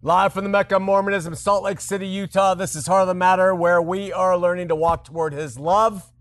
Live 0.00 0.32
from 0.32 0.44
the 0.44 0.50
Mecca 0.50 0.76
of 0.76 0.82
Mormonism, 0.82 1.34
Salt 1.34 1.64
Lake 1.64 1.80
City, 1.80 2.06
Utah. 2.06 2.54
This 2.54 2.76
is 2.76 2.86
Heart 2.86 3.02
of 3.02 3.08
the 3.08 3.14
Matter, 3.14 3.52
where 3.52 3.82
we 3.82 4.12
are 4.12 4.38
learning 4.38 4.68
to 4.68 4.76
walk 4.76 5.02
toward 5.02 5.32
His 5.32 5.58
love, 5.58 6.12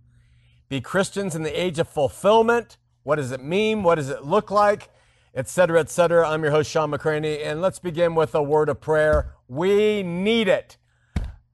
be 0.68 0.81
Christians 0.81 1.36
in 1.36 1.44
the 1.44 1.62
age 1.62 1.78
of 1.78 1.88
fulfillment. 1.88 2.79
What 3.04 3.18
does 3.18 3.32
it 3.32 3.44
mean? 3.44 3.84
What 3.84 3.96
does 3.96 4.10
it 4.10 4.24
look 4.26 4.50
like? 4.50 4.90
Etc. 5.36 5.79
Etc. 5.79 6.28
I'm 6.28 6.42
your 6.42 6.50
host, 6.50 6.71
Shawn 6.71 6.90
McCraney, 6.90 7.46
and 7.46 7.62
let's 7.62 7.78
begin 7.78 8.16
with 8.16 8.34
a 8.34 8.42
word 8.42 8.67
of 8.67 8.81
prayer. 8.81 9.35
We 9.47 10.01
need 10.01 10.47
it. 10.47 10.78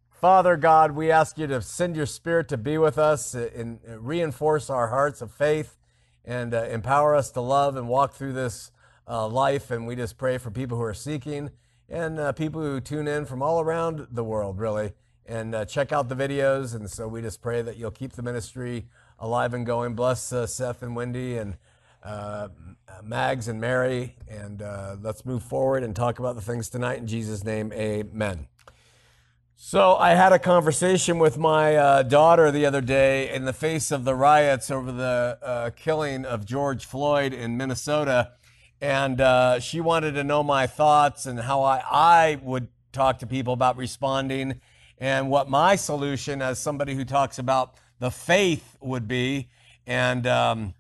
Father 0.10 0.56
God, 0.56 0.92
we 0.92 1.12
ask 1.12 1.38
you 1.38 1.48
to 1.48 1.62
send 1.62 1.98
your 1.98 2.06
Spirit 2.06 2.48
to 2.48 2.58
be 2.58 2.78
with 2.78 2.98
us 2.98 3.36
and 3.36 3.82
reinforce 3.86 4.70
our 4.70 4.88
hearts 4.88 5.22
of 5.22 5.30
faith 5.30 5.76
and 6.24 6.54
uh, 6.54 6.64
empower 6.64 7.16
us 7.16 7.32
to 7.32 7.42
love 7.42 7.76
and 7.76 7.90
walk 7.90 8.14
through 8.14 8.32
this 8.32 8.72
uh, 9.10 9.28
life. 9.28 9.70
And 9.72 9.86
we 9.86 9.98
just 9.98 10.18
pray 10.18 10.38
for 10.38 10.52
people 10.52 10.78
who 10.78 10.84
are 10.84 10.94
seeking 10.94 11.52
and 11.90 12.20
uh, 12.20 12.32
people 12.32 12.62
who 12.62 12.80
tune 12.80 13.08
in 13.08 13.26
from 13.26 13.42
all 13.42 13.60
around 13.60 14.08
the 14.12 14.24
world, 14.24 14.60
really, 14.60 14.94
and 15.26 15.54
uh, 15.54 15.66
check 15.66 15.92
out 15.92 16.10
the 16.10 16.16
videos. 16.16 16.76
And 16.76 16.90
so 16.90 17.08
we 17.08 17.22
just 17.22 17.42
pray 17.42 17.62
that 17.62 17.78
you'll 17.78 17.92
keep 17.92 18.14
the 18.14 18.22
ministry 18.22 18.86
alive 19.20 19.54
and 19.54 19.66
going. 19.66 19.94
Bless 19.94 20.32
uh, 20.34 20.48
Seth 20.48 20.82
and 20.84 20.96
Wendy 20.96 21.38
and 21.38 21.58
uh, 22.04 22.50
Mags 23.04 23.48
and 23.48 23.60
Mary. 23.62 24.16
And 24.28 24.62
uh, 24.62 24.98
let's 25.02 25.26
move 25.26 25.44
forward 25.44 25.84
and 25.84 25.96
talk 25.96 26.20
about 26.20 26.36
the 26.36 26.42
things 26.42 26.70
tonight. 26.70 27.00
In 27.00 27.08
Jesus' 27.08 27.44
name, 27.44 27.72
amen. 27.74 28.48
So 29.56 29.96
I 29.96 30.16
had 30.16 30.34
a 30.34 30.40
conversation 30.40 31.20
with 31.20 31.38
my 31.38 31.76
uh, 31.76 32.04
daughter 32.04 32.52
the 32.52 32.66
other 32.66 32.82
day 32.82 33.34
in 33.34 33.46
the 33.46 33.54
face 33.54 33.92
of 33.92 34.04
the 34.04 34.14
riots 34.14 34.70
over 34.70 34.92
the 34.92 35.74
killing 35.78 36.26
of 36.26 36.46
George 36.46 36.86
Floyd 36.86 37.34
in 37.34 37.56
Minnesota 37.56 38.32
and 38.84 39.22
uh, 39.22 39.62
she 39.62 39.80
wanted 39.80 40.12
to 40.16 40.26
know 40.26 40.44
my 40.44 40.68
thoughts 40.68 41.26
and 41.26 41.40
how 41.40 41.64
I, 41.64 41.82
I 41.90 42.40
would 42.44 42.68
talk 42.92 43.20
to 43.20 43.26
people 43.26 43.54
about 43.54 43.78
responding 43.78 44.60
and 44.98 45.30
what 45.30 45.50
my 45.50 45.78
solution 45.78 46.42
as 46.42 46.60
somebody 46.60 46.94
who 46.94 47.06
talks 47.06 47.40
about 47.40 47.76
the 48.00 48.12
faith 48.12 48.76
would 48.82 49.08
be. 49.08 49.48
And 49.88 50.28
um, 50.28 50.74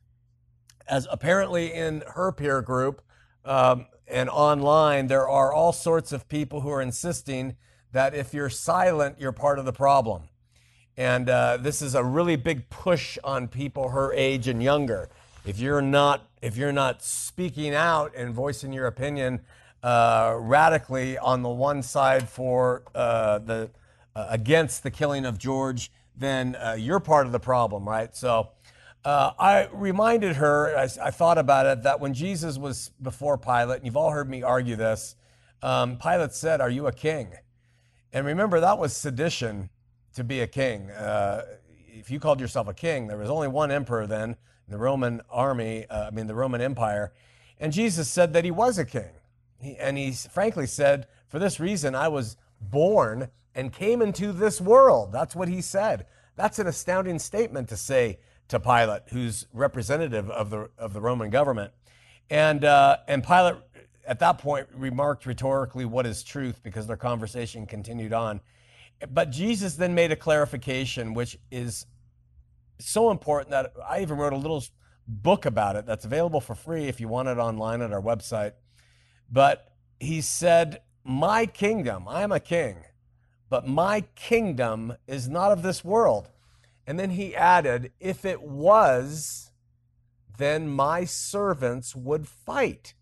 as 0.86 1.08
apparently 1.10 1.72
in 1.72 2.04
her 2.16 2.34
peer 2.34 2.62
group 2.62 3.02
um, 3.46 3.86
and 4.06 4.30
online, 4.30 5.08
there 5.08 5.30
are 5.30 5.54
all 5.54 5.72
sorts 5.72 6.12
of 6.12 6.28
people 6.28 6.60
who 6.60 6.72
are 6.72 6.82
insisting 6.82 7.56
that 7.94 8.14
if 8.14 8.34
you're 8.34 8.50
silent, 8.50 9.16
you're 9.18 9.32
part 9.32 9.60
of 9.60 9.64
the 9.64 9.72
problem. 9.72 10.24
And 10.98 11.30
uh, 11.30 11.56
this 11.56 11.82
is 11.82 11.96
a 11.96 12.04
really 12.04 12.36
big 12.36 12.70
push 12.70 13.18
on 13.24 13.48
people 13.48 13.90
her 13.90 14.12
age 14.14 14.50
and 14.50 14.62
younger. 14.62 15.10
If 15.46 15.60
you're 15.60 15.82
not 15.82 16.30
if 16.42 16.56
you're 16.56 16.72
not 16.72 17.04
speaking 17.04 17.76
out 17.76 18.16
and 18.16 18.34
voicing 18.34 18.72
your 18.72 18.88
opinion 18.88 19.42
uh, 19.82 20.38
radically 20.40 21.18
on 21.18 21.42
the 21.42 21.50
one 21.50 21.84
side 21.84 22.30
for 22.30 22.84
uh, 22.96 23.40
the 23.40 23.70
uh, 24.16 24.28
against 24.30 24.84
the 24.84 24.92
killing 24.92 25.26
of 25.26 25.38
George, 25.38 25.92
then 26.16 26.56
uh, 26.56 26.78
you're 26.80 27.02
part 27.02 27.26
of 27.26 27.34
the 27.34 27.40
problem, 27.42 27.88
right? 27.88 28.16
So 28.16 28.52
uh, 29.04 29.32
I 29.38 29.68
reminded 29.74 30.38
her, 30.38 30.78
I, 30.78 30.84
I, 30.84 31.12
thought 31.12 31.38
about 31.38 31.66
it, 31.66 31.84
that 31.84 32.00
when 32.00 32.14
Jesus 32.14 32.58
was 32.58 32.92
before 33.02 33.38
Pilate, 33.38 33.78
and 33.78 33.86
you've 33.86 33.98
all 33.98 34.12
heard 34.12 34.30
me 34.30 34.44
argue 34.44 34.78
this, 34.78 35.18
um, 35.62 35.98
Pilate 35.98 36.32
said, 36.32 36.62
"Are 36.62 36.70
you 36.70 36.88
a 36.88 36.94
king?" 36.94 37.34
And 38.14 38.26
remember, 38.26 38.62
that 38.62 38.78
was 38.78 38.96
sedition 38.96 39.70
to 40.16 40.24
be 40.24 40.40
a 40.40 40.48
king. 40.48 40.90
Uh, 40.92 41.44
if 41.90 42.10
you 42.10 42.22
called 42.22 42.40
yourself 42.40 42.70
a 42.70 42.74
king, 42.74 43.08
there 43.08 43.18
was 43.18 43.30
only 43.30 43.50
one 43.50 43.72
emperor 43.72 44.08
then 44.08 44.38
the 44.68 44.78
Roman 44.78 45.22
army, 45.30 45.86
uh, 45.88 46.08
I 46.08 46.12
mean, 46.12 46.28
the 46.28 46.36
Roman 46.36 46.62
Empire. 46.62 47.14
And 47.60 47.72
Jesus 47.72 48.10
said 48.10 48.34
that 48.34 48.46
he 48.46 48.52
was 48.52 48.78
a 48.78 48.86
king. 48.86 49.12
He, 49.60 49.78
and 49.78 49.98
he 49.98 50.12
frankly 50.12 50.68
said, 50.68 51.08
For 51.28 51.40
this 51.40 51.60
reason, 51.60 51.96
I 51.96 52.08
was 52.08 52.38
born 52.60 53.30
and 53.56 53.72
came 53.72 54.02
into 54.02 54.32
this 54.32 54.60
world. 54.60 55.12
That's 55.12 55.36
what 55.36 55.48
he 55.48 55.62
said. 55.62 56.06
That's 56.36 56.60
an 56.60 56.68
astounding 56.68 57.20
statement 57.20 57.70
to 57.70 57.78
say 57.78 58.20
to 58.48 58.60
Pilate, 58.60 59.04
who's 59.10 59.48
representative 59.54 60.30
of 60.30 60.50
the, 60.50 60.70
of 60.78 60.94
the 60.94 61.02
Roman 61.02 61.30
government. 61.30 61.72
And, 62.30 62.66
uh, 62.66 62.98
and 63.08 63.24
Pilate, 63.24 63.56
at 64.08 64.20
that 64.20 64.38
point, 64.40 64.68
remarked 64.74 65.26
rhetorically, 65.26 65.86
What 65.86 66.06
is 66.06 66.24
truth? 66.24 66.62
because 66.64 66.88
their 66.88 66.98
conversation 66.98 67.66
continued 67.66 68.14
on. 68.14 68.42
But 69.10 69.32
Jesus 69.32 69.76
then 69.76 69.94
made 69.94 70.12
a 70.12 70.16
clarification, 70.16 71.14
which 71.14 71.38
is 71.52 71.86
so 72.90 73.12
important 73.12 73.52
that 73.52 73.74
I 73.88 74.02
even 74.02 74.18
wrote 74.18 74.34
a 74.34 74.38
little 74.38 74.64
book 75.08 75.46
about 75.46 75.76
it 75.76 75.86
that's 75.86 76.06
available 76.06 76.42
for 76.42 76.56
free 76.56 76.86
if 76.86 77.00
you 77.00 77.08
want 77.08 77.28
it 77.28 77.38
online 77.38 77.82
at 77.82 77.92
our 77.92 78.02
website. 78.02 78.54
But 79.30 79.72
he 80.00 80.22
said, 80.22 80.82
My 81.04 81.46
kingdom, 81.46 82.08
I 82.08 82.24
am 82.24 82.32
a 82.32 82.40
king, 82.40 82.78
but 83.50 83.68
my 83.68 84.02
kingdom 84.16 84.96
is 85.08 85.28
not 85.28 85.52
of 85.52 85.64
this 85.64 85.84
world. 85.84 86.30
And 86.86 87.00
then 87.00 87.12
he 87.12 87.36
added, 87.36 87.92
If 88.00 88.26
it 88.26 88.42
was, 88.42 89.52
then 90.38 90.68
my 90.68 91.06
servants 91.06 91.96
would 91.96 92.28
fight. 92.28 92.94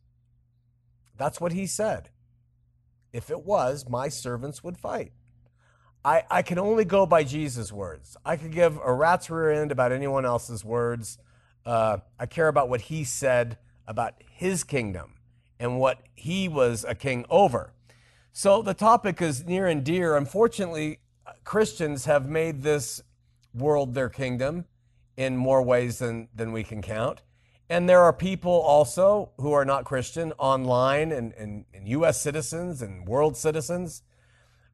That's 1.18 1.40
what 1.40 1.54
he 1.54 1.68
said. 1.68 2.10
If 3.14 3.30
it 3.30 3.44
was, 3.44 3.88
my 3.90 4.10
servants 4.10 4.64
would 4.64 4.78
fight. 4.78 5.12
I, 6.04 6.24
I 6.30 6.42
can 6.42 6.58
only 6.58 6.86
go 6.86 7.06
by 7.06 7.24
Jesus' 7.24 7.72
words. 7.72 8.18
I 8.26 8.36
could 8.36 8.52
give 8.52 8.80
a 8.84 8.94
rat's 8.94 9.30
rear 9.30 9.52
end 9.52 9.72
about 9.72 9.92
anyone 9.92 10.26
else's 10.26 10.66
words. 10.66 11.20
Uh, 11.66 11.98
I 12.20 12.26
care 12.26 12.48
about 12.48 12.70
what 12.70 12.82
he 12.82 13.04
said 13.04 13.58
about 13.88 14.16
his 14.30 14.64
kingdom 14.64 15.16
and 15.60 15.80
what 15.80 16.00
he 16.16 16.48
was 16.48 16.84
a 16.88 16.96
king 16.96 17.26
over. 17.30 17.74
So 18.34 18.62
the 18.62 18.74
topic 18.74 19.22
is 19.22 19.46
near 19.46 19.68
and 19.68 19.84
dear. 19.84 20.16
Unfortunately, 20.16 21.00
Christians 21.44 22.06
have 22.06 22.28
made 22.28 22.64
this 22.64 23.04
world 23.54 23.94
their 23.94 24.10
kingdom 24.10 24.66
in 25.18 25.38
more 25.38 25.62
ways 25.62 26.00
than, 26.00 26.30
than 26.34 26.52
we 26.52 26.64
can 26.64 26.82
count. 26.82 27.22
And 27.70 27.88
there 27.88 28.02
are 28.02 28.14
people 28.14 28.52
also 28.52 29.32
who 29.38 29.52
are 29.52 29.66
not 29.66 29.86
Christian 29.86 30.34
online 30.40 31.12
and, 31.12 31.34
and, 31.34 31.66
and 31.74 31.88
U.S. 31.90 32.20
citizens 32.20 32.82
and 32.82 33.08
world 33.08 33.38
citizens 33.38 34.02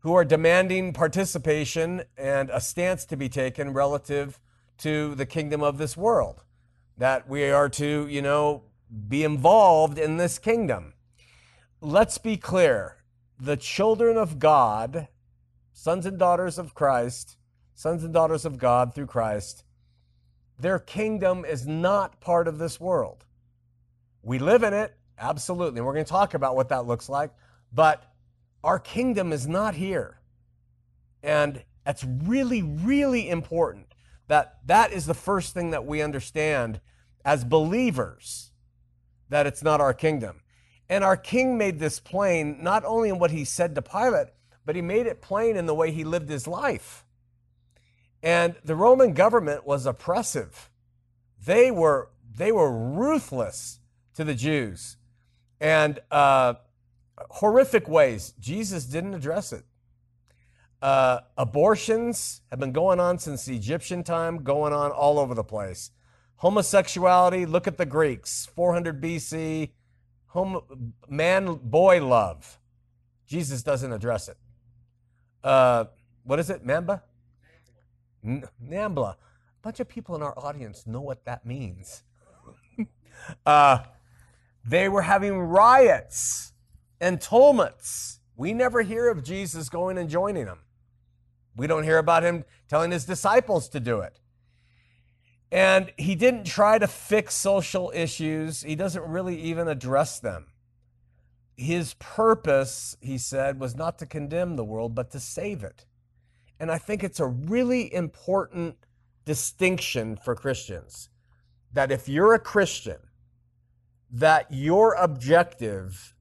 who 0.07 0.16
are 0.16 0.23
demanding 0.23 0.94
participation 0.94 2.01
and 2.18 2.50
a 2.51 2.62
stance 2.62 3.03
to 3.03 3.18
be 3.18 3.28
taken 3.28 3.73
relative 3.73 4.40
to 4.78 5.13
the 5.16 5.25
kingdom 5.25 5.62
of 5.62 5.78
this 5.78 5.97
world. 5.97 6.45
That 6.97 7.28
we 7.28 7.51
are 7.51 7.68
to, 7.68 8.07
you 8.07 8.22
know, 8.22 8.63
be 9.09 9.25
involved 9.25 10.00
in 10.00 10.16
this 10.16 10.40
kingdom. 10.40 10.94
Let's 11.81 12.18
be 12.19 12.38
clear 12.38 13.03
the 13.38 13.57
children 13.57 14.16
of 14.16 14.40
God, 14.40 15.09
sons 15.73 16.06
and 16.06 16.18
daughters 16.18 16.57
of 16.57 16.74
Christ, 16.74 17.35
sons 17.75 18.01
and 18.06 18.13
daughters 18.13 18.45
of 18.45 18.57
God 18.57 18.95
through 18.95 19.07
Christ, 19.07 19.66
their 20.57 20.79
kingdom 20.79 21.44
is 21.44 21.68
not 21.68 22.22
part 22.22 22.47
of 22.47 22.59
this 22.59 22.79
world. 22.79 23.25
We 24.24 24.39
live 24.39 24.63
in 24.63 24.74
it, 24.74 24.95
absolutely. 25.19 25.81
We're 25.81 25.91
going 25.91 26.06
to 26.06 26.09
talk 26.09 26.34
about 26.34 26.56
what 26.56 26.69
that 26.69 26.85
looks 26.85 27.09
like. 27.09 27.31
But 27.74 28.09
our 28.63 28.79
kingdom 28.79 29.31
is 29.31 29.47
not 29.47 29.75
here. 29.75 30.19
And 31.23 31.63
that's 31.85 32.03
really, 32.03 32.62
really 32.62 33.29
important 33.29 33.88
that 34.28 34.57
that 34.66 34.91
is 34.91 35.06
the 35.06 35.13
first 35.13 35.53
thing 35.53 35.72
that 35.72 35.85
we 35.85 36.01
understand 36.01 36.81
as 37.23 37.44
believers 37.44 38.51
that 39.29 39.47
it's 39.47 39.63
not 39.63 39.81
our 39.81 39.94
kingdom. 39.94 40.41
And 40.90 41.03
our 41.03 41.18
king 41.18 41.57
made 41.57 41.79
this 41.79 42.00
plain 42.00 42.62
not 42.62 42.85
only 42.85 43.09
in 43.09 43.19
what 43.19 43.31
he 43.31 43.44
said 43.44 43.75
to 43.75 43.81
Pilate, 43.81 44.28
but 44.66 44.75
he 44.75 44.81
made 44.81 45.06
it 45.06 45.22
plain 45.22 45.56
in 45.56 45.66
the 45.66 45.75
way 45.75 45.91
he 45.91 46.03
lived 46.03 46.29
his 46.29 46.47
life. 46.47 47.06
And 48.24 48.56
the 48.63 48.75
Roman 48.75 49.13
government 49.13 49.66
was 49.66 49.85
oppressive. 49.85 50.69
They 51.45 51.72
were 51.72 52.09
they 52.35 52.51
were 52.51 52.72
ruthless 52.72 53.79
to 54.16 54.24
the 54.24 54.35
Jews, 54.35 54.97
and 55.59 56.00
uh, 56.12 56.56
horrific 57.29 57.88
ways. 57.88 58.33
Jesus 58.39 58.86
didn't 58.86 59.13
address 59.13 59.53
it. 59.53 59.63
Uh, 60.81 61.21
abortions 61.38 62.41
have 62.51 62.59
been 62.59 62.71
going 62.71 63.00
on 63.00 63.18
since 63.18 63.45
the 63.45 63.56
Egyptian 63.56 64.03
time, 64.03 64.44
going 64.44 64.74
on 64.74 64.91
all 64.91 65.18
over 65.18 65.33
the 65.33 65.44
place. 65.44 65.91
Homosexuality, 66.38 67.45
look 67.47 67.68
at 67.68 67.77
the 67.77 67.86
Greeks, 67.86 68.47
400 68.56 69.01
BC, 69.01 69.71
home, 70.27 70.94
man 71.09 71.56
boy 71.63 72.06
love. 72.06 72.59
Jesus 73.25 73.63
doesn't 73.63 73.91
address 73.91 74.30
it. 74.30 74.38
Uh, 75.44 75.86
what 76.24 76.39
is 76.39 76.50
it, 76.50 76.63
Mamba? 76.63 77.03
Nambla. 78.24 79.13
A 79.13 79.18
bunch 79.62 79.80
of 79.80 79.88
people 79.88 80.15
in 80.15 80.21
our 80.21 80.38
audience 80.38 80.86
know 80.86 81.01
what 81.01 81.25
that 81.25 81.45
means. 81.45 82.03
uh, 83.45 83.80
they 84.63 84.89
were 84.89 85.01
having 85.01 85.39
riots 85.39 86.53
and 86.99 87.21
tumults. 87.21 88.19
We 88.35 88.53
never 88.53 88.81
hear 88.81 89.09
of 89.09 89.23
Jesus 89.23 89.69
going 89.69 89.97
and 89.97 90.09
joining 90.09 90.45
them. 90.45 90.59
We 91.55 91.67
don't 91.67 91.83
hear 91.83 91.97
about 91.97 92.23
him 92.23 92.45
telling 92.67 92.91
his 92.91 93.05
disciples 93.05 93.67
to 93.69 93.79
do 93.79 94.01
it. 94.01 94.19
And 95.51 95.91
he 95.97 96.13
didn't 96.15 96.44
try 96.44 96.77
to 96.77 96.88
fix 96.88 97.33
social 97.33 97.91
issues, 97.95 98.61
he 98.63 98.75
doesn't 98.75 99.03
really 99.03 99.39
even 99.41 99.67
address 99.67 100.19
them. 100.19 100.47
his 101.57 101.95
purpose, 101.95 102.95
he 103.01 103.17
said, 103.17 103.59
was 103.59 103.75
not 103.75 103.97
to 103.97 104.05
condemn 104.05 104.55
the 104.55 104.63
world, 104.63 104.93
but 104.93 105.11
to 105.11 105.19
save 105.19 105.63
it. 105.63 105.85
And 106.59 106.71
I 106.71 106.77
think 106.77 107.03
it's 107.03 107.19
a 107.19 107.25
really 107.25 107.91
important 107.93 108.77
distinction 109.25 110.15
for 110.15 110.35
Christians 110.35 111.09
that 111.73 111.91
if 111.91 112.07
you're 112.07 112.33
a 112.33 112.39
Christian, 112.39 112.97
that 114.09 114.47
your 114.51 114.93
objective 114.93 116.15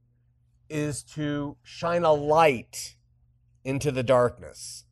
is 0.68 1.02
to 1.02 1.56
shine 1.62 2.04
a 2.04 2.12
light 2.12 2.96
into 3.64 3.90
the 3.90 4.02
darkness. 4.02 4.84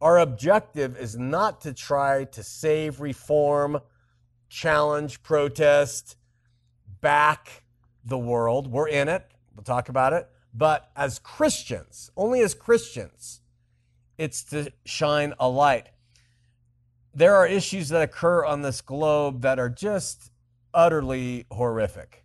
Our 0.00 0.18
objective 0.18 0.96
is 0.96 1.16
not 1.16 1.60
to 1.62 1.72
try 1.72 2.24
to 2.24 2.42
save, 2.42 3.00
reform, 3.00 3.80
challenge, 4.48 5.22
protest, 5.22 6.16
back 7.00 7.64
the 8.04 8.18
world. 8.18 8.70
We're 8.70 8.88
in 8.88 9.08
it. 9.08 9.26
We'll 9.54 9.64
talk 9.64 9.88
about 9.88 10.12
it. 10.12 10.28
But 10.54 10.90
as 10.96 11.18
Christians, 11.18 12.10
only 12.16 12.40
as 12.40 12.54
Christians, 12.54 13.40
it's 14.16 14.42
to 14.44 14.72
shine 14.84 15.34
a 15.38 15.48
light. 15.48 15.88
There 17.14 17.34
are 17.34 17.46
issues 17.46 17.88
that 17.90 18.02
occur 18.02 18.44
on 18.44 18.62
this 18.62 18.80
globe 18.80 19.42
that 19.42 19.58
are 19.58 19.68
just 19.68 20.30
utterly 20.72 21.46
horrific. 21.50 22.24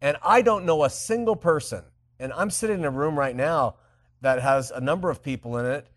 And 0.00 0.16
I 0.22 0.42
don't 0.42 0.64
know 0.64 0.84
a 0.84 0.90
single 0.90 1.36
person, 1.36 1.84
and 2.22 2.32
I'm 2.34 2.50
sitting 2.50 2.78
in 2.78 2.84
a 2.84 2.90
room 2.90 3.18
right 3.18 3.34
now 3.34 3.74
that 4.20 4.40
has 4.40 4.70
a 4.70 4.80
number 4.80 5.10
of 5.10 5.22
people 5.22 5.58
in 5.58 5.66
it 5.66 5.88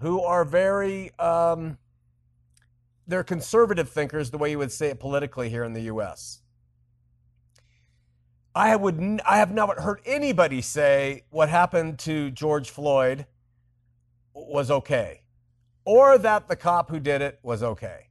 who 0.00 0.20
are 0.20 0.44
very, 0.44 1.16
um, 1.18 1.78
they're 3.06 3.24
conservative 3.24 3.88
thinkers, 3.88 4.30
the 4.30 4.38
way 4.38 4.50
you 4.50 4.58
would 4.58 4.72
say 4.72 4.88
it 4.88 4.98
politically 4.98 5.48
here 5.48 5.62
in 5.62 5.72
the 5.72 5.82
US. 5.82 6.42
I 8.54 8.74
would 8.74 9.20
I 9.24 9.38
have 9.38 9.52
not 9.52 9.78
heard 9.78 10.00
anybody 10.04 10.60
say 10.60 11.22
what 11.30 11.48
happened 11.48 12.00
to 12.00 12.32
George 12.32 12.70
Floyd 12.70 13.26
was 14.34 14.70
okay 14.70 15.22
or 15.84 16.18
that 16.18 16.48
the 16.48 16.56
cop 16.56 16.90
who 16.90 16.98
did 16.98 17.22
it 17.22 17.38
was 17.42 17.62
okay. 17.62 18.08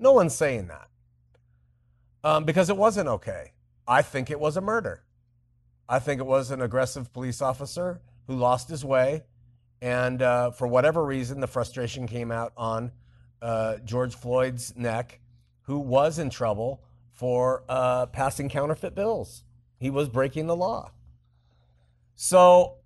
No 0.00 0.12
one's 0.12 0.34
saying 0.34 0.66
that 0.68 0.88
um, 2.24 2.44
because 2.44 2.68
it 2.68 2.76
wasn't 2.76 3.08
okay. 3.08 3.52
I 3.86 4.02
think 4.02 4.28
it 4.28 4.40
was 4.40 4.56
a 4.56 4.60
murder. 4.60 5.05
I 5.88 5.98
think 5.98 6.20
it 6.20 6.26
was 6.26 6.50
an 6.50 6.60
aggressive 6.60 7.12
police 7.12 7.40
officer 7.40 8.00
who 8.26 8.34
lost 8.34 8.68
his 8.68 8.84
way. 8.84 9.22
And 9.80 10.22
uh, 10.22 10.50
for 10.50 10.66
whatever 10.66 11.04
reason, 11.04 11.40
the 11.40 11.46
frustration 11.46 12.06
came 12.06 12.32
out 12.32 12.52
on 12.56 12.92
uh, 13.40 13.76
George 13.84 14.14
Floyd's 14.14 14.74
neck, 14.76 15.20
who 15.62 15.78
was 15.78 16.18
in 16.18 16.30
trouble 16.30 16.82
for 17.12 17.62
uh, 17.68 18.06
passing 18.06 18.48
counterfeit 18.48 18.94
bills. 18.94 19.44
He 19.78 19.90
was 19.90 20.08
breaking 20.08 20.46
the 20.46 20.56
law. 20.56 20.92
So, 22.14 22.76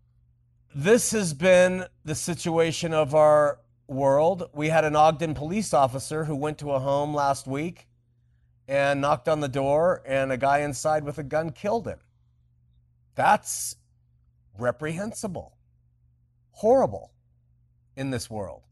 this 0.75 1.13
has 1.13 1.35
been 1.35 1.87
the 2.05 2.15
situation 2.15 2.93
of 2.93 3.15
our 3.15 3.61
world. 3.89 4.49
We 4.53 4.69
had 4.69 4.85
an 4.85 4.95
Ogden 4.95 5.35
police 5.35 5.73
officer 5.75 6.25
who 6.25 6.37
went 6.37 6.59
to 6.59 6.73
a 6.73 6.79
home 6.79 7.15
last 7.15 7.47
week 7.47 7.89
and 8.69 9.01
knocked 9.01 9.29
on 9.29 9.41
the 9.41 9.49
door, 9.49 10.03
and 10.07 10.31
a 10.31 10.37
guy 10.37 10.59
inside 10.59 11.05
with 11.05 11.19
a 11.19 11.25
gun 11.25 11.51
killed 11.51 11.89
him. 11.89 11.99
That's 13.21 13.77
reprehensible, 14.59 15.53
horrible 16.53 17.13
in 17.95 18.09
this 18.11 18.31
world. 18.31 18.63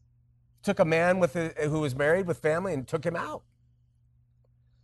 Took 0.62 0.78
a 0.78 0.86
man 0.86 1.18
with 1.18 1.36
a, 1.36 1.48
who 1.68 1.80
was 1.80 1.94
married 1.94 2.26
with 2.26 2.38
family 2.38 2.72
and 2.72 2.88
took 2.88 3.04
him 3.04 3.14
out. 3.14 3.42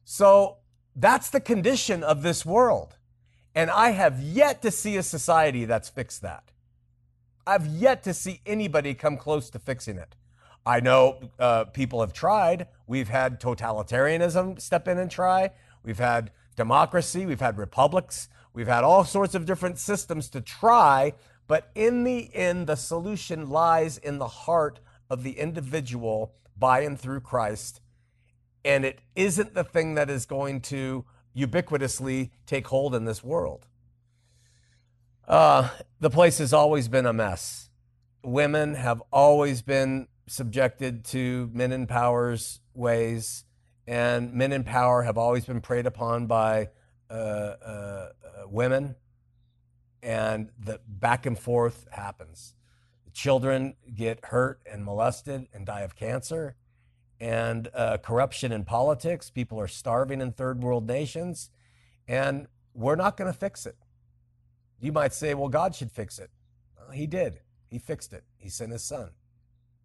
So 0.05 0.59
that's 0.95 1.31
the 1.31 1.41
condition 1.41 2.03
of 2.03 2.21
this 2.21 2.45
world. 2.45 2.99
And 3.55 3.71
I 3.71 3.93
have 3.93 4.21
yet 4.21 4.61
to 4.61 4.71
see 4.71 4.99
a 4.99 5.03
society 5.03 5.65
that's 5.65 5.89
fixed 5.89 6.21
that. 6.21 6.51
I've 7.47 7.67
yet 7.67 8.03
to 8.03 8.13
see 8.13 8.43
anybody 8.45 8.93
come 8.93 9.17
close 9.17 9.49
to 9.49 9.59
fixing 9.59 9.97
it. 9.97 10.15
I 10.67 10.81
know 10.81 11.21
uh, 11.39 11.65
people 11.65 12.03
have 12.03 12.13
tried. 12.13 12.67
We've 12.87 13.09
had 13.09 13.41
totalitarianism 13.41 14.61
step 14.61 14.87
in 14.89 14.99
and 14.99 15.11
try. 15.11 15.53
We've 15.83 15.99
had 15.99 16.33
democracy. 16.55 17.25
We've 17.25 17.41
had 17.41 17.57
republics. 17.57 18.29
We've 18.55 18.69
had 18.69 18.85
all 18.85 19.05
sorts 19.05 19.35
of 19.35 19.45
different 19.45 19.79
systems 19.79 20.31
to 20.31 20.41
try. 20.41 21.13
But 21.47 21.71
in 21.75 22.05
the 22.05 22.35
end, 22.35 22.69
the 22.69 22.77
solution 22.77 23.51
lies 23.51 23.99
in 23.99 24.19
the 24.19 24.29
heart 24.29 24.81
of 25.11 25.23
the 25.23 25.39
individual 25.39 26.33
by 26.57 26.81
and 26.81 26.99
through 26.99 27.21
Christ. 27.21 27.81
And 28.65 28.85
it 28.85 29.01
isn't 29.15 29.55
the 29.55 29.65
thing 29.65 29.97
that 29.97 30.09
is 30.09 30.25
going 30.25 30.63
to 30.63 31.05
ubiquitously 31.37 32.31
take 32.47 32.69
hold 32.69 32.95
in 32.95 33.05
this 33.05 33.23
world. 33.23 33.67
Uh, 35.27 35.69
the 36.01 36.11
place 36.11 36.39
has 36.39 36.53
always 36.53 36.89
been 36.89 37.07
a 37.07 37.13
mess. 37.13 37.71
Women 38.23 38.75
have 38.75 39.03
always 39.13 39.61
been 39.61 40.09
subjected 40.27 41.05
to 41.07 41.51
men 41.53 41.73
in 41.73 41.87
power's 41.87 42.61
ways, 42.73 43.45
and 43.87 44.33
men 44.33 44.53
in 44.53 44.65
power 44.65 45.03
have 45.03 45.19
always 45.19 45.45
been 45.45 45.61
preyed 45.61 45.87
upon 45.87 46.27
by 46.27 46.69
uh, 47.11 47.13
uh, 47.13 48.09
women, 48.51 48.97
and 50.03 50.51
the 50.59 50.81
back 50.87 51.27
and 51.27 51.39
forth 51.39 51.87
happens. 51.91 52.55
Children 53.13 53.75
get 53.95 54.25
hurt 54.27 54.61
and 54.71 54.85
molested 54.85 55.47
and 55.55 55.65
die 55.65 55.83
of 55.83 55.95
cancer 55.95 56.57
and 57.21 57.69
uh, 57.75 57.97
corruption 57.99 58.53
in 58.53 58.65
politics. 58.65 59.31
People 59.31 59.59
are 59.61 59.69
starving 59.69 60.21
in 60.21 60.33
third 60.33 60.63
world 60.63 60.87
nations, 60.87 61.51
and 62.09 62.49
we're 62.75 62.97
not 62.97 63.17
going 63.17 63.33
to 63.33 63.39
fix 63.39 63.67
it. 63.67 63.77
You 64.81 64.93
might 64.93 65.15
say, 65.15 65.33
well, 65.35 65.49
God 65.49 65.75
should 65.75 65.93
fix 65.93 66.19
it. 66.19 66.31
Well, 66.77 66.91
he 66.91 67.07
did. 67.07 67.41
He 67.71 67.79
fixed 67.79 68.13
it. 68.13 68.25
He 68.37 68.49
sent 68.49 68.73
his 68.73 68.83
son. 68.83 69.11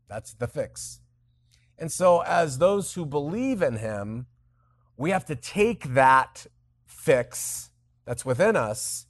That's 0.09 0.33
the 0.33 0.47
fix. 0.47 0.99
And 1.77 1.91
so, 1.91 2.21
as 2.21 2.57
those 2.57 2.95
who 2.95 3.05
believe 3.05 3.61
in 3.61 3.77
him, 3.77 4.25
we 4.97 5.11
have 5.11 5.25
to 5.27 5.35
take 5.35 5.93
that 5.93 6.47
fix 6.85 7.69
that's 8.09 8.25
within 8.25 8.55
us 8.55 9.05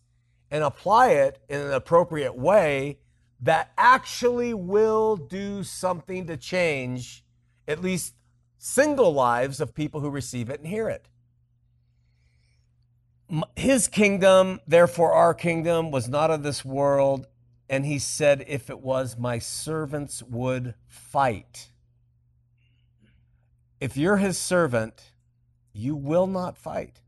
and 0.52 0.62
apply 0.62 1.12
it 1.12 1.40
in 1.48 1.62
an 1.62 1.72
appropriate 1.72 2.36
way 2.36 3.00
that 3.40 3.72
actually 3.78 4.54
will 4.54 5.16
do 5.16 5.64
something 5.64 6.28
to 6.28 6.36
change 6.36 7.24
at 7.66 7.82
least 7.82 8.14
single 8.58 9.14
lives 9.14 9.62
of 9.62 9.74
people 9.74 10.02
who 10.02 10.10
receive 10.10 10.50
it 10.50 10.60
and 10.60 10.68
hear 10.68 10.90
it. 10.90 11.08
His 13.56 13.88
kingdom, 13.88 14.60
therefore 14.68 15.14
our 15.14 15.34
kingdom, 15.34 15.92
was 15.92 16.10
not 16.10 16.30
of 16.30 16.44
this 16.44 16.66
world. 16.66 17.26
And 17.70 17.86
he 17.86 18.00
said, 18.00 18.44
If 18.50 18.70
it 18.70 18.82
was, 18.82 19.18
my 19.18 19.40
servants 19.40 20.22
would 20.24 20.74
fight. 20.88 21.70
If 23.80 23.96
you're 23.96 24.18
his 24.18 24.38
servant, 24.38 25.14
you 25.72 25.96
will 25.96 26.28
not 26.28 26.58
fight. 26.58 27.00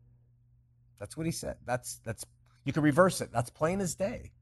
That's 1.01 1.17
what 1.17 1.25
he 1.25 1.31
said. 1.31 1.57
That's 1.65 1.99
that's 2.05 2.23
you 2.63 2.71
can 2.71 2.83
reverse 2.83 3.21
it. 3.21 3.31
That's 3.33 3.49
plain 3.49 3.81
as 3.81 3.95
day. 3.95 4.33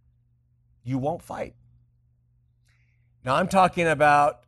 You 0.83 0.97
won't 0.97 1.21
fight. 1.21 1.55
Now 3.23 3.35
I'm 3.35 3.47
talking 3.47 3.87
about 3.87 4.41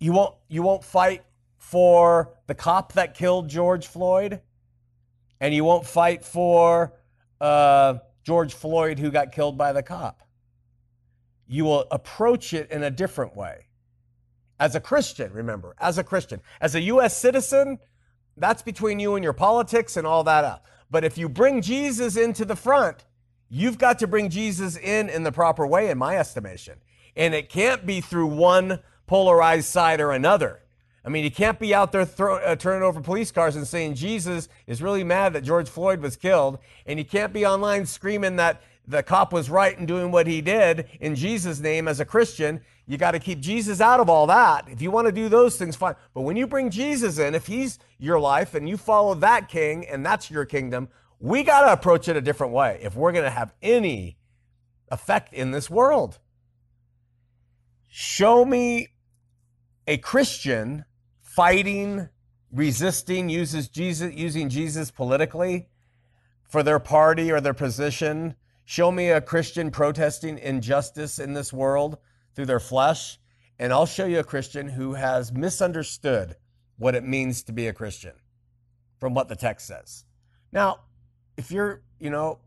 you 0.00 0.12
won't 0.12 0.34
you 0.48 0.62
won't 0.62 0.82
fight 0.82 1.22
for 1.58 2.32
the 2.46 2.54
cop 2.54 2.94
that 2.94 3.14
killed 3.14 3.50
George 3.50 3.86
Floyd, 3.86 4.40
and 5.38 5.54
you 5.54 5.64
won't 5.64 5.86
fight 5.86 6.24
for 6.24 6.94
uh, 7.42 7.98
George 8.24 8.54
Floyd 8.54 8.98
who 8.98 9.10
got 9.10 9.32
killed 9.32 9.58
by 9.58 9.74
the 9.74 9.82
cop. 9.82 10.22
You 11.46 11.66
will 11.66 11.86
approach 11.90 12.54
it 12.54 12.70
in 12.70 12.82
a 12.82 12.90
different 12.90 13.36
way. 13.36 13.66
As 14.58 14.74
a 14.76 14.80
Christian, 14.80 15.30
remember, 15.34 15.74
as 15.78 15.98
a 15.98 16.04
Christian, 16.04 16.40
as 16.58 16.74
a 16.74 16.80
U.S. 16.82 17.14
citizen, 17.14 17.78
that's 18.38 18.62
between 18.62 18.98
you 18.98 19.14
and 19.14 19.22
your 19.22 19.34
politics 19.34 19.98
and 19.98 20.06
all 20.06 20.24
that 20.24 20.44
up. 20.44 20.66
But 20.92 21.04
if 21.04 21.16
you 21.16 21.30
bring 21.30 21.62
Jesus 21.62 22.18
into 22.18 22.44
the 22.44 22.54
front, 22.54 23.06
you've 23.48 23.78
got 23.78 23.98
to 24.00 24.06
bring 24.06 24.28
Jesus 24.28 24.76
in 24.76 25.08
in 25.08 25.22
the 25.22 25.32
proper 25.32 25.66
way, 25.66 25.88
in 25.88 25.96
my 25.96 26.18
estimation. 26.18 26.78
And 27.16 27.34
it 27.34 27.48
can't 27.48 27.86
be 27.86 28.02
through 28.02 28.26
one 28.26 28.78
polarized 29.06 29.68
side 29.68 30.02
or 30.02 30.12
another. 30.12 30.60
I 31.02 31.08
mean, 31.08 31.24
you 31.24 31.30
can't 31.30 31.58
be 31.58 31.74
out 31.74 31.92
there 31.92 32.04
throw, 32.04 32.36
uh, 32.36 32.56
turning 32.56 32.82
over 32.82 33.00
police 33.00 33.32
cars 33.32 33.56
and 33.56 33.66
saying 33.66 33.94
Jesus 33.94 34.50
is 34.66 34.82
really 34.82 35.02
mad 35.02 35.32
that 35.32 35.44
George 35.44 35.68
Floyd 35.68 36.00
was 36.00 36.14
killed. 36.14 36.58
And 36.86 36.98
you 36.98 37.06
can't 37.06 37.32
be 37.32 37.46
online 37.46 37.86
screaming 37.86 38.36
that 38.36 38.62
the 38.86 39.02
cop 39.02 39.32
was 39.32 39.48
right 39.48 39.76
in 39.76 39.86
doing 39.86 40.12
what 40.12 40.26
he 40.26 40.42
did 40.42 40.88
in 41.00 41.14
Jesus' 41.14 41.58
name 41.58 41.88
as 41.88 42.00
a 42.00 42.04
Christian. 42.04 42.60
You 42.86 42.98
got 42.98 43.12
to 43.12 43.18
keep 43.18 43.40
Jesus 43.40 43.80
out 43.80 44.00
of 44.00 44.08
all 44.08 44.26
that. 44.26 44.68
If 44.68 44.82
you 44.82 44.90
want 44.90 45.06
to 45.06 45.12
do 45.12 45.28
those 45.28 45.56
things, 45.56 45.76
fine. 45.76 45.94
But 46.14 46.22
when 46.22 46.36
you 46.36 46.46
bring 46.46 46.70
Jesus 46.70 47.18
in, 47.18 47.34
if 47.34 47.46
he's 47.46 47.78
your 47.98 48.18
life 48.18 48.54
and 48.54 48.68
you 48.68 48.76
follow 48.76 49.14
that 49.14 49.48
king 49.48 49.86
and 49.86 50.04
that's 50.04 50.30
your 50.30 50.44
kingdom, 50.44 50.88
we 51.20 51.44
got 51.44 51.66
to 51.66 51.72
approach 51.72 52.08
it 52.08 52.16
a 52.16 52.20
different 52.20 52.52
way 52.52 52.80
if 52.82 52.96
we're 52.96 53.12
going 53.12 53.24
to 53.24 53.30
have 53.30 53.54
any 53.62 54.16
effect 54.90 55.32
in 55.32 55.52
this 55.52 55.70
world. 55.70 56.18
Show 57.88 58.44
me 58.44 58.88
a 59.86 59.96
Christian 59.98 60.84
fighting, 61.20 62.08
resisting, 62.50 63.28
uses 63.28 63.68
Jesus, 63.68 64.12
using 64.14 64.48
Jesus 64.48 64.90
politically 64.90 65.68
for 66.48 66.62
their 66.62 66.78
party 66.78 67.30
or 67.30 67.40
their 67.40 67.54
position. 67.54 68.34
Show 68.64 68.90
me 68.90 69.10
a 69.10 69.20
Christian 69.20 69.70
protesting 69.70 70.38
injustice 70.38 71.18
in 71.18 71.34
this 71.34 71.52
world 71.52 71.98
through 72.34 72.46
their 72.46 72.60
flesh, 72.60 73.18
and 73.58 73.72
I'll 73.72 73.86
show 73.86 74.06
you 74.06 74.18
a 74.18 74.24
Christian 74.24 74.68
who 74.68 74.94
has 74.94 75.32
misunderstood 75.32 76.36
what 76.78 76.94
it 76.94 77.04
means 77.04 77.42
to 77.44 77.52
be 77.52 77.68
a 77.68 77.72
Christian 77.72 78.12
from 78.98 79.14
what 79.14 79.28
the 79.28 79.36
text 79.36 79.66
says. 79.66 80.04
Now, 80.52 80.80
if 81.36 81.50
you're, 81.50 81.82
you 81.98 82.10
know, 82.10 82.40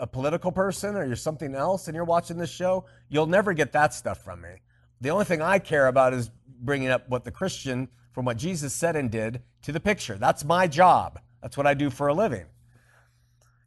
a 0.00 0.06
political 0.06 0.50
person 0.50 0.96
or 0.96 1.04
you're 1.04 1.16
something 1.16 1.54
else 1.54 1.86
and 1.86 1.94
you're 1.94 2.04
watching 2.04 2.36
this 2.36 2.50
show, 2.50 2.84
you'll 3.08 3.26
never 3.26 3.52
get 3.52 3.72
that 3.72 3.94
stuff 3.94 4.22
from 4.24 4.40
me. 4.40 4.60
The 5.00 5.10
only 5.10 5.24
thing 5.24 5.42
I 5.42 5.58
care 5.58 5.86
about 5.86 6.14
is 6.14 6.30
bringing 6.60 6.88
up 6.88 7.08
what 7.08 7.24
the 7.24 7.30
Christian, 7.30 7.88
from 8.12 8.24
what 8.24 8.36
Jesus 8.36 8.72
said 8.72 8.96
and 8.96 9.10
did, 9.10 9.42
to 9.62 9.72
the 9.72 9.80
picture. 9.80 10.16
That's 10.16 10.44
my 10.44 10.66
job. 10.66 11.20
That's 11.42 11.56
what 11.56 11.66
I 11.66 11.74
do 11.74 11.90
for 11.90 12.08
a 12.08 12.14
living. 12.14 12.46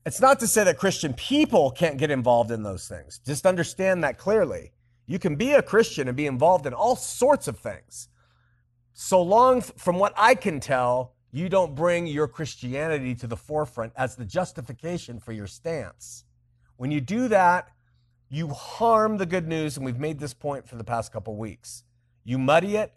It's 0.06 0.22
not 0.22 0.40
to 0.40 0.48
say 0.48 0.64
that 0.64 0.78
Christian 0.78 1.14
people 1.14 1.72
can't 1.72 1.98
get 1.98 2.10
involved 2.10 2.50
in 2.50 2.64
those 2.64 2.88
things. 2.88 3.20
Just 3.26 3.46
understand 3.46 4.04
that 4.04 4.18
clearly. 4.18 4.72
You 5.08 5.18
can 5.20 5.36
be 5.36 5.54
a 5.54 5.64
Christian 5.64 6.08
and 6.08 6.16
be 6.16 6.28
involved 6.28 6.68
in 6.68 6.74
all 6.74 6.96
sorts 6.96 7.48
of 7.48 7.58
things. 7.58 8.10
So 8.94 9.22
long, 9.22 9.62
from 9.62 9.98
what 9.98 10.14
I 10.18 10.36
can 10.36 10.60
tell, 10.60 11.14
you 11.32 11.50
don't 11.50 11.76
bring 11.76 12.08
your 12.08 12.28
Christianity 12.28 13.16
to 13.16 13.28
the 13.28 13.38
forefront 13.38 13.94
as 13.96 14.16
the 14.16 14.26
justification 14.26 15.20
for 15.20 15.32
your 15.32 15.48
stance. 15.48 16.26
When 16.76 16.92
you 16.92 17.00
do 17.00 17.28
that, 17.30 17.70
you 18.30 18.50
harm 18.50 19.18
the 19.18 19.26
good 19.26 19.48
news, 19.48 19.78
and 19.78 19.86
we've 19.86 20.00
made 20.00 20.20
this 20.20 20.34
point 20.34 20.68
for 20.68 20.76
the 20.76 20.84
past 20.84 21.14
couple 21.14 21.38
weeks. 21.38 21.84
You 22.26 22.38
muddy 22.38 22.76
it 22.76 22.94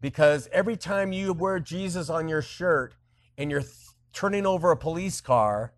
because 0.00 0.48
every 0.52 0.76
time 0.76 1.12
you 1.12 1.32
wear 1.34 1.60
Jesus 1.60 2.08
on 2.08 2.28
your 2.28 2.40
shirt 2.40 2.94
and 3.36 3.50
you're 3.50 3.60
th- 3.60 3.72
turning 4.14 4.46
over 4.46 4.70
a 4.70 4.76
police 4.76 5.20
car, 5.20 5.74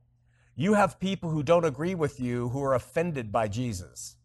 you 0.54 0.74
have 0.74 1.00
people 1.00 1.30
who 1.30 1.42
don't 1.42 1.64
agree 1.64 1.94
with 1.94 2.20
you 2.20 2.50
who 2.50 2.62
are 2.62 2.74
offended 2.74 3.32
by 3.32 3.48
Jesus. 3.48 4.17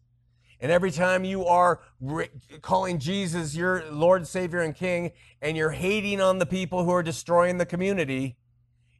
And 0.64 0.72
every 0.72 0.90
time 0.90 1.24
you 1.24 1.44
are 1.44 1.82
re- 2.00 2.30
calling 2.62 2.98
Jesus 2.98 3.54
your 3.54 3.84
Lord, 3.90 4.26
Savior, 4.26 4.62
and 4.62 4.74
King, 4.74 5.12
and 5.42 5.58
you're 5.58 5.72
hating 5.72 6.22
on 6.22 6.38
the 6.38 6.46
people 6.46 6.84
who 6.84 6.90
are 6.90 7.02
destroying 7.02 7.58
the 7.58 7.66
community, 7.66 8.38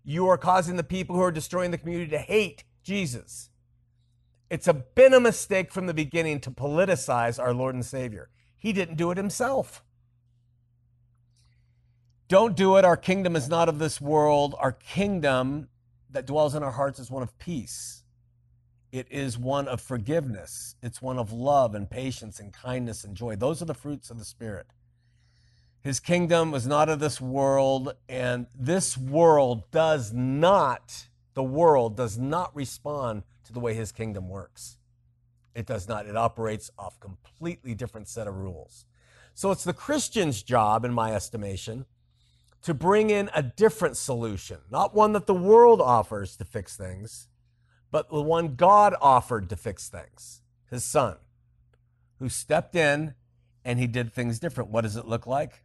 you 0.04 0.28
are 0.28 0.37
causing 0.37 0.76
the 0.76 0.85
people 0.85 1.16
who 1.16 1.23
are 1.23 1.33
destroying 1.33 1.71
the 1.71 1.78
community 1.78 2.11
to 2.11 2.18
hate 2.18 2.64
Jesus. 2.83 3.49
It's 4.50 4.68
a, 4.68 4.75
been 4.75 5.14
a 5.14 5.21
mistake 5.21 5.73
from 5.73 5.87
the 5.87 5.94
beginning 5.94 6.40
to 6.40 6.50
politicize 6.50 7.42
our 7.42 7.54
Lord 7.54 7.75
and 7.75 7.83
Savior. 7.83 8.28
He 8.59 8.75
didn't 8.75 8.97
do 8.97 9.11
it 9.11 9.16
himself. 9.16 9.83
Don't 12.28 12.54
do 12.54 12.76
it. 12.76 12.85
Our 12.85 12.99
kingdom 12.99 13.37
is 13.37 13.49
not 13.49 13.71
of 13.71 13.78
this 13.78 14.02
world. 14.02 14.54
Our 14.59 14.73
kingdom 14.73 15.68
that 16.11 16.26
dwells 16.26 16.54
in 16.54 16.62
our 16.62 16.73
hearts 16.73 16.99
is 16.99 17.11
one 17.11 17.23
of 17.23 17.38
peace. 17.38 18.03
It 18.95 19.09
is 19.11 19.37
one 19.37 19.67
of 19.67 19.81
forgiveness. 19.81 20.77
It's 20.81 21.03
one 21.03 21.19
of 21.19 21.33
love 21.33 21.75
and 21.75 21.91
patience 21.91 22.39
and 22.39 22.53
kindness 22.53 23.03
and 23.03 23.17
joy. 23.17 23.35
Those 23.35 23.61
are 23.61 23.65
the 23.65 23.75
fruits 23.75 24.09
of 24.09 24.21
the 24.21 24.25
Spirit. 24.25 24.69
His 25.81 25.99
kingdom 25.99 26.53
was 26.53 26.65
not 26.65 26.89
of 26.89 27.01
this 27.01 27.21
world, 27.21 27.97
and 28.09 28.47
this 28.57 28.97
world 28.97 29.69
does 29.73 30.13
not, 30.13 31.09
the 31.35 31.43
world 31.43 31.97
does 31.97 32.17
not 32.17 32.55
respond 32.55 33.25
to 33.47 33.53
the 33.53 33.59
way 33.59 33.75
his 33.75 33.91
kingdom 33.91 34.29
works. 34.29 34.79
It 35.57 35.67
does 35.67 35.89
not. 35.89 36.07
It 36.07 36.17
operates 36.17 36.71
off 36.79 37.01
completely 37.01 37.75
different 37.75 38.07
set 38.07 38.29
of 38.29 38.37
rules. 38.37 38.87
So 39.35 39.51
it's 39.51 39.65
the 39.65 39.73
Christian's 39.73 40.41
job, 40.41 40.85
in 40.85 40.93
my 40.93 41.13
estimation, 41.13 41.87
to 42.63 42.73
bring 42.73 43.11
in 43.11 43.29
a 43.35 43.43
different 43.43 43.97
solution, 43.97 44.59
not 44.71 44.95
one 44.95 45.15
that 45.15 45.27
the 45.27 45.35
world 45.35 45.81
offers 45.81 46.37
to 46.37 46.45
fix 46.45 46.77
things, 46.77 47.27
but 47.95 48.11
the 48.11 48.21
one 48.21 48.57
God 48.57 48.97
offered 49.01 49.49
to 49.51 49.55
fix 49.55 49.89
things, 49.89 50.43
his 50.69 50.83
son, 50.83 51.15
who 52.19 52.29
stepped 52.29 52.75
in 52.75 53.15
and 53.65 53.79
he 53.79 53.87
did 53.87 54.13
things 54.13 54.41
different. 54.41 54.71
What 54.71 54.81
does 54.81 54.97
it 54.97 55.07
look 55.07 55.29
like? 55.29 55.63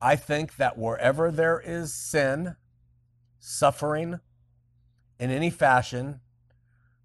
I 0.00 0.14
think 0.14 0.54
that 0.54 0.78
wherever 0.78 1.32
there 1.32 1.58
is 1.58 1.92
sin, 1.92 2.54
suffering 3.40 4.20
in 5.18 5.30
any 5.32 5.50
fashion, 5.50 6.20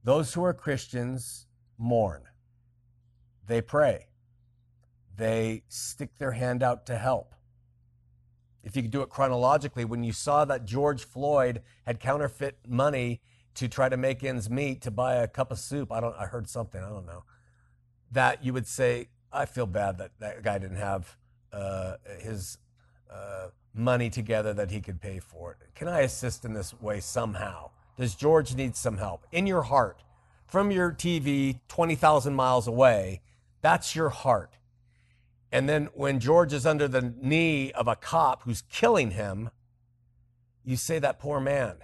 those 0.04 0.36
who 0.36 0.44
are 0.44 0.54
Christians 0.54 1.48
mourn. 1.76 2.22
They 3.48 3.60
pray. 3.60 4.06
They 5.16 5.64
stick 5.68 6.16
their 6.20 6.34
hand 6.34 6.62
out 6.62 6.86
to 6.86 6.98
help 7.00 7.34
if 8.68 8.76
you 8.76 8.82
could 8.82 8.92
do 8.92 9.02
it 9.02 9.08
chronologically, 9.08 9.86
when 9.86 10.04
you 10.04 10.12
saw 10.12 10.44
that 10.44 10.66
George 10.66 11.06
Floyd 11.06 11.62
had 11.86 12.02
counterfeit 12.02 12.58
money 12.68 13.22
to 13.58 13.68
try 13.68 13.90
to 13.90 13.98
make 13.98 14.24
ends 14.24 14.50
meet 14.50 14.82
to 14.82 14.92
buy 14.92 15.16
a 15.16 15.28
cup 15.28 15.52
of 15.52 15.58
soup, 15.58 15.92
I 15.92 16.00
don't, 16.00 16.16
I 16.16 16.26
heard 16.26 16.48
something, 16.48 16.82
I 16.82 16.90
don't 16.90 17.08
know, 17.08 17.24
that 18.12 18.46
you 18.46 18.54
would 18.54 18.68
say, 18.68 19.10
I 19.34 19.46
feel 19.46 19.66
bad 19.66 19.98
that 19.98 20.12
that 20.20 20.44
guy 20.44 20.60
didn't 20.60 20.78
have 20.78 21.18
uh, 21.52 21.96
his 22.20 22.60
uh, 23.12 23.48
money 23.74 24.10
together 24.12 24.54
that 24.54 24.70
he 24.70 24.80
could 24.80 25.02
pay 25.02 25.20
for 25.20 25.58
it. 25.60 25.76
Can 25.76 25.88
I 25.88 26.02
assist 26.02 26.46
in 26.46 26.54
this 26.54 26.80
way 26.80 27.00
somehow? 27.00 27.72
Does 27.98 28.14
George 28.14 28.56
need 28.56 28.76
some 28.76 28.98
help? 28.98 29.26
In 29.32 29.48
your 29.48 29.64
heart, 29.64 30.04
from 30.46 30.70
your 30.70 30.92
TV 30.92 31.60
20,000 31.68 32.36
miles 32.36 32.68
away, 32.68 33.22
that's 33.62 33.96
your 33.96 34.10
heart. 34.10 34.58
And 35.52 35.68
then 35.68 35.90
when 35.94 36.20
George 36.20 36.54
is 36.54 36.66
under 36.66 36.88
the 36.88 37.14
knee 37.20 37.72
of 37.72 37.88
a 37.88 37.96
cop 37.96 38.44
who's 38.44 38.62
killing 38.62 39.12
him, 39.12 39.50
you 40.64 40.76
say, 40.76 41.00
That 41.00 41.20
poor 41.20 41.40
man, 41.40 41.78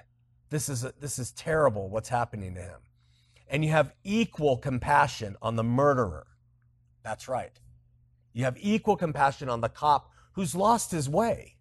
this 0.54 0.70
is, 0.70 0.84
a, 0.84 0.94
this 1.00 1.20
is 1.20 1.32
terrible 1.32 1.90
what's 1.90 2.10
happening 2.10 2.56
to 2.56 2.62
him. 2.62 2.80
And 3.48 3.64
you 3.64 3.72
have 3.72 3.94
equal 4.04 4.58
compassion 4.58 5.36
on 5.42 5.56
the 5.56 5.64
murderer. 5.64 6.28
That's 7.04 7.28
right. 7.28 7.60
You 8.34 8.46
have 8.46 8.58
equal 8.60 8.96
compassion 8.96 9.50
on 9.50 9.62
the 9.62 9.70
cop 9.70 10.12
who's 10.34 10.56
lost 10.56 10.92
his 10.92 11.10
way. 11.10 11.58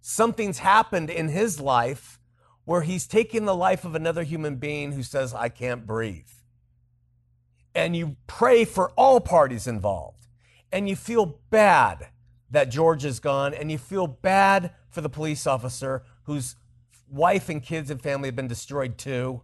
Something's 0.00 0.58
happened 0.58 1.10
in 1.10 1.28
his 1.28 1.60
life 1.60 2.20
where 2.64 2.82
he's 2.82 3.06
taken 3.06 3.46
the 3.46 3.54
life 3.54 3.84
of 3.84 3.94
another 3.94 4.22
human 4.22 4.56
being 4.56 4.92
who 4.92 5.02
says, 5.02 5.34
I 5.34 5.48
can't 5.48 5.86
breathe. 5.86 6.28
And 7.74 7.96
you 7.96 8.16
pray 8.26 8.64
for 8.64 8.90
all 8.90 9.20
parties 9.20 9.66
involved 9.66 10.26
and 10.70 10.88
you 10.88 10.96
feel 10.96 11.40
bad 11.50 12.08
that 12.50 12.70
George 12.70 13.04
is 13.04 13.20
gone, 13.20 13.52
and 13.52 13.70
you 13.70 13.76
feel 13.76 14.06
bad 14.06 14.72
for 14.88 15.00
the 15.00 15.08
police 15.08 15.46
officer 15.46 16.02
whose 16.22 16.56
wife 17.10 17.48
and 17.48 17.62
kids 17.62 17.90
and 17.90 18.00
family 18.00 18.28
have 18.28 18.36
been 18.36 18.48
destroyed 18.48 18.98
too. 18.98 19.42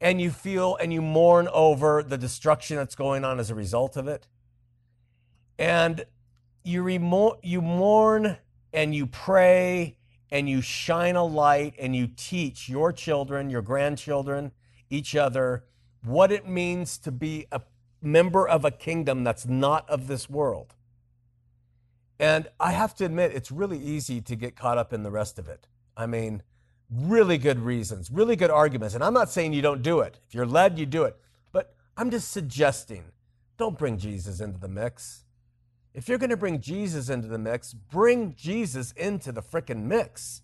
And 0.00 0.20
you 0.20 0.30
feel 0.30 0.76
and 0.76 0.92
you 0.92 1.00
mourn 1.00 1.48
over 1.52 2.02
the 2.02 2.18
destruction 2.18 2.76
that's 2.76 2.94
going 2.94 3.24
on 3.24 3.40
as 3.40 3.50
a 3.50 3.54
result 3.54 3.96
of 3.96 4.08
it. 4.08 4.26
And 5.58 6.04
you, 6.64 6.86
you 7.42 7.62
mourn 7.62 8.36
and 8.72 8.94
you 8.94 9.06
pray 9.06 9.96
and 10.30 10.48
you 10.48 10.60
shine 10.60 11.16
a 11.16 11.24
light 11.24 11.74
and 11.78 11.96
you 11.96 12.08
teach 12.08 12.68
your 12.68 12.92
children, 12.92 13.48
your 13.48 13.62
grandchildren, 13.62 14.52
each 14.90 15.16
other 15.16 15.64
what 16.02 16.30
it 16.30 16.46
means 16.46 16.98
to 16.98 17.10
be 17.10 17.46
a 17.50 17.60
member 18.00 18.46
of 18.46 18.64
a 18.64 18.70
kingdom 18.70 19.24
that's 19.24 19.46
not 19.46 19.88
of 19.88 20.06
this 20.06 20.30
world. 20.30 20.74
And 22.18 22.48
I 22.58 22.72
have 22.72 22.94
to 22.96 23.04
admit, 23.04 23.32
it's 23.32 23.50
really 23.50 23.78
easy 23.78 24.20
to 24.22 24.36
get 24.36 24.56
caught 24.56 24.78
up 24.78 24.92
in 24.92 25.02
the 25.02 25.10
rest 25.10 25.38
of 25.38 25.48
it. 25.48 25.66
I 25.96 26.06
mean, 26.06 26.42
really 26.90 27.38
good 27.38 27.58
reasons, 27.58 28.10
really 28.10 28.36
good 28.36 28.50
arguments. 28.50 28.94
And 28.94 29.02
I'm 29.02 29.14
not 29.14 29.30
saying 29.30 29.52
you 29.52 29.62
don't 29.62 29.82
do 29.82 30.00
it. 30.00 30.18
If 30.26 30.34
you're 30.34 30.46
led, 30.46 30.78
you 30.78 30.86
do 30.86 31.04
it. 31.04 31.16
But 31.52 31.74
I'm 31.96 32.10
just 32.10 32.30
suggesting 32.30 33.04
don't 33.56 33.78
bring 33.78 33.96
Jesus 33.98 34.40
into 34.40 34.58
the 34.58 34.68
mix. 34.68 35.24
If 35.94 36.08
you're 36.08 36.18
going 36.18 36.30
to 36.30 36.36
bring 36.36 36.60
Jesus 36.60 37.08
into 37.08 37.26
the 37.26 37.38
mix, 37.38 37.72
bring 37.72 38.34
Jesus 38.34 38.92
into 38.92 39.32
the 39.32 39.40
frickin' 39.40 39.84
mix 39.84 40.42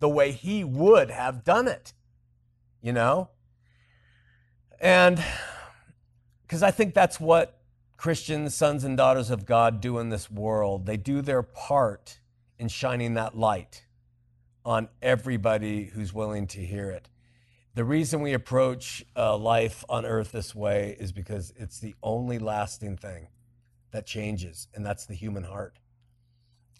the 0.00 0.08
way 0.08 0.32
he 0.32 0.64
would 0.64 1.10
have 1.10 1.44
done 1.44 1.68
it, 1.68 1.92
you 2.82 2.92
know? 2.92 3.28
And 4.80 5.22
because 6.42 6.62
I 6.62 6.72
think 6.72 6.94
that's 6.94 7.20
what 7.20 7.60
Christian 7.96 8.48
sons 8.48 8.82
and 8.82 8.96
daughters 8.96 9.30
of 9.30 9.44
God 9.44 9.80
do 9.80 9.98
in 9.98 10.08
this 10.08 10.30
world. 10.30 10.86
They 10.86 10.96
do 10.96 11.20
their 11.20 11.42
part 11.42 12.18
in 12.58 12.68
shining 12.68 13.14
that 13.14 13.36
light 13.36 13.84
on 14.64 14.88
everybody 15.00 15.84
who's 15.84 16.12
willing 16.12 16.46
to 16.48 16.60
hear 16.60 16.90
it. 16.90 17.08
The 17.74 17.84
reason 17.84 18.20
we 18.20 18.32
approach 18.32 19.04
uh, 19.16 19.36
life 19.36 19.84
on 19.88 20.04
earth 20.04 20.32
this 20.32 20.54
way 20.54 20.96
is 20.98 21.12
because 21.12 21.52
it's 21.56 21.78
the 21.78 21.94
only 22.02 22.38
lasting 22.38 22.96
thing 22.96 23.28
that 23.92 24.06
changes, 24.06 24.68
and 24.74 24.84
that's 24.84 25.06
the 25.06 25.14
human 25.14 25.44
heart. 25.44 25.78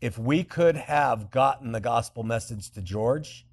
If 0.00 0.18
we 0.18 0.44
could 0.44 0.76
have 0.76 1.30
gotten 1.30 1.72
the 1.72 1.80
gospel 1.80 2.22
message 2.22 2.70
to 2.72 2.80
George, 2.80 3.46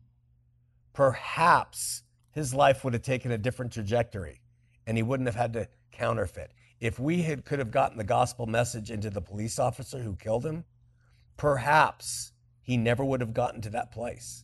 perhaps 0.93 2.03
his 2.31 2.53
life 2.53 2.84
would 2.84 2.93
have 2.93 3.03
taken 3.03 3.31
a 3.31 3.38
different 3.38 3.74
trajectory 3.74 4.41
and 4.86 4.98
he 4.98 5.03
wouldn't 5.03 5.27
have 5.27 5.36
had 5.36 5.53
to 5.53 5.67
counterfeit. 5.91 6.51
If 6.79 7.00
we 7.00 7.22
had, 7.24 7.43
could 7.43 7.60
have 7.60 7.72
gotten 7.72 7.98
the 7.98 8.03
gospel 8.03 8.46
message 8.46 8.89
into 8.91 9.10
the 9.10 9.22
police 9.22 9.60
officer 9.60 10.00
who 10.00 10.15
killed 10.15 10.46
him, 10.46 10.63
perhaps 11.36 12.31
he 12.67 12.75
never 12.75 13.03
would 13.03 13.21
have 13.21 13.33
gotten 13.33 13.62
to 13.62 13.69
that 13.69 13.93
place. 13.93 14.43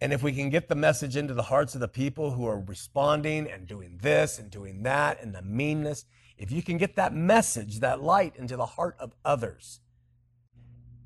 And 0.00 0.12
if 0.12 0.24
we 0.24 0.32
can 0.32 0.50
get 0.50 0.68
the 0.68 0.74
message 0.74 1.16
into 1.16 1.34
the 1.34 1.44
hearts 1.44 1.76
of 1.76 1.80
the 1.80 1.86
people 1.86 2.32
who 2.32 2.44
are 2.44 2.58
responding 2.58 3.48
and 3.48 3.64
doing 3.64 4.00
this 4.02 4.40
and 4.40 4.50
doing 4.50 4.82
that 4.82 5.22
and 5.22 5.32
the 5.32 5.40
meanness, 5.40 6.04
if 6.36 6.50
you 6.50 6.62
can 6.62 6.78
get 6.78 6.96
that 6.96 7.14
message, 7.14 7.78
that 7.78 8.02
light 8.02 8.34
into 8.34 8.56
the 8.56 8.66
heart 8.66 8.96
of 8.98 9.14
others, 9.24 9.78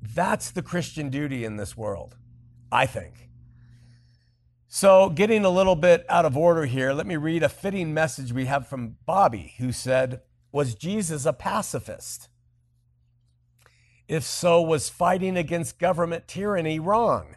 that's 0.01 0.49
the 0.49 0.63
Christian 0.63 1.11
duty 1.11 1.45
in 1.45 1.57
this 1.57 1.77
world, 1.77 2.15
I 2.71 2.87
think. 2.87 3.29
So, 4.67 5.09
getting 5.09 5.45
a 5.45 5.51
little 5.51 5.75
bit 5.75 6.03
out 6.09 6.25
of 6.25 6.35
order 6.35 6.65
here, 6.65 6.93
let 6.93 7.05
me 7.05 7.15
read 7.15 7.43
a 7.43 7.49
fitting 7.49 7.93
message 7.93 8.33
we 8.33 8.45
have 8.45 8.67
from 8.67 8.97
Bobby, 9.05 9.53
who 9.59 9.71
said, 9.71 10.21
Was 10.51 10.73
Jesus 10.73 11.27
a 11.27 11.33
pacifist? 11.33 12.29
If 14.07 14.23
so, 14.23 14.61
was 14.61 14.89
fighting 14.89 15.35
against 15.35 15.79
government 15.79 16.27
tyranny 16.27 16.79
wrong? 16.79 17.35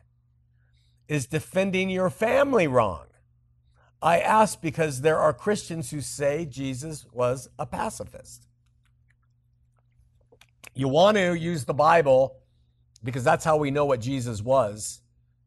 Is 1.08 1.26
defending 1.26 1.90
your 1.90 2.10
family 2.10 2.68
wrong? 2.68 3.06
I 4.02 4.20
ask 4.20 4.60
because 4.60 5.00
there 5.00 5.18
are 5.18 5.32
Christians 5.32 5.90
who 5.90 6.00
say 6.00 6.46
Jesus 6.46 7.04
was 7.12 7.48
a 7.58 7.66
pacifist. 7.66 8.46
You 10.74 10.88
want 10.88 11.16
to 11.16 11.34
use 11.34 11.64
the 11.64 11.74
Bible 11.74 12.36
because 13.02 13.24
that's 13.24 13.44
how 13.44 13.56
we 13.56 13.70
know 13.70 13.84
what 13.84 14.00
Jesus 14.00 14.40
was 14.40 15.00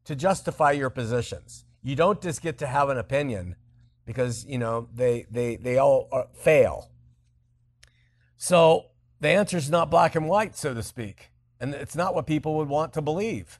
to 0.05 0.15
justify 0.15 0.71
your 0.71 0.89
positions. 0.89 1.65
You 1.81 1.95
don't 1.95 2.21
just 2.21 2.41
get 2.41 2.57
to 2.59 2.67
have 2.67 2.89
an 2.89 2.97
opinion 2.97 3.55
because, 4.05 4.45
you 4.45 4.57
know, 4.57 4.87
they 4.93 5.25
they 5.31 5.55
they 5.55 5.77
all 5.77 6.07
are, 6.11 6.27
fail. 6.33 6.89
So, 8.37 8.87
the 9.23 9.29
answer 9.29 9.57
is 9.57 9.69
not 9.69 9.89
black 9.89 10.15
and 10.15 10.27
white, 10.27 10.55
so 10.55 10.73
to 10.73 10.83
speak. 10.83 11.31
And 11.59 11.73
it's 11.73 11.95
not 11.95 12.13
what 12.13 12.27
people 12.27 12.57
would 12.57 12.67
want 12.67 12.93
to 12.93 13.01
believe. 13.01 13.59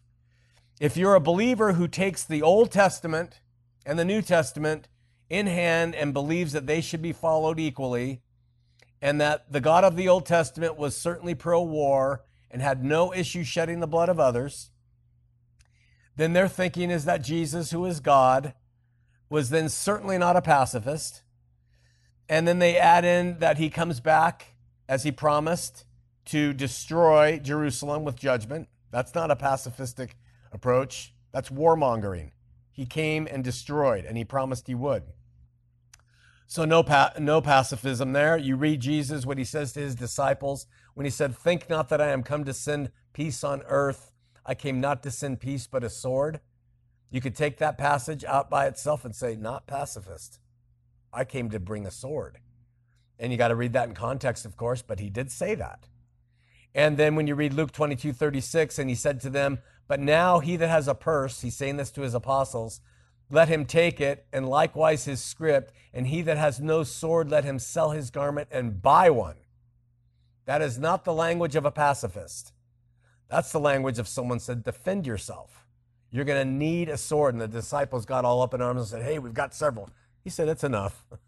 If 0.79 0.97
you're 0.97 1.15
a 1.15 1.21
believer 1.21 1.73
who 1.73 1.87
takes 1.87 2.23
the 2.23 2.41
Old 2.41 2.69
Testament 2.71 3.39
and 3.85 3.97
the 3.97 4.03
New 4.03 4.21
Testament 4.21 4.89
in 5.29 5.47
hand 5.47 5.95
and 5.95 6.13
believes 6.13 6.51
that 6.51 6.67
they 6.67 6.81
should 6.81 7.01
be 7.01 7.13
followed 7.13 7.59
equally, 7.59 8.21
and 9.01 9.21
that 9.21 9.51
the 9.51 9.61
God 9.61 9.83
of 9.85 9.95
the 9.95 10.09
Old 10.09 10.25
Testament 10.25 10.77
was 10.77 10.97
certainly 10.97 11.33
pro 11.33 11.63
war 11.63 12.23
and 12.51 12.61
had 12.61 12.83
no 12.83 13.13
issue 13.13 13.43
shedding 13.43 13.79
the 13.79 13.87
blood 13.87 14.09
of 14.09 14.19
others, 14.19 14.71
then 16.15 16.33
their 16.33 16.47
thinking 16.47 16.91
is 16.91 17.05
that 17.05 17.23
Jesus, 17.23 17.71
who 17.71 17.85
is 17.85 17.99
God, 17.99 18.53
was 19.29 19.49
then 19.49 19.69
certainly 19.69 20.17
not 20.17 20.35
a 20.35 20.41
pacifist. 20.41 21.23
And 22.27 22.47
then 22.47 22.59
they 22.59 22.77
add 22.77 23.05
in 23.05 23.39
that 23.39 23.57
he 23.57 23.69
comes 23.69 23.99
back 23.99 24.52
as 24.93 25.01
he 25.01 25.11
promised 25.11 25.85
to 26.23 26.53
destroy 26.53 27.39
Jerusalem 27.39 28.03
with 28.03 28.15
judgment. 28.15 28.67
That's 28.91 29.15
not 29.15 29.31
a 29.31 29.35
pacifistic 29.35 30.11
approach, 30.51 31.15
that's 31.31 31.49
warmongering. 31.49 32.29
He 32.71 32.85
came 32.85 33.27
and 33.29 33.43
destroyed, 33.43 34.05
and 34.05 34.17
he 34.17 34.23
promised 34.23 34.67
he 34.67 34.75
would. 34.75 35.01
So, 36.45 36.63
no, 36.63 36.83
pa- 36.83 37.13
no 37.17 37.41
pacifism 37.41 38.13
there. 38.13 38.37
You 38.37 38.55
read 38.55 38.81
Jesus, 38.81 39.25
what 39.25 39.39
he 39.39 39.43
says 39.43 39.73
to 39.73 39.79
his 39.79 39.95
disciples 39.95 40.67
when 40.93 41.05
he 41.05 41.09
said, 41.09 41.35
Think 41.35 41.71
not 41.71 41.89
that 41.89 41.99
I 41.99 42.11
am 42.11 42.21
come 42.21 42.43
to 42.43 42.53
send 42.53 42.91
peace 43.13 43.43
on 43.43 43.63
earth. 43.65 44.11
I 44.45 44.53
came 44.53 44.79
not 44.79 45.01
to 45.03 45.09
send 45.09 45.39
peace, 45.39 45.65
but 45.65 45.83
a 45.83 45.89
sword. 45.89 46.39
You 47.09 47.19
could 47.19 47.35
take 47.35 47.57
that 47.57 47.79
passage 47.79 48.23
out 48.25 48.47
by 48.47 48.67
itself 48.67 49.05
and 49.05 49.15
say, 49.15 49.35
Not 49.35 49.65
pacifist. 49.65 50.37
I 51.11 51.25
came 51.25 51.49
to 51.49 51.59
bring 51.59 51.87
a 51.87 51.91
sword. 51.91 52.37
And 53.19 53.31
you 53.31 53.37
got 53.37 53.49
to 53.49 53.55
read 53.55 53.73
that 53.73 53.87
in 53.87 53.95
context, 53.95 54.45
of 54.45 54.57
course, 54.57 54.81
but 54.81 54.99
he 54.99 55.09
did 55.09 55.31
say 55.31 55.55
that. 55.55 55.87
And 56.75 56.97
then 56.97 57.15
when 57.15 57.27
you 57.27 57.35
read 57.35 57.53
Luke 57.53 57.71
22 57.71 58.13
36, 58.13 58.79
and 58.79 58.89
he 58.89 58.95
said 58.95 59.19
to 59.21 59.29
them, 59.29 59.59
But 59.87 59.99
now 59.99 60.39
he 60.39 60.55
that 60.55 60.69
has 60.69 60.87
a 60.87 60.95
purse, 60.95 61.41
he's 61.41 61.55
saying 61.55 61.77
this 61.77 61.91
to 61.91 62.01
his 62.01 62.13
apostles, 62.13 62.81
let 63.29 63.47
him 63.47 63.65
take 63.65 64.01
it, 64.01 64.25
and 64.33 64.47
likewise 64.47 65.05
his 65.05 65.21
scrip. 65.21 65.71
and 65.93 66.07
he 66.07 66.21
that 66.23 66.37
has 66.37 66.59
no 66.59 66.83
sword, 66.83 67.29
let 67.29 67.43
him 67.43 67.59
sell 67.59 67.91
his 67.91 68.09
garment 68.09 68.47
and 68.51 68.81
buy 68.81 69.09
one. 69.09 69.37
That 70.45 70.61
is 70.61 70.77
not 70.77 71.05
the 71.05 71.13
language 71.13 71.55
of 71.55 71.65
a 71.65 71.71
pacifist. 71.71 72.51
That's 73.29 73.51
the 73.51 73.59
language 73.59 73.99
of 73.99 74.07
someone 74.07 74.39
said, 74.39 74.63
defend 74.63 75.07
yourself. 75.07 75.65
You're 76.11 76.25
going 76.25 76.47
to 76.47 76.53
need 76.53 76.89
a 76.89 76.97
sword. 76.97 77.33
And 77.33 77.41
the 77.41 77.47
disciples 77.47 78.05
got 78.05 78.25
all 78.25 78.41
up 78.41 78.53
in 78.53 78.61
arms 78.61 78.81
and 78.81 78.87
said, 78.87 79.03
hey, 79.03 79.17
we've 79.19 79.33
got 79.33 79.55
several. 79.55 79.89
He 80.23 80.29
said, 80.29 80.47
it's 80.47 80.63
enough. 80.63 81.05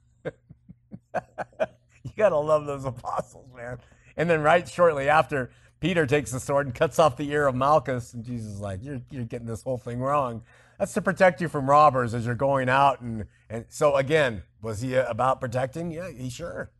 you 2.03 2.11
got 2.17 2.29
to 2.29 2.37
love 2.37 2.65
those 2.65 2.85
apostles, 2.85 3.47
man. 3.55 3.77
And 4.17 4.29
then 4.29 4.41
right 4.41 4.67
shortly 4.67 5.09
after, 5.09 5.51
Peter 5.79 6.05
takes 6.05 6.31
the 6.31 6.39
sword 6.39 6.65
and 6.65 6.75
cuts 6.75 6.99
off 6.99 7.17
the 7.17 7.29
ear 7.31 7.47
of 7.47 7.55
Malchus. 7.55 8.13
And 8.13 8.23
Jesus 8.23 8.53
is 8.53 8.59
like, 8.59 8.83
you're, 8.83 9.01
you're 9.11 9.25
getting 9.25 9.47
this 9.47 9.63
whole 9.63 9.77
thing 9.77 9.99
wrong. 9.99 10.43
That's 10.79 10.93
to 10.93 11.01
protect 11.01 11.41
you 11.41 11.47
from 11.47 11.69
robbers 11.69 12.13
as 12.13 12.25
you're 12.25 12.35
going 12.35 12.69
out. 12.69 13.01
And, 13.01 13.25
and 13.49 13.65
so, 13.69 13.95
again, 13.95 14.43
was 14.61 14.81
he 14.81 14.95
about 14.95 15.39
protecting? 15.39 15.91
Yeah, 15.91 16.09
he 16.09 16.29
sure. 16.29 16.71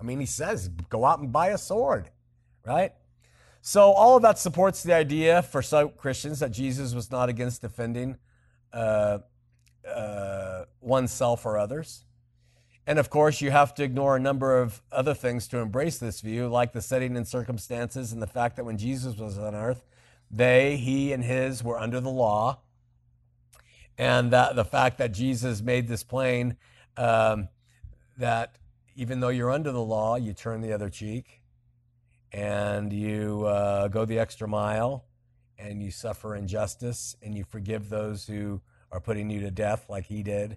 I 0.00 0.04
mean, 0.04 0.20
he 0.20 0.26
says, 0.26 0.68
go 0.68 1.04
out 1.04 1.18
and 1.18 1.32
buy 1.32 1.48
a 1.48 1.58
sword, 1.58 2.10
right? 2.64 2.92
So, 3.60 3.92
all 3.92 4.16
of 4.16 4.22
that 4.22 4.38
supports 4.38 4.82
the 4.82 4.94
idea 4.94 5.42
for 5.42 5.62
some 5.62 5.90
Christians 5.90 6.40
that 6.40 6.50
Jesus 6.50 6.94
was 6.94 7.10
not 7.10 7.28
against 7.28 7.60
defending 7.60 8.16
uh, 8.72 9.18
uh, 9.88 10.64
oneself 10.80 11.46
or 11.46 11.58
others. 11.58 12.04
And 12.86 12.98
of 12.98 13.10
course, 13.10 13.40
you 13.40 13.50
have 13.52 13.74
to 13.76 13.84
ignore 13.84 14.16
a 14.16 14.20
number 14.20 14.60
of 14.60 14.82
other 14.90 15.14
things 15.14 15.46
to 15.48 15.58
embrace 15.58 15.98
this 15.98 16.20
view, 16.20 16.48
like 16.48 16.72
the 16.72 16.82
setting 16.82 17.16
and 17.16 17.26
circumstances 17.26 18.12
and 18.12 18.20
the 18.20 18.26
fact 18.26 18.56
that 18.56 18.64
when 18.64 18.76
Jesus 18.76 19.16
was 19.16 19.38
on 19.38 19.54
earth, 19.54 19.84
they, 20.30 20.76
he, 20.76 21.12
and 21.12 21.22
his 21.22 21.62
were 21.62 21.78
under 21.78 22.00
the 22.00 22.10
law. 22.10 22.58
And 23.96 24.32
that 24.32 24.56
the 24.56 24.64
fact 24.64 24.98
that 24.98 25.12
Jesus 25.12 25.60
made 25.60 25.86
this 25.86 26.02
plain 26.02 26.56
um, 26.96 27.48
that 28.16 28.56
even 28.96 29.20
though 29.20 29.28
you're 29.28 29.50
under 29.50 29.70
the 29.70 29.82
law, 29.82 30.16
you 30.16 30.32
turn 30.32 30.60
the 30.60 30.72
other 30.72 30.88
cheek 30.88 31.42
and 32.32 32.92
you 32.92 33.44
uh, 33.44 33.88
go 33.88 34.04
the 34.04 34.18
extra 34.18 34.48
mile 34.48 35.04
and 35.58 35.82
you 35.82 35.90
suffer 35.90 36.34
injustice 36.34 37.14
and 37.22 37.36
you 37.36 37.44
forgive 37.44 37.88
those 37.88 38.26
who 38.26 38.60
are 38.90 39.00
putting 39.00 39.30
you 39.30 39.40
to 39.40 39.50
death 39.50 39.86
like 39.88 40.06
he 40.06 40.22
did 40.22 40.56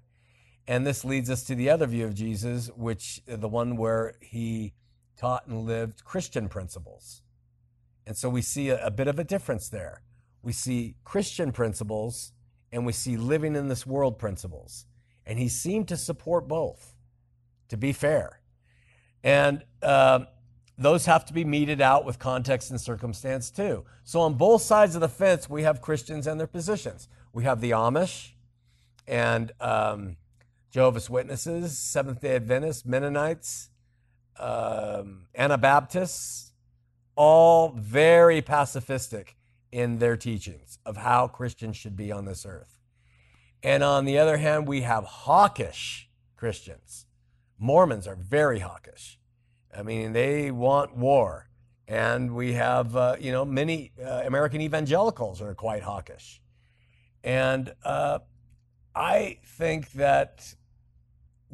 and 0.67 0.85
this 0.85 1.05
leads 1.05 1.29
us 1.29 1.43
to 1.43 1.55
the 1.55 1.69
other 1.69 1.85
view 1.85 2.05
of 2.05 2.15
Jesus, 2.15 2.69
which 2.75 3.21
the 3.27 3.47
one 3.47 3.77
where 3.77 4.15
he 4.21 4.73
taught 5.17 5.47
and 5.47 5.65
lived 5.65 6.03
Christian 6.03 6.49
principles. 6.49 7.21
And 8.07 8.17
so 8.17 8.29
we 8.29 8.41
see 8.41 8.69
a, 8.69 8.85
a 8.85 8.91
bit 8.91 9.07
of 9.07 9.19
a 9.19 9.23
difference 9.23 9.69
there. 9.69 10.01
We 10.41 10.51
see 10.51 10.95
Christian 11.03 11.51
principles 11.51 12.33
and 12.71 12.85
we 12.85 12.93
see 12.93 13.17
living 13.17 13.55
in 13.55 13.67
this 13.67 13.85
world 13.85 14.19
principles. 14.19 14.85
And 15.25 15.39
he 15.39 15.49
seemed 15.49 15.87
to 15.87 15.97
support 15.97 16.47
both, 16.47 16.95
to 17.69 17.77
be 17.77 17.93
fair. 17.93 18.41
And 19.23 19.63
uh, 19.81 20.25
those 20.77 21.05
have 21.05 21.25
to 21.25 21.33
be 21.33 21.45
meted 21.45 21.81
out 21.81 22.05
with 22.05 22.19
context 22.19 22.69
and 22.69 22.79
circumstance 22.79 23.49
too. 23.49 23.85
So 24.03 24.19
on 24.21 24.35
both 24.35 24.61
sides 24.61 24.93
of 24.95 25.01
the 25.01 25.09
fence, 25.09 25.49
we 25.49 25.63
have 25.63 25.81
Christians 25.81 26.27
and 26.27 26.39
their 26.39 26.47
positions. 26.47 27.07
We 27.33 27.43
have 27.43 27.61
the 27.61 27.71
Amish 27.71 28.33
and 29.07 29.51
um, 29.59 30.17
Jehovah's 30.75 31.09
Witnesses, 31.09 31.77
Seventh 31.77 32.19
day 32.19 32.35
Adventists, 32.35 32.83
Mennonites, 32.85 33.69
um, 34.37 35.27
Anabaptists, 35.33 36.51
all 37.15 37.69
very 37.69 38.41
pacifistic 38.41 39.35
in 39.71 39.99
their 39.99 40.17
teachings 40.17 40.77
of 40.85 40.97
how 40.97 41.29
Christians 41.29 41.77
should 41.77 41.95
be 41.95 42.11
on 42.11 42.25
this 42.25 42.45
earth. 42.45 42.77
And 43.63 43.83
on 43.83 44.03
the 44.03 44.17
other 44.17 44.35
hand, 44.35 44.67
we 44.67 44.81
have 44.81 45.05
hawkish 45.05 46.09
Christians. 46.35 47.05
Mormons 47.57 48.05
are 48.05 48.17
very 48.17 48.59
hawkish. 48.59 49.17
I 49.73 49.81
mean, 49.81 50.11
they 50.11 50.51
want 50.51 50.97
war. 50.97 51.47
And 51.87 52.35
we 52.35 52.51
have, 52.51 52.97
uh, 52.97 53.15
you 53.17 53.31
know, 53.31 53.45
many 53.45 53.93
uh, 54.05 54.23
American 54.25 54.59
evangelicals 54.59 55.41
are 55.41 55.55
quite 55.55 55.83
hawkish. 55.83 56.41
And 57.23 57.73
uh, 57.85 58.19
I 58.93 59.37
think 59.45 59.93
that 59.93 60.53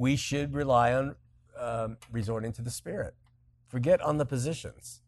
we 0.02 0.16
should 0.16 0.56
rely 0.56 0.92
on 0.92 1.16
um, 1.60 1.96
resorting 2.12 2.52
to 2.54 2.64
the 2.64 2.72
Spirit. 2.72 3.14
Forget 3.68 4.02
on 4.02 4.18
the 4.18 4.26
positions. 4.26 5.02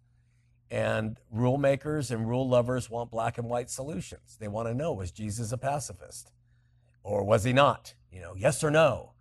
And 0.69 1.17
rule 1.31 1.57
makers 1.57 2.11
and 2.11 2.29
rule 2.29 2.47
lovers 2.47 2.91
want 2.91 3.09
black 3.09 3.39
and 3.39 3.49
white 3.49 3.71
solutions. 3.71 4.37
They 4.39 4.47
want 4.47 4.67
to 4.67 4.73
know 4.75 4.93
was 4.93 5.11
Jesus 5.11 5.51
a 5.51 5.57
pacifist? 5.57 6.31
Or 7.01 7.23
was 7.23 7.43
he 7.43 7.53
not? 7.53 7.95
You 8.11 8.21
know, 8.21 8.35
yes 8.37 8.63
or 8.63 8.69
no? 8.69 9.13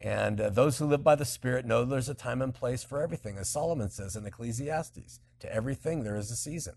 And 0.00 0.40
uh, 0.40 0.48
those 0.48 0.78
who 0.78 0.86
live 0.86 1.04
by 1.04 1.14
the 1.14 1.26
Spirit 1.26 1.66
know 1.66 1.84
there's 1.84 2.08
a 2.08 2.14
time 2.14 2.40
and 2.40 2.54
place 2.54 2.82
for 2.82 3.02
everything, 3.02 3.36
as 3.36 3.50
Solomon 3.50 3.90
says 3.90 4.16
in 4.16 4.24
Ecclesiastes. 4.24 5.20
To 5.40 5.54
everything, 5.54 6.04
there 6.04 6.16
is 6.16 6.30
a 6.30 6.36
season. 6.36 6.76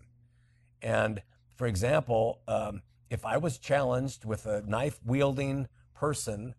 And 0.82 1.22
for 1.56 1.66
example, 1.66 2.40
um, 2.46 2.82
if 3.08 3.24
I 3.24 3.38
was 3.38 3.56
challenged 3.56 4.26
with 4.26 4.44
a 4.44 4.60
knife 4.60 5.00
wielding 5.02 5.68
person 5.94 6.54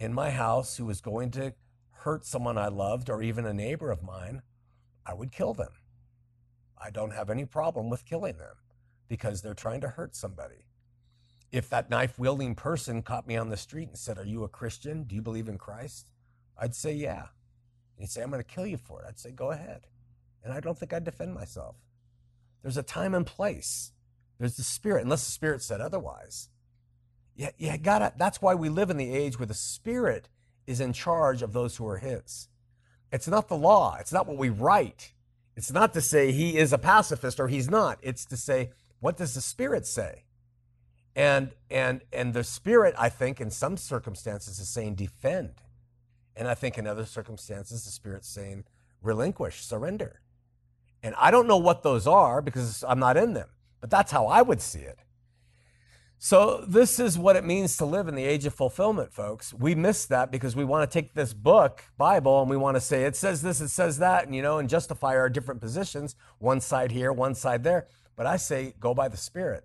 in 0.00 0.12
my 0.14 0.30
house 0.30 0.78
who 0.78 0.86
was 0.86 1.00
going 1.00 1.30
to 1.32 1.54
hurt 1.92 2.24
someone 2.24 2.58
I 2.58 2.68
loved 2.68 3.10
or 3.10 3.22
even 3.22 3.46
a 3.46 3.52
neighbor 3.52 3.90
of 3.92 4.02
mine, 4.02 4.42
I 5.06 5.14
would 5.14 5.30
kill 5.30 5.54
them. 5.54 5.72
I 6.82 6.90
don't 6.90 7.12
have 7.12 7.30
any 7.30 7.44
problem 7.44 7.90
with 7.90 8.06
killing 8.06 8.38
them 8.38 8.56
because 9.08 9.42
they're 9.42 9.54
trying 9.54 9.82
to 9.82 9.88
hurt 9.88 10.16
somebody. 10.16 10.64
if 11.52 11.68
that 11.68 11.90
knife 11.90 12.18
wielding 12.18 12.54
person 12.54 13.02
caught 13.02 13.26
me 13.26 13.36
on 13.36 13.48
the 13.48 13.56
street 13.56 13.88
and 13.88 13.98
said, 13.98 14.18
Are 14.18 14.24
you 14.24 14.44
a 14.44 14.48
Christian? 14.48 15.04
Do 15.04 15.14
you 15.14 15.22
believe 15.22 15.48
in 15.48 15.58
Christ? 15.58 16.10
I'd 16.58 16.74
say, 16.74 16.92
Yeah. 16.94 17.26
He'd 17.98 18.08
say, 18.10 18.22
I'm 18.22 18.30
going 18.30 18.42
to 18.42 18.48
kill 18.48 18.66
you 18.66 18.76
for 18.78 19.02
it. 19.02 19.06
I'd 19.08 19.18
say, 19.18 19.32
Go 19.32 19.50
ahead. 19.50 19.86
And 20.44 20.52
I 20.52 20.60
don't 20.60 20.78
think 20.78 20.92
I'd 20.92 21.04
defend 21.04 21.34
myself. 21.34 21.76
There's 22.62 22.76
a 22.76 22.82
time 22.82 23.14
and 23.14 23.26
place. 23.26 23.92
There's 24.38 24.56
the 24.56 24.62
spirit, 24.62 25.04
unless 25.04 25.24
the 25.24 25.32
spirit 25.32 25.62
said 25.62 25.80
otherwise. 25.80 26.48
Yeah, 27.40 27.52
you 27.56 27.78
gotta, 27.78 28.12
that's 28.18 28.42
why 28.42 28.54
we 28.54 28.68
live 28.68 28.90
in 28.90 28.98
the 28.98 29.14
age 29.14 29.38
where 29.38 29.46
the 29.46 29.54
spirit 29.54 30.28
is 30.66 30.78
in 30.78 30.92
charge 30.92 31.40
of 31.40 31.54
those 31.54 31.74
who 31.76 31.88
are 31.88 31.96
his. 31.96 32.48
It's 33.10 33.26
not 33.26 33.48
the 33.48 33.56
law. 33.56 33.96
It's 33.98 34.12
not 34.12 34.26
what 34.26 34.36
we 34.36 34.50
write. 34.50 35.14
It's 35.56 35.72
not 35.72 35.94
to 35.94 36.02
say 36.02 36.32
he 36.32 36.58
is 36.58 36.74
a 36.74 36.76
pacifist 36.76 37.40
or 37.40 37.48
he's 37.48 37.70
not. 37.70 37.98
It's 38.02 38.26
to 38.26 38.36
say, 38.36 38.72
what 38.98 39.16
does 39.16 39.32
the 39.32 39.40
spirit 39.40 39.86
say? 39.86 40.24
And 41.16 41.52
and 41.70 42.02
and 42.12 42.34
the 42.34 42.44
spirit, 42.44 42.94
I 42.98 43.08
think, 43.08 43.40
in 43.40 43.50
some 43.50 43.78
circumstances 43.78 44.58
is 44.58 44.68
saying 44.68 44.96
defend. 44.96 45.54
And 46.36 46.46
I 46.46 46.52
think 46.54 46.76
in 46.76 46.86
other 46.86 47.06
circumstances, 47.06 47.86
the 47.86 47.90
spirit's 47.90 48.28
saying 48.28 48.64
relinquish, 49.00 49.64
surrender. 49.64 50.20
And 51.02 51.14
I 51.16 51.30
don't 51.30 51.48
know 51.48 51.56
what 51.56 51.82
those 51.82 52.06
are 52.06 52.42
because 52.42 52.84
I'm 52.86 52.98
not 52.98 53.16
in 53.16 53.32
them, 53.32 53.48
but 53.80 53.88
that's 53.88 54.12
how 54.12 54.26
I 54.26 54.42
would 54.42 54.60
see 54.60 54.80
it. 54.80 54.98
So, 56.22 56.62
this 56.68 57.00
is 57.00 57.18
what 57.18 57.36
it 57.36 57.46
means 57.46 57.78
to 57.78 57.86
live 57.86 58.06
in 58.06 58.14
the 58.14 58.26
age 58.26 58.44
of 58.44 58.52
fulfillment, 58.52 59.10
folks. 59.10 59.54
We 59.54 59.74
miss 59.74 60.04
that 60.04 60.30
because 60.30 60.54
we 60.54 60.66
want 60.66 60.88
to 60.88 60.92
take 60.92 61.14
this 61.14 61.32
book, 61.32 61.82
Bible, 61.96 62.42
and 62.42 62.50
we 62.50 62.58
want 62.58 62.76
to 62.76 62.80
say 62.82 63.04
it 63.04 63.16
says 63.16 63.40
this, 63.40 63.62
it 63.62 63.70
says 63.70 63.96
that, 64.00 64.26
and 64.26 64.36
you 64.36 64.42
know, 64.42 64.58
and 64.58 64.68
justify 64.68 65.16
our 65.16 65.30
different 65.30 65.62
positions, 65.62 66.16
one 66.36 66.60
side 66.60 66.92
here, 66.92 67.10
one 67.10 67.34
side 67.34 67.64
there. 67.64 67.86
But 68.16 68.26
I 68.26 68.36
say 68.36 68.74
go 68.78 68.92
by 68.92 69.08
the 69.08 69.16
Spirit 69.16 69.64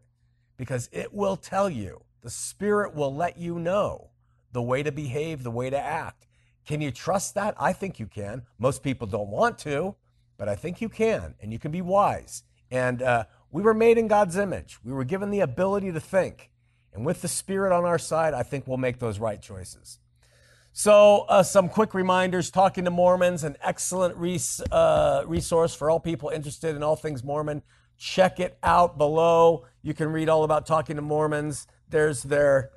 because 0.56 0.88
it 0.94 1.14
will 1.14 1.36
tell 1.36 1.70
you, 1.70 2.06
the 2.22 2.30
Spirit 2.30 2.96
will 2.96 3.14
let 3.14 3.38
you 3.38 3.60
know 3.60 4.12
the 4.54 4.62
way 4.62 4.82
to 4.82 4.94
behave, 4.94 5.44
the 5.44 5.52
way 5.52 5.70
to 5.70 5.78
act. 5.78 6.26
Can 6.66 6.80
you 6.80 6.90
trust 6.90 7.36
that? 7.36 7.54
I 7.60 7.74
think 7.74 8.00
you 8.00 8.08
can. 8.08 8.44
Most 8.60 8.82
people 8.82 9.08
don't 9.08 9.30
want 9.30 9.58
to, 9.60 9.98
but 10.38 10.48
I 10.48 10.56
think 10.56 10.80
you 10.80 10.88
can, 10.88 11.36
and 11.42 11.52
you 11.52 11.60
can 11.60 11.72
be 11.72 11.82
wise. 11.82 12.44
And 12.72 13.02
uh, 13.02 13.26
we 13.56 13.62
were 13.62 13.74
made 13.74 13.98
in 13.98 14.10
God's 14.10 14.36
image. 14.36 14.80
We 14.84 14.92
were 14.92 15.06
given 15.06 15.30
the 15.30 15.40
ability 15.40 15.94
to 15.94 16.00
think. 16.02 16.52
And 16.94 17.06
with 17.06 17.22
the 17.22 17.30
Spirit 17.30 17.72
on 17.72 17.86
our 17.86 17.98
side, 17.98 18.34
I 18.34 18.44
think 18.44 18.68
we'll 18.68 18.76
make 18.76 19.00
those 19.00 19.18
right 19.18 19.42
choices. 19.42 20.00
So, 20.74 21.22
uh, 21.30 21.42
some 21.42 21.70
quick 21.70 21.94
reminders 21.94 22.52
Talking 22.52 22.84
to 22.84 22.92
Mormons, 22.92 23.46
an 23.46 23.56
excellent 23.62 24.18
res- 24.18 24.62
uh, 24.74 25.24
resource 25.26 25.74
for 25.74 25.90
all 25.90 26.02
people 26.02 26.28
interested 26.28 26.76
in 26.76 26.84
all 26.84 26.98
things 26.98 27.24
Mormon. 27.24 27.64
Check 27.98 28.42
it 28.42 28.58
out 28.62 28.98
below. 28.98 29.66
You 29.82 29.94
can 29.94 30.12
read 30.12 30.28
all 30.28 30.44
about 30.44 30.66
Talking 30.66 30.98
to 30.98 31.02
Mormons. 31.02 31.66
There's 31.88 32.24
their, 32.24 32.72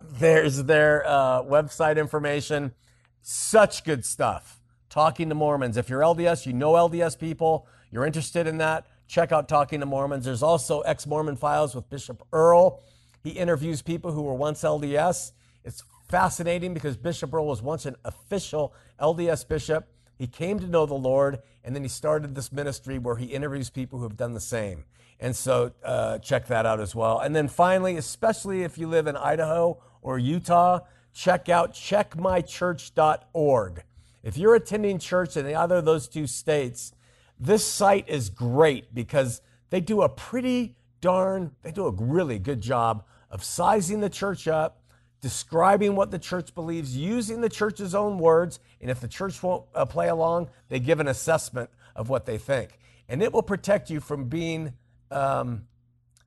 there's 0.00 0.64
their 0.64 1.06
uh, 1.06 1.42
website 1.42 1.98
information. 1.98 2.72
Such 3.20 3.84
good 3.84 4.06
stuff. 4.06 4.62
Talking 4.88 5.28
to 5.28 5.34
Mormons. 5.34 5.76
If 5.76 5.90
you're 5.90 6.00
LDS, 6.00 6.46
you 6.46 6.54
know 6.54 6.72
LDS 6.72 7.18
people, 7.18 7.66
you're 7.90 8.06
interested 8.06 8.46
in 8.46 8.56
that 8.56 8.86
check 9.08 9.32
out 9.32 9.48
Talking 9.48 9.80
to 9.80 9.86
Mormons. 9.86 10.26
There's 10.26 10.42
also 10.42 10.80
Ex 10.82 11.06
Mormon 11.06 11.36
Files 11.36 11.74
with 11.74 11.90
Bishop 11.90 12.22
Earl. 12.32 12.82
He 13.24 13.30
interviews 13.30 13.82
people 13.82 14.12
who 14.12 14.22
were 14.22 14.34
once 14.34 14.62
LDS. 14.62 15.32
It's 15.64 15.82
fascinating 16.08 16.74
because 16.74 16.96
Bishop 16.96 17.34
Earl 17.34 17.46
was 17.46 17.60
once 17.60 17.86
an 17.86 17.96
official 18.04 18.72
LDS 19.00 19.48
bishop. 19.48 19.88
He 20.18 20.26
came 20.26 20.58
to 20.60 20.66
know 20.66 20.86
the 20.86 20.94
Lord, 20.94 21.38
and 21.64 21.74
then 21.74 21.82
he 21.82 21.88
started 21.88 22.34
this 22.34 22.52
ministry 22.52 22.98
where 22.98 23.16
he 23.16 23.26
interviews 23.26 23.70
people 23.70 23.98
who 23.98 24.04
have 24.04 24.16
done 24.16 24.34
the 24.34 24.40
same. 24.40 24.84
And 25.20 25.34
so 25.34 25.72
uh, 25.82 26.18
check 26.18 26.46
that 26.46 26.66
out 26.66 26.80
as 26.80 26.94
well. 26.94 27.18
And 27.18 27.34
then 27.34 27.48
finally, 27.48 27.96
especially 27.96 28.62
if 28.62 28.78
you 28.78 28.86
live 28.86 29.06
in 29.06 29.16
Idaho 29.16 29.82
or 30.00 30.18
Utah, 30.18 30.80
check 31.12 31.48
out 31.48 31.72
checkmychurch.org. 31.72 33.82
If 34.22 34.36
you're 34.36 34.54
attending 34.54 34.98
church 34.98 35.36
in 35.36 35.46
either 35.46 35.76
of 35.76 35.84
those 35.84 36.08
two 36.08 36.26
states, 36.26 36.92
this 37.40 37.66
site 37.66 38.08
is 38.08 38.28
great 38.30 38.94
because 38.94 39.40
they 39.70 39.80
do 39.80 40.02
a 40.02 40.08
pretty 40.08 40.76
darn, 41.00 41.52
they 41.62 41.70
do 41.70 41.86
a 41.86 41.90
really 41.90 42.38
good 42.38 42.60
job 42.60 43.04
of 43.30 43.44
sizing 43.44 44.00
the 44.00 44.10
church 44.10 44.48
up, 44.48 44.82
describing 45.20 45.94
what 45.94 46.10
the 46.10 46.18
church 46.18 46.54
believes, 46.54 46.96
using 46.96 47.40
the 47.40 47.48
church's 47.48 47.94
own 47.94 48.18
words. 48.18 48.60
And 48.80 48.90
if 48.90 49.00
the 49.00 49.08
church 49.08 49.42
won't 49.42 49.64
uh, 49.74 49.84
play 49.84 50.08
along, 50.08 50.50
they 50.68 50.80
give 50.80 51.00
an 51.00 51.08
assessment 51.08 51.70
of 51.94 52.08
what 52.08 52.26
they 52.26 52.38
think. 52.38 52.78
And 53.08 53.22
it 53.22 53.32
will 53.32 53.42
protect 53.42 53.90
you 53.90 54.00
from 54.00 54.28
being 54.28 54.74
um, 55.10 55.66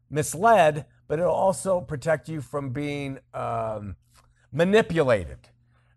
misled, 0.09 0.85
but 1.07 1.19
it'll 1.19 1.31
also 1.31 1.81
protect 1.81 2.29
you 2.29 2.41
from 2.41 2.69
being 2.69 3.19
um, 3.33 3.95
manipulated 4.51 5.49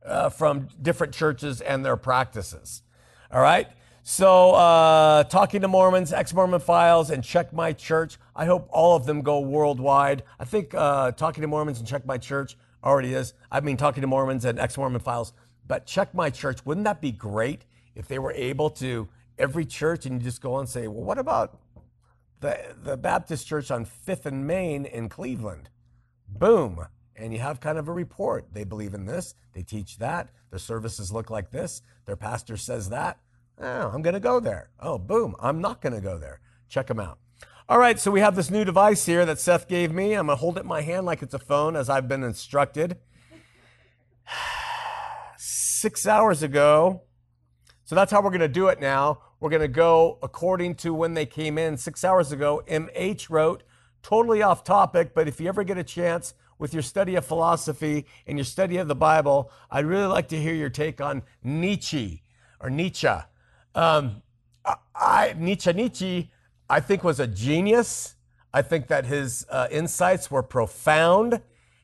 uh, 0.05 0.29
from 0.29 0.68
different 0.81 1.12
churches 1.12 1.61
and 1.61 1.85
their 1.85 1.96
practices. 1.96 2.83
All 3.31 3.40
right? 3.40 3.68
So, 4.07 4.51
uh, 4.51 5.25
talking 5.25 5.62
to 5.62 5.69
Mormons, 5.69 6.12
ex 6.12 6.35
Mormon 6.35 6.61
files, 6.61 7.09
and 7.09 7.25
Check 7.25 7.55
My 7.55 7.73
Church. 7.73 8.19
I 8.37 8.45
hope 8.45 8.69
all 8.71 8.97
of 8.97 9.07
them 9.07 9.23
go 9.23 9.40
worldwide. 9.40 10.25
I 10.38 10.45
think 10.45 10.75
uh, 10.75 11.12
talking 11.12 11.40
to 11.40 11.49
Mormons 11.49 11.79
and 11.79 11.88
Check 11.88 12.05
My 12.05 12.19
Church 12.19 12.59
already 12.85 13.14
is. 13.14 13.33
I 13.51 13.61
mean, 13.61 13.79
talking 13.79 14.03
to 14.03 14.07
Mormons 14.07 14.45
and 14.45 14.59
ex 14.59 14.77
Mormon 14.77 15.01
files. 15.01 15.33
But 15.67 15.87
Check 15.87 16.12
My 16.12 16.29
Church, 16.29 16.67
wouldn't 16.67 16.85
that 16.85 17.01
be 17.01 17.12
great 17.12 17.64
if 17.95 18.07
they 18.07 18.19
were 18.19 18.33
able 18.33 18.69
to, 18.73 19.09
every 19.38 19.64
church, 19.64 20.05
and 20.05 20.21
you 20.21 20.25
just 20.29 20.43
go 20.43 20.59
and 20.59 20.69
say, 20.69 20.87
well, 20.87 21.03
what 21.03 21.17
about 21.17 21.59
the, 22.40 22.59
the 22.83 22.99
Baptist 22.99 23.47
church 23.47 23.71
on 23.71 23.87
5th 23.87 24.27
and 24.27 24.47
Main 24.47 24.85
in 24.85 25.09
Cleveland? 25.09 25.71
Boom. 26.29 26.88
And 27.17 27.33
you 27.33 27.38
have 27.38 27.59
kind 27.59 27.79
of 27.79 27.88
a 27.88 27.93
report. 27.93 28.49
They 28.53 28.64
believe 28.64 28.93
in 28.93 29.07
this, 29.07 29.35
they 29.55 29.62
teach 29.62 29.97
that, 29.97 30.29
their 30.51 30.59
services 30.59 31.11
look 31.11 31.31
like 31.31 31.53
this, 31.53 31.81
their 32.05 32.17
pastor 32.17 32.59
says 32.59 32.90
that 32.90 33.19
Oh, 33.61 33.88
I'm 33.88 34.03
going 34.03 34.14
to 34.14 34.21
go 34.21 34.40
there. 34.40 34.71
Oh, 34.81 34.99
boom. 34.99 35.35
I'm 35.40 35.61
not 35.61 35.81
going 35.81 35.95
to 35.95 36.01
go 36.01 36.19
there. 36.19 36.40
Check 36.69 36.88
them 36.88 37.01
out. 37.01 37.19
All 37.67 37.79
right, 37.79 37.99
so 37.99 38.11
we 38.11 38.21
have 38.21 38.37
this 38.37 38.51
new 38.51 38.64
device 38.64 39.07
here 39.07 39.25
that 39.25 39.40
Seth 39.40 39.69
gave 39.69 39.90
me. 39.90 40.12
I'm 40.12 40.27
going 40.27 40.37
to 40.37 40.40
hold 40.40 40.59
it 40.59 40.62
in 40.62 40.67
my 40.67 40.83
hand 40.83 41.07
like 41.07 41.23
it's 41.23 41.33
a 41.33 41.38
phone 41.38 41.77
as 41.77 41.88
I've 41.88 42.09
been 42.09 42.23
instructed. 42.23 42.99
Six 45.38 46.07
hours 46.07 46.43
ago. 46.43 47.03
So 47.85 47.95
that's 47.95 48.11
how 48.11 48.21
we're 48.21 48.31
going 48.31 48.40
to 48.40 48.49
do 48.49 48.69
it 48.69 48.81
now. 48.81 49.21
We're 49.40 49.51
going 49.51 49.62
to 49.62 49.69
go 49.69 50.19
according 50.23 50.75
to 50.77 50.93
when 50.93 51.14
they 51.14 51.27
came 51.27 51.59
in 51.59 51.77
six 51.77 52.05
hours 52.05 52.33
ago. 52.33 52.62
MH 52.67 53.31
wrote, 53.31 53.62
totally 54.03 54.43
off 54.43 54.64
topic, 54.64 55.14
but 55.14 55.29
if 55.29 55.40
you 55.40 55.49
ever 55.49 55.64
get 55.64 55.79
a 55.79 55.85
chance 55.85 56.35
with 56.59 56.73
your 56.73 56.83
study 56.83 57.14
of 57.14 57.25
philosophy 57.25 58.07
and 58.27 58.38
your 58.38 58.45
study 58.45 58.77
of 58.77 58.88
the 58.88 58.95
Bible, 58.95 59.51
I'd 59.71 59.87
really 59.87 60.07
like 60.07 60.29
to 60.29 60.40
hear 60.40 60.55
your 60.55 60.71
take 60.71 61.01
on 61.01 61.23
Nietzsche 61.43 62.23
or 62.61 62.71
Nietzsche. 62.71 63.09
Um, 63.75 64.23
I, 64.95 65.35
Nietzsche 65.37 65.73
Nietzsche, 65.73 66.31
I 66.69 66.81
think 66.81 67.05
was 67.05 67.21
a 67.21 67.27
genius. 67.27 68.15
I 68.53 68.63
think 68.63 68.87
that 68.89 69.07
his 69.07 69.45
uh, 69.51 69.67
insights 69.71 70.31
were 70.31 70.43
profound, 70.43 71.41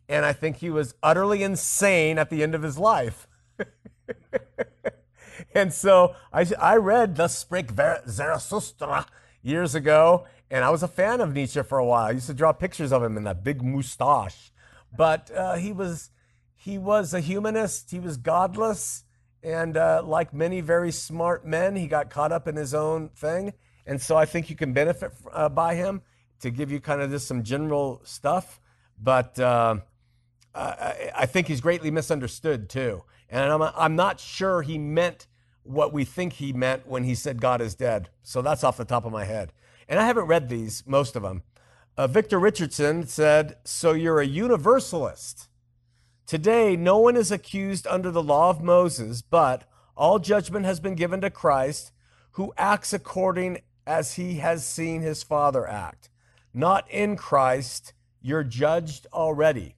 and 0.09 0.25
I 0.25 0.33
think 0.33 0.57
he 0.57 0.71
was 0.71 0.95
utterly 1.03 1.43
insane 1.43 2.19
at 2.19 2.31
the 2.31 2.43
end 2.43 2.55
of 2.55 2.63
his 2.63 2.79
life. 2.79 3.27
and 5.55 5.73
so 5.73 6.15
I, 6.33 6.47
I 6.61 6.77
read 6.77 7.17
*The 7.17 7.29
Sprig 7.29 7.75
Zarathustra 8.09 9.07
years 9.43 9.75
ago, 9.75 10.27
and 10.51 10.65
I 10.65 10.71
was 10.71 10.83
a 10.83 10.89
fan 10.89 11.21
of 11.21 11.35
Nietzsche 11.35 11.63
for 11.63 11.79
a 11.79 11.85
while. 11.85 12.07
I 12.07 12.13
used 12.13 12.29
to 12.29 12.35
draw 12.35 12.53
pictures 12.53 12.93
of 12.93 13.03
him 13.03 13.17
in 13.17 13.25
that 13.25 13.43
big 13.43 13.63
mustache. 13.63 14.53
But 14.97 15.31
uh, 15.31 15.57
he 15.57 15.73
was 15.73 16.11
he 16.57 16.79
was 16.79 17.15
a 17.15 17.21
humanist. 17.21 17.91
He 17.91 17.99
was 17.99 18.17
godless. 18.17 19.05
And 19.43 19.77
uh, 19.77 20.03
like 20.05 20.35
many 20.35 20.61
very 20.61 20.93
smart 20.93 21.47
men, 21.47 21.77
he 21.77 21.87
got 21.87 22.11
caught 22.11 22.33
up 22.33 22.47
in 22.47 22.57
his 22.57 22.75
own 22.75 23.09
thing. 23.11 23.55
And 23.87 24.01
so 24.01 24.17
I 24.17 24.27
think 24.27 24.51
you 24.51 24.57
can 24.57 24.73
benefit 24.73 25.13
uh, 25.33 25.49
by 25.49 25.75
him 25.75 26.03
to 26.41 26.51
give 26.51 26.71
you 26.71 26.81
kind 26.81 27.01
of 27.01 27.11
just 27.11 27.27
some 27.27 27.43
general 27.43 28.01
stuff. 28.05 28.61
But 29.03 29.39
uh, 29.39 29.77
I, 30.55 31.11
I, 31.17 31.27
think 31.27 31.49
he's 31.49 31.61
greatly 31.61 31.91
misunderstood 31.91 32.69
too. 32.69 33.03
And 33.31 33.51
I'm, 33.51 33.63
I'm 33.63 33.97
not 33.97 34.21
sure 34.21 34.63
he 34.63 34.79
meant 34.79 35.27
what 35.63 35.93
we 35.93 36.05
think 36.05 36.35
he 36.35 36.53
meant 36.53 36.87
when 36.87 37.05
he 37.05 37.15
said 37.15 37.41
God 37.41 37.61
is 37.61 37.75
dead. 37.75 38.11
So 38.23 38.43
that's 38.43 38.65
off 38.65 38.77
the 38.77 38.85
top 38.85 39.05
of 39.05 39.13
my 39.13 39.25
head. 39.25 39.53
And 39.89 39.99
I 39.99 40.07
haven't 40.07 40.27
read 40.27 40.49
these, 40.49 40.85
most 40.87 41.17
of 41.17 41.23
them. 41.23 41.43
Uh, 41.97 42.07
Victor 42.07 42.39
Richardson 42.39 43.07
said, 43.07 43.57
So 43.65 43.93
you're 43.93 44.21
a 44.21 44.27
universalist. 44.27 45.49
Today, 46.31 46.77
no 46.77 46.97
one 46.97 47.17
is 47.17 47.33
accused 47.33 47.89
under 47.89 48.13
the 48.13 48.23
law 48.23 48.51
of 48.51 48.63
Moses, 48.63 49.21
but 49.21 49.65
all 49.97 50.21
judgment 50.21 50.65
has 50.65 50.79
been 50.79 50.95
given 50.95 51.21
to 51.23 51.29
Christ, 51.29 51.91
who 52.35 52.55
acts 52.57 52.93
according 52.93 53.63
as 53.85 54.15
he 54.15 54.37
has 54.37 54.65
seen 54.65 55.03
his 55.03 55.25
Father 55.25 55.67
act. 55.67 56.09
Not 56.55 56.89
in 56.89 57.17
Christ, 57.17 57.95
you're 58.23 58.45
judged 58.45 59.09
already. 59.13 59.75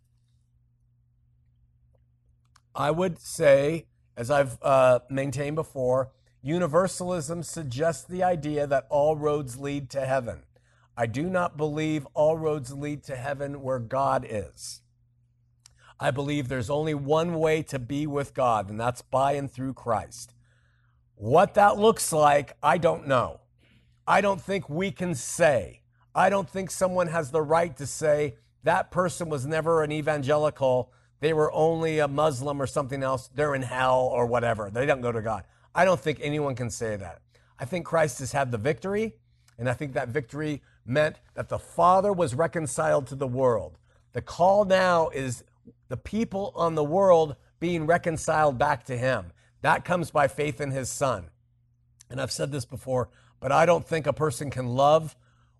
I 2.75 2.91
would 2.91 3.19
say, 3.19 3.87
as 4.15 4.31
I've 4.31 4.59
uh, 4.61 4.99
maintained 5.09 5.57
before, 5.57 6.11
universalism 6.43 7.45
suggests 7.45 8.05
the 8.05 8.23
idea 8.23 8.67
that 8.67 8.87
all 8.91 9.17
roads 9.17 9.57
lead 9.57 9.89
to 9.93 10.05
heaven. 10.05 10.43
I 10.99 11.07
do 11.07 11.31
not 11.31 11.57
believe 11.57 12.07
all 12.13 12.37
roads 12.37 12.75
lead 12.75 13.05
to 13.05 13.17
heaven 13.17 13.63
where 13.63 13.79
God 13.79 14.27
is. 14.29 14.83
I 16.03 16.11
believe 16.11 16.49
there's 16.49 16.69
only 16.69 16.95
one 16.95 17.35
way 17.39 17.63
to 17.63 17.79
be 17.79 18.09
with 18.09 18.35
God, 18.35 18.69
and 18.69 18.81
that's 18.81 19.03
by 19.03 19.35
and 19.35 19.49
through 19.49 19.75
Christ. 19.75 20.35
What 21.15 21.55
that 21.55 21.79
looks 21.79 22.13
like, 22.13 22.57
I 22.61 22.77
don't 22.77 23.07
know. 23.07 23.39
I 24.05 24.21
don't 24.21 24.41
think 24.41 24.69
we 24.69 24.91
can 24.91 25.15
say. 25.15 25.83
I 26.13 26.29
don't 26.29 26.51
think 26.51 26.73
someone 26.73 27.07
has 27.07 27.31
the 27.31 27.41
right 27.41 27.77
to 27.77 27.87
say 27.87 28.35
that 28.65 28.91
person 28.91 29.29
was 29.29 29.47
never 29.47 29.85
an 29.85 29.93
evangelical. 29.93 30.91
They 31.21 31.33
were 31.33 31.53
only 31.53 32.01
a 32.01 32.09
Muslim 32.09 32.61
or 32.61 32.67
something 32.67 33.05
else. 33.05 33.31
They're 33.33 33.55
in 33.55 33.63
hell 33.63 34.01
or 34.13 34.27
whatever. 34.27 34.71
They 34.71 34.87
don't 34.87 35.03
go 35.03 35.13
to 35.13 35.23
God. 35.23 35.45
I 35.73 35.85
don't 35.85 36.01
think 36.01 36.19
anyone 36.21 36.57
can 36.57 36.69
say 36.69 36.97
that. 36.97 37.23
I 37.61 37.65
think 37.65 37.87
Christ 37.87 38.19
has 38.19 38.33
had 38.33 38.51
the 38.51 38.59
victory, 38.59 39.15
and 39.57 39.69
I 39.69 39.75
think 39.75 39.93
that 39.93 40.09
victory 40.09 40.63
meant 40.85 41.21
that 41.35 41.49
the 41.49 41.61
Father 41.61 42.13
was 42.13 42.35
reconciled 42.35 43.07
to 43.07 43.15
the 43.15 43.29
world. 43.29 43.79
The 44.15 44.21
call 44.21 44.65
now 44.65 45.09
is 45.11 45.45
the 45.93 45.97
people 45.99 46.55
on 46.55 46.75
the 46.75 46.83
world 46.83 47.37
being 47.61 47.85
reconciled 47.85 48.57
back 48.57 48.83
to 48.85 48.97
Him. 48.97 49.31
That 49.61 49.85
comes 49.85 50.11
by 50.11 50.27
faith 50.27 50.59
in 50.59 50.71
His 50.71 50.89
Son. 50.89 51.27
And 52.09 52.19
I've 52.19 52.33
said 52.33 52.51
this 52.51 52.65
before, 52.65 53.11
but 53.41 53.53
I 53.53 53.67
don't 53.67 53.87
think 53.87 54.07
a 54.07 54.13
person 54.15 54.49
can 54.49 54.69
love 54.69 55.15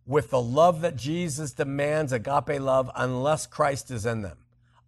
with 0.07 0.31
the 0.31 0.41
love 0.41 0.81
that 0.81 0.97
Jesus 0.97 1.53
demands, 1.53 2.15
agape 2.15 2.59
love, 2.63 2.91
unless 2.97 3.47
Christ 3.47 3.91
is 3.91 4.07
in 4.07 4.23
them. 4.23 4.39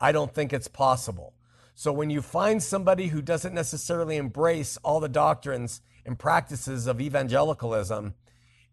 I 0.01 0.13
don't 0.13 0.33
think 0.33 0.55
it's 0.55 0.67
possible. 0.67 1.35
So 1.75 1.93
when 1.93 2.09
you 2.09 2.23
find 2.23 2.63
somebody 2.63 3.09
who 3.09 3.21
doesn't 3.21 3.53
necessarily 3.53 4.17
embrace 4.17 4.79
all 4.79 4.99
the 4.99 5.11
doctrines 5.11 5.83
and 6.07 6.19
practices 6.19 6.87
of 6.87 7.03
evangelicalism, 7.03 8.15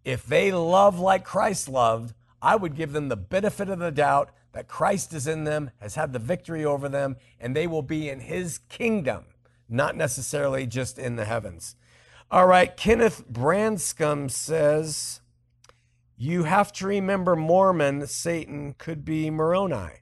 if 0.06 0.26
they 0.26 0.54
love 0.54 0.98
like 0.98 1.26
Christ 1.26 1.68
loved, 1.68 2.14
I 2.42 2.56
would 2.56 2.78
give 2.78 2.94
them 2.94 3.10
the 3.10 3.18
benefit 3.18 3.68
of 3.68 3.80
the 3.80 3.92
doubt 3.92 4.32
that 4.54 4.68
Christ 4.68 5.14
is 5.14 5.28
in 5.28 5.44
them, 5.44 5.72
has 5.80 5.96
had 5.96 6.14
the 6.14 6.20
victory 6.20 6.66
over 6.66 6.90
them, 6.90 7.18
and 7.40 7.56
they 7.56 7.68
will 7.68 7.82
be 7.82 8.10
in 8.10 8.20
his 8.22 8.58
kingdom, 8.70 9.26
not 9.70 9.96
necessarily 9.96 10.66
just 10.68 11.00
in 11.00 11.16
the 11.16 11.26
heavens. 11.26 11.76
All 12.30 12.48
right, 12.48 12.76
Kenneth 12.76 13.28
Branscombe 13.28 14.30
says, 14.30 15.22
You 16.18 16.44
have 16.44 16.72
to 16.74 16.88
remember 16.88 17.36
Mormon, 17.36 18.08
Satan 18.08 18.74
could 18.78 19.04
be 19.06 19.30
Moroni. 19.30 20.02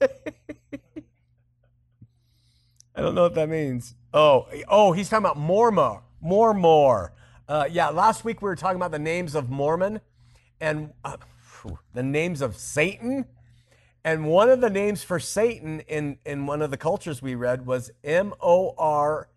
I 0.00 0.08
don't 2.96 3.14
know 3.14 3.22
what 3.22 3.34
that 3.34 3.48
means. 3.48 3.94
Oh, 4.12 4.48
oh, 4.68 4.92
he's 4.92 5.08
talking 5.08 5.24
about 5.24 5.38
Mormo, 5.38 6.02
Mormo. 6.24 7.10
Uh, 7.48 7.66
yeah, 7.70 7.88
last 7.88 8.26
week 8.26 8.42
we 8.42 8.46
were 8.46 8.56
talking 8.56 8.76
about 8.76 8.90
the 8.90 8.98
names 8.98 9.34
of 9.34 9.48
Mormon 9.48 10.02
and 10.60 10.92
uh, 11.02 11.16
the 11.94 12.02
names 12.02 12.42
of 12.42 12.54
Satan. 12.56 13.24
And 14.04 14.26
one 14.26 14.50
of 14.50 14.60
the 14.60 14.68
names 14.68 15.02
for 15.02 15.18
Satan 15.18 15.80
in, 15.80 16.18
in 16.26 16.44
one 16.44 16.60
of 16.60 16.70
the 16.70 16.76
cultures 16.76 17.22
we 17.22 17.34
read 17.34 17.64
was 17.64 17.90
M 18.04 18.34
O 18.42 18.74
R 18.76 19.30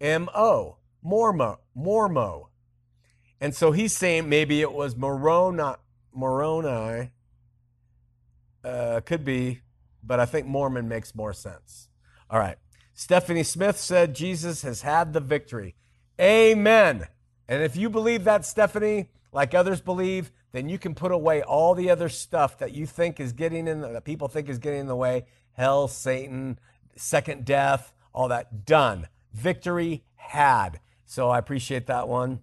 M 0.00 0.28
O, 0.34 0.78
Mormo, 1.06 1.58
Mormo. 1.76 2.48
And 3.40 3.54
so 3.54 3.70
he's 3.70 3.96
saying 3.96 4.28
maybe 4.28 4.60
it 4.60 4.72
was 4.72 4.96
Moroni, 4.96 5.76
Moroni. 6.12 7.10
Uh, 8.64 9.00
could 9.04 9.24
be, 9.24 9.60
but 10.02 10.18
I 10.18 10.26
think 10.26 10.46
Mormon 10.46 10.88
makes 10.88 11.14
more 11.14 11.32
sense. 11.32 11.90
All 12.28 12.40
right. 12.40 12.56
Stephanie 12.92 13.42
Smith 13.44 13.78
said 13.78 14.14
Jesus 14.14 14.62
has 14.62 14.82
had 14.82 15.12
the 15.12 15.20
victory. 15.20 15.76
Amen. 16.20 17.06
And 17.48 17.62
if 17.62 17.76
you 17.76 17.90
believe 17.90 18.24
that, 18.24 18.46
Stephanie, 18.46 19.10
like 19.32 19.54
others 19.54 19.80
believe, 19.80 20.32
then 20.52 20.68
you 20.68 20.78
can 20.78 20.94
put 20.94 21.12
away 21.12 21.42
all 21.42 21.74
the 21.74 21.90
other 21.90 22.08
stuff 22.08 22.58
that 22.58 22.72
you 22.72 22.86
think 22.86 23.18
is 23.18 23.32
getting 23.32 23.66
in 23.66 23.80
the, 23.80 23.88
that 23.88 24.04
people 24.04 24.28
think 24.28 24.48
is 24.48 24.58
getting 24.58 24.80
in 24.80 24.86
the 24.86 24.96
way 24.96 25.26
hell, 25.52 25.88
Satan, 25.88 26.58
second 26.96 27.44
death, 27.44 27.92
all 28.12 28.28
that. 28.28 28.64
Done. 28.64 29.08
Victory 29.32 30.04
had. 30.16 30.80
So 31.04 31.30
I 31.30 31.38
appreciate 31.38 31.86
that 31.86 32.08
one. 32.08 32.40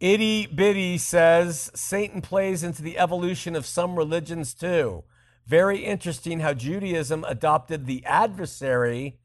Itty 0.00 0.46
Bitty 0.46 0.98
says 0.98 1.70
Satan 1.74 2.20
plays 2.20 2.62
into 2.62 2.82
the 2.82 2.98
evolution 2.98 3.56
of 3.56 3.64
some 3.64 3.96
religions 3.96 4.52
too. 4.52 5.04
Very 5.46 5.78
interesting 5.78 6.40
how 6.40 6.52
Judaism 6.52 7.24
adopted 7.24 7.86
the 7.86 8.04
adversary 8.04 9.18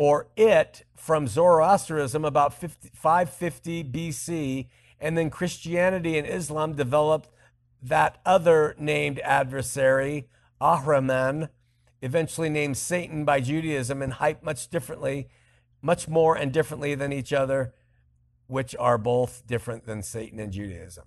or 0.00 0.28
it 0.34 0.82
from 0.96 1.28
Zoroastrianism 1.28 2.24
about 2.24 2.54
50, 2.54 2.88
550 2.94 3.84
BC, 3.84 4.66
and 4.98 5.18
then 5.18 5.28
Christianity 5.28 6.16
and 6.16 6.26
Islam 6.26 6.72
developed 6.72 7.28
that 7.82 8.16
other 8.24 8.74
named 8.78 9.18
adversary, 9.18 10.26
Ahriman, 10.58 11.50
eventually 12.00 12.48
named 12.48 12.78
Satan 12.78 13.26
by 13.26 13.40
Judaism 13.42 14.00
and 14.00 14.14
hyped 14.14 14.42
much 14.42 14.68
differently, 14.68 15.28
much 15.82 16.08
more 16.08 16.34
and 16.34 16.50
differently 16.50 16.94
than 16.94 17.12
each 17.12 17.34
other, 17.34 17.74
which 18.46 18.74
are 18.78 18.96
both 18.96 19.46
different 19.46 19.84
than 19.84 20.02
Satan 20.02 20.40
and 20.40 20.50
Judaism. 20.50 21.04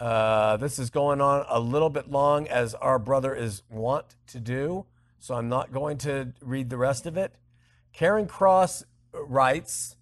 Uh, 0.00 0.56
this 0.56 0.80
is 0.80 0.90
going 0.90 1.20
on 1.20 1.46
a 1.48 1.60
little 1.60 1.90
bit 1.90 2.10
long, 2.10 2.48
as 2.48 2.74
our 2.74 2.98
brother 2.98 3.32
is 3.36 3.62
wont 3.70 4.16
to 4.26 4.40
do, 4.40 4.84
so 5.20 5.36
I'm 5.36 5.48
not 5.48 5.72
going 5.72 5.96
to 5.98 6.32
read 6.40 6.68
the 6.68 6.76
rest 6.76 7.06
of 7.06 7.16
it. 7.16 7.36
Karen 7.92 8.26
Cross 8.26 8.84
writes 9.12 9.96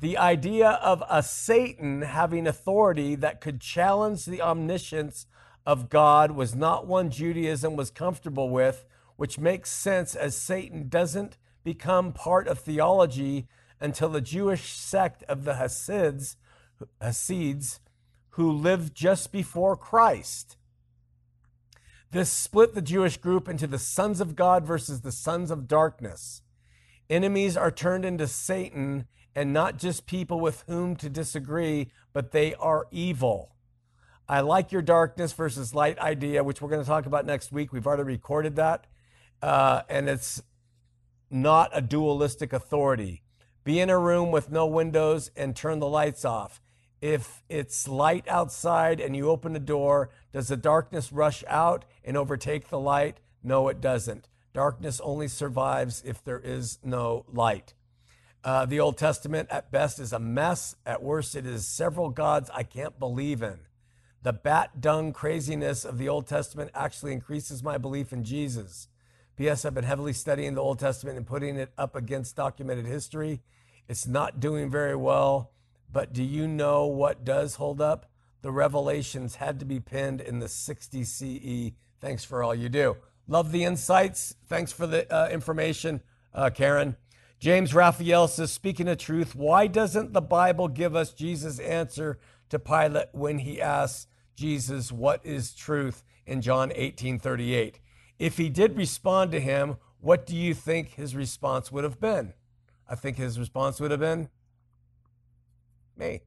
The 0.00 0.16
idea 0.16 0.70
of 0.70 1.02
a 1.08 1.22
Satan 1.22 2.02
having 2.02 2.46
authority 2.46 3.14
that 3.16 3.40
could 3.40 3.60
challenge 3.60 4.24
the 4.24 4.42
omniscience 4.42 5.26
of 5.66 5.88
God 5.88 6.32
was 6.32 6.54
not 6.54 6.86
one 6.86 7.10
Judaism 7.10 7.76
was 7.76 7.90
comfortable 7.90 8.50
with, 8.50 8.84
which 9.16 9.38
makes 9.38 9.70
sense 9.70 10.14
as 10.14 10.36
Satan 10.36 10.88
doesn't 10.88 11.36
become 11.64 12.12
part 12.12 12.46
of 12.46 12.58
theology 12.58 13.48
until 13.80 14.08
the 14.08 14.20
Jewish 14.20 14.72
sect 14.72 15.22
of 15.24 15.44
the 15.44 15.54
Hasids, 15.54 16.36
Hasids 17.00 17.80
who 18.30 18.50
lived 18.50 18.94
just 18.94 19.32
before 19.32 19.76
Christ. 19.76 20.56
This 22.10 22.30
split 22.30 22.74
the 22.74 22.82
Jewish 22.82 23.16
group 23.16 23.48
into 23.48 23.66
the 23.66 23.78
sons 23.78 24.20
of 24.20 24.36
God 24.36 24.64
versus 24.64 25.00
the 25.00 25.12
sons 25.12 25.50
of 25.50 25.66
darkness. 25.66 26.42
Enemies 27.10 27.56
are 27.56 27.70
turned 27.70 28.04
into 28.04 28.26
Satan 28.26 29.06
and 29.34 29.52
not 29.52 29.78
just 29.78 30.06
people 30.06 30.40
with 30.40 30.64
whom 30.66 30.96
to 30.96 31.10
disagree, 31.10 31.90
but 32.12 32.32
they 32.32 32.54
are 32.54 32.86
evil. 32.90 33.54
I 34.28 34.40
like 34.40 34.72
your 34.72 34.82
darkness 34.82 35.32
versus 35.32 35.74
light 35.74 35.98
idea, 35.98 36.42
which 36.42 36.62
we're 36.62 36.70
going 36.70 36.82
to 36.82 36.88
talk 36.88 37.06
about 37.06 37.26
next 37.26 37.52
week. 37.52 37.72
We've 37.72 37.86
already 37.86 38.04
recorded 38.04 38.56
that. 38.56 38.86
Uh, 39.42 39.82
and 39.88 40.08
it's 40.08 40.42
not 41.30 41.70
a 41.74 41.82
dualistic 41.82 42.52
authority. 42.52 43.22
Be 43.64 43.80
in 43.80 43.90
a 43.90 43.98
room 43.98 44.30
with 44.30 44.50
no 44.50 44.66
windows 44.66 45.30
and 45.36 45.54
turn 45.54 45.78
the 45.78 45.88
lights 45.88 46.24
off. 46.24 46.62
If 47.02 47.42
it's 47.50 47.86
light 47.86 48.26
outside 48.28 48.98
and 49.00 49.14
you 49.14 49.28
open 49.28 49.52
the 49.52 49.58
door, 49.58 50.10
does 50.32 50.48
the 50.48 50.56
darkness 50.56 51.12
rush 51.12 51.44
out 51.48 51.84
and 52.02 52.16
overtake 52.16 52.68
the 52.68 52.78
light? 52.78 53.18
No, 53.42 53.68
it 53.68 53.82
doesn't. 53.82 54.28
Darkness 54.54 55.00
only 55.00 55.26
survives 55.26 56.02
if 56.06 56.22
there 56.22 56.38
is 56.38 56.78
no 56.84 57.26
light. 57.30 57.74
Uh, 58.44 58.64
the 58.64 58.78
Old 58.78 58.96
Testament, 58.96 59.48
at 59.50 59.72
best, 59.72 59.98
is 59.98 60.12
a 60.12 60.20
mess. 60.20 60.76
At 60.86 61.02
worst, 61.02 61.34
it 61.34 61.44
is 61.44 61.66
several 61.66 62.10
gods 62.10 62.50
I 62.54 62.62
can't 62.62 62.98
believe 62.98 63.42
in. 63.42 63.58
The 64.22 64.32
bat 64.32 64.80
dung 64.80 65.12
craziness 65.12 65.84
of 65.84 65.98
the 65.98 66.08
Old 66.08 66.28
Testament 66.28 66.70
actually 66.72 67.12
increases 67.12 67.62
my 67.64 67.78
belief 67.78 68.12
in 68.12 68.22
Jesus. 68.22 68.88
P.S. 69.36 69.64
I've 69.64 69.74
been 69.74 69.84
heavily 69.84 70.12
studying 70.12 70.54
the 70.54 70.62
Old 70.62 70.78
Testament 70.78 71.16
and 71.16 71.26
putting 71.26 71.56
it 71.56 71.72
up 71.76 71.96
against 71.96 72.36
documented 72.36 72.86
history. 72.86 73.42
It's 73.88 74.06
not 74.06 74.38
doing 74.38 74.70
very 74.70 74.94
well, 74.94 75.50
but 75.92 76.12
do 76.12 76.22
you 76.22 76.46
know 76.46 76.86
what 76.86 77.24
does 77.24 77.56
hold 77.56 77.80
up? 77.80 78.06
The 78.42 78.52
revelations 78.52 79.36
had 79.36 79.58
to 79.58 79.64
be 79.64 79.80
penned 79.80 80.20
in 80.20 80.38
the 80.38 80.48
60 80.48 81.02
CE. 81.02 81.72
Thanks 82.00 82.24
for 82.24 82.44
all 82.44 82.54
you 82.54 82.68
do. 82.68 82.96
Love 83.26 83.52
the 83.52 83.64
insights. 83.64 84.34
Thanks 84.46 84.72
for 84.72 84.86
the 84.86 85.12
uh, 85.12 85.28
information, 85.28 86.02
uh, 86.34 86.50
Karen. 86.50 86.96
James 87.38 87.74
Raphael 87.74 88.28
says, 88.28 88.52
speaking 88.52 88.88
of 88.88 88.98
truth, 88.98 89.34
why 89.34 89.66
doesn't 89.66 90.12
the 90.12 90.22
Bible 90.22 90.68
give 90.68 90.94
us 90.94 91.12
Jesus' 91.12 91.58
answer 91.58 92.18
to 92.50 92.58
Pilate 92.58 93.08
when 93.12 93.38
he 93.38 93.60
asks 93.60 94.06
Jesus, 94.36 94.90
what 94.90 95.24
is 95.24 95.54
truth 95.54 96.04
in 96.26 96.40
John 96.40 96.72
18 96.74 97.18
38? 97.18 97.80
If 98.18 98.36
he 98.36 98.48
did 98.48 98.76
respond 98.76 99.32
to 99.32 99.40
him, 99.40 99.76
what 100.00 100.26
do 100.26 100.36
you 100.36 100.54
think 100.54 100.90
his 100.90 101.16
response 101.16 101.72
would 101.72 101.84
have 101.84 102.00
been? 102.00 102.34
I 102.88 102.94
think 102.94 103.16
his 103.16 103.38
response 103.38 103.80
would 103.80 103.90
have 103.90 104.00
been, 104.00 104.28
me. 105.96 106.22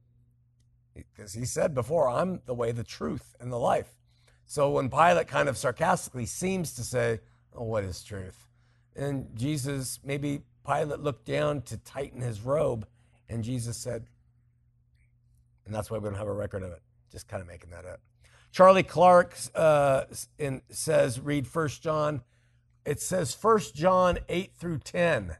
Because 0.94 1.34
he 1.34 1.44
said 1.44 1.74
before, 1.74 2.08
I'm 2.08 2.40
the 2.46 2.54
way, 2.54 2.72
the 2.72 2.82
truth, 2.82 3.36
and 3.38 3.52
the 3.52 3.58
life. 3.58 3.97
So 4.48 4.70
when 4.70 4.88
Pilate 4.88 5.28
kind 5.28 5.48
of 5.48 5.58
sarcastically 5.58 6.24
seems 6.24 6.72
to 6.74 6.82
say, 6.82 7.20
oh, 7.54 7.64
What 7.64 7.84
is 7.84 8.02
truth? 8.02 8.46
And 8.96 9.28
Jesus, 9.36 10.00
maybe 10.02 10.40
Pilate 10.66 11.00
looked 11.00 11.26
down 11.26 11.62
to 11.62 11.76
tighten 11.76 12.22
his 12.22 12.40
robe, 12.40 12.86
and 13.28 13.44
Jesus 13.44 13.76
said, 13.76 14.06
and 15.66 15.74
that's 15.74 15.90
why 15.90 15.98
we 15.98 16.08
don't 16.08 16.16
have 16.16 16.26
a 16.26 16.32
record 16.32 16.62
of 16.62 16.72
it. 16.72 16.80
Just 17.12 17.28
kind 17.28 17.42
of 17.42 17.46
making 17.46 17.70
that 17.70 17.84
up. 17.84 18.00
Charlie 18.50 18.82
Clark 18.82 19.36
uh, 19.54 20.04
in, 20.38 20.62
says, 20.70 21.20
read 21.20 21.46
First 21.46 21.82
John. 21.82 22.22
It 22.86 23.02
says 23.02 23.34
First 23.34 23.74
John 23.74 24.18
8 24.30 24.52
through 24.58 24.78
10. 24.78 25.36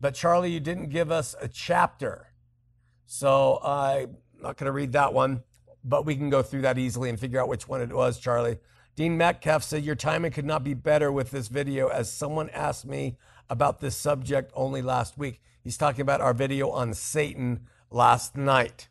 But 0.00 0.14
Charlie, 0.14 0.50
you 0.50 0.60
didn't 0.60 0.88
give 0.88 1.10
us 1.10 1.36
a 1.42 1.46
chapter. 1.46 2.32
So 3.04 3.60
I'm 3.62 4.16
not 4.40 4.56
going 4.56 4.66
to 4.66 4.72
read 4.72 4.92
that 4.92 5.12
one, 5.12 5.42
but 5.84 6.06
we 6.06 6.16
can 6.16 6.30
go 6.30 6.42
through 6.42 6.62
that 6.62 6.78
easily 6.78 7.10
and 7.10 7.20
figure 7.20 7.40
out 7.40 7.48
which 7.48 7.68
one 7.68 7.82
it 7.82 7.92
was, 7.92 8.18
Charlie. 8.18 8.58
Dean 8.96 9.16
Metcalf 9.16 9.62
said, 9.62 9.84
Your 9.84 9.94
timing 9.94 10.32
could 10.32 10.44
not 10.44 10.64
be 10.64 10.74
better 10.74 11.12
with 11.12 11.30
this 11.30 11.48
video, 11.48 11.88
as 11.88 12.10
someone 12.10 12.48
asked 12.50 12.86
me 12.86 13.16
about 13.50 13.80
this 13.80 13.96
subject 13.96 14.50
only 14.54 14.82
last 14.82 15.18
week. 15.18 15.40
He's 15.62 15.76
talking 15.76 16.00
about 16.00 16.20
our 16.20 16.34
video 16.34 16.70
on 16.70 16.94
Satan 16.94 17.66
last 17.90 18.36
night. 18.36 18.88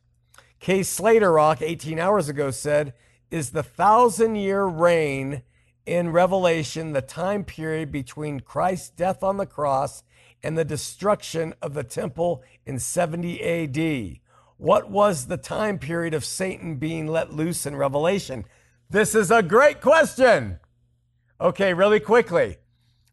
Kay 0.60 0.84
Slater 0.84 1.32
Rock, 1.32 1.62
18 1.62 2.00
hours 2.00 2.30
ago, 2.30 2.52
said, 2.52 2.94
Is 3.32 3.52
the 3.52 3.64
thousand 3.64 4.36
year 4.36 4.64
reign 4.66 5.44
in 5.86 6.12
Revelation 6.12 6.94
the 6.94 7.02
time 7.02 7.44
period 7.44 7.92
between 7.92 8.40
Christ's 8.40 8.90
death 8.90 9.24
on 9.24 9.38
the 9.38 9.46
cross 9.46 10.04
and 10.42 10.58
the 10.58 10.66
destruction 10.66 11.54
of 11.62 11.74
the 11.74 11.84
temple 11.84 12.44
in 12.66 12.80
70 12.80 13.42
AD? 13.42 14.20
What 14.58 14.90
was 14.90 15.26
the 15.26 15.38
time 15.38 15.80
period 15.80 16.14
of 16.14 16.26
Satan 16.26 16.76
being 16.76 17.08
let 17.08 17.34
loose 17.34 17.66
in 17.66 17.76
Revelation? 17.76 18.46
This 18.90 19.16
is 19.16 19.32
a 19.32 19.44
great 19.44 19.82
question. 19.82 20.60
Okay, 21.42 21.74
really 21.74 22.00
quickly. 22.00 22.58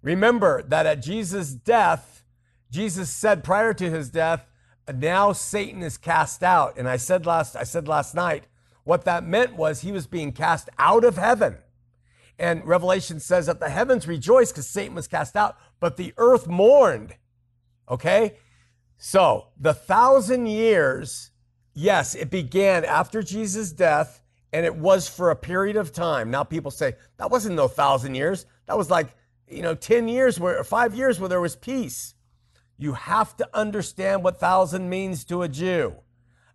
Remember 0.03 0.63
that 0.63 0.87
at 0.87 1.03
Jesus' 1.03 1.53
death, 1.53 2.23
Jesus 2.71 3.11
said 3.11 3.43
prior 3.45 3.75
to 3.75 3.91
his 3.91 4.11
death, 4.11 4.47
now 4.93 5.33
Satan 5.33 5.83
is 5.83 5.99
cast 5.99 6.43
out. 6.43 6.79
And 6.79 6.89
I 6.89 6.97
said 6.97 7.27
last 7.27 7.57
I 7.57 7.65
said 7.65 7.89
last 7.89 8.15
night, 8.15 8.45
what 8.85 9.05
that 9.05 9.25
meant 9.25 9.57
was 9.57 9.81
he 9.81 9.93
was 9.93 10.07
being 10.07 10.33
cast 10.33 10.69
out 10.79 11.05
of 11.05 11.17
heaven. 11.17 11.59
And 12.39 12.67
Revelation 12.67 13.21
says 13.21 13.47
that 13.47 13.61
the 13.61 13.69
heavens 13.69 14.09
rejoiced 14.09 14.55
because 14.55 14.67
Satan 14.67 14.95
was 14.95 15.07
cast 15.07 15.37
out, 15.37 15.57
but 15.79 15.97
the 15.97 16.15
earth 16.17 16.47
mourned. 16.47 17.17
Okay? 17.89 18.39
So 18.97 19.49
the 19.59 19.75
thousand 19.75 20.47
years, 20.47 21.30
yes, 21.75 22.15
it 22.15 22.31
began 22.31 22.85
after 22.85 23.23
Jesus' 23.23 23.73
death 23.73 24.23
and 24.53 24.67
it 24.67 24.75
was 24.75 25.09
for 25.09 25.31
a 25.31 25.37
period 25.37 25.77
of 25.77 25.93
time. 25.93 26.31
Now 26.31 26.45
people 26.45 26.71
say 26.71 26.95
that 27.19 27.31
wasn't 27.31 27.57
no 27.57 27.69
thousand 27.69 28.15
years. 28.15 28.47
That 28.67 28.77
was 28.77 28.91
like, 28.91 29.09
you 29.49 29.63
know, 29.63 29.75
10 29.75 30.09
years 30.09 30.39
where, 30.39 30.63
five 30.65 30.95
years 30.95 31.21
where 31.21 31.29
there 31.29 31.41
was 31.41 31.57
peace. 31.57 32.15
You 32.79 32.95
have 32.95 33.37
to 33.37 33.49
understand 33.53 34.25
what 34.25 34.41
thousand 34.41 34.89
means 34.89 35.25
to 35.25 35.43
a 35.43 35.49
Jew. 35.49 35.95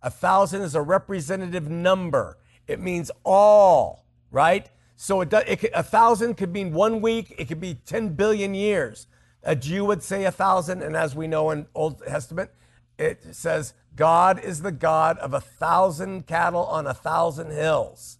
A 0.01 0.09
thousand 0.09 0.61
is 0.61 0.75
a 0.75 0.81
representative 0.81 1.69
number. 1.69 2.37
It 2.67 2.79
means 2.79 3.11
all, 3.23 4.05
right? 4.31 4.69
So 4.95 5.21
it, 5.21 5.29
does, 5.29 5.43
it 5.45 5.69
a 5.73 5.83
thousand 5.83 6.35
could 6.35 6.51
mean 6.51 6.73
one 6.73 7.01
week. 7.01 7.35
It 7.37 7.47
could 7.47 7.59
be 7.59 7.75
10 7.75 8.15
billion 8.15 8.55
years. 8.55 9.07
A 9.43 9.55
Jew 9.55 9.85
would 9.85 10.01
say 10.01 10.25
a 10.25 10.31
thousand, 10.31 10.81
and 10.81 10.95
as 10.95 11.15
we 11.15 11.27
know 11.27 11.51
in 11.51 11.67
Old 11.75 12.03
Testament, 12.03 12.49
it 12.97 13.35
says 13.35 13.73
God 13.95 14.43
is 14.43 14.61
the 14.61 14.71
God 14.71 15.17
of 15.19 15.33
a 15.33 15.39
thousand 15.39 16.27
cattle 16.27 16.65
on 16.65 16.85
a 16.85 16.93
thousand 16.93 17.51
hills. 17.51 18.19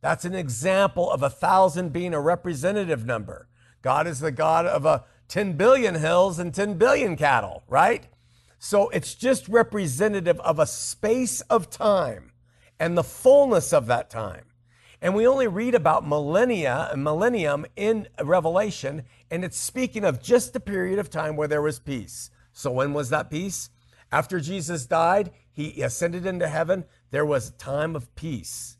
That's 0.00 0.24
an 0.24 0.34
example 0.34 1.10
of 1.10 1.22
a 1.22 1.30
thousand 1.30 1.92
being 1.92 2.14
a 2.14 2.20
representative 2.20 3.04
number. 3.04 3.48
God 3.82 4.06
is 4.06 4.20
the 4.20 4.30
God 4.30 4.66
of 4.66 4.84
a 4.84 5.04
10 5.28 5.54
billion 5.54 5.96
hills 5.96 6.38
and 6.38 6.54
10 6.54 6.74
billion 6.74 7.16
cattle, 7.16 7.64
right? 7.68 8.06
So 8.58 8.88
it's 8.90 9.14
just 9.14 9.48
representative 9.48 10.40
of 10.40 10.58
a 10.58 10.66
space 10.66 11.40
of 11.42 11.70
time 11.70 12.32
and 12.78 12.96
the 12.96 13.04
fullness 13.04 13.72
of 13.72 13.86
that 13.86 14.10
time. 14.10 14.44
And 15.00 15.14
we 15.14 15.26
only 15.26 15.46
read 15.46 15.74
about 15.74 16.06
millennia 16.06 16.88
and 16.92 17.04
millennium 17.04 17.66
in 17.76 18.08
Revelation, 18.20 19.04
and 19.30 19.44
it's 19.44 19.56
speaking 19.56 20.04
of 20.04 20.20
just 20.20 20.56
a 20.56 20.60
period 20.60 20.98
of 20.98 21.08
time 21.08 21.36
where 21.36 21.46
there 21.46 21.62
was 21.62 21.78
peace. 21.78 22.30
So 22.52 22.72
when 22.72 22.92
was 22.92 23.10
that 23.10 23.30
peace? 23.30 23.70
After 24.10 24.40
Jesus 24.40 24.86
died, 24.86 25.30
he 25.52 25.82
ascended 25.82 26.24
into 26.24 26.48
heaven. 26.48 26.84
There 27.10 27.26
was 27.26 27.48
a 27.48 27.52
time 27.52 27.94
of 27.94 28.14
peace, 28.14 28.78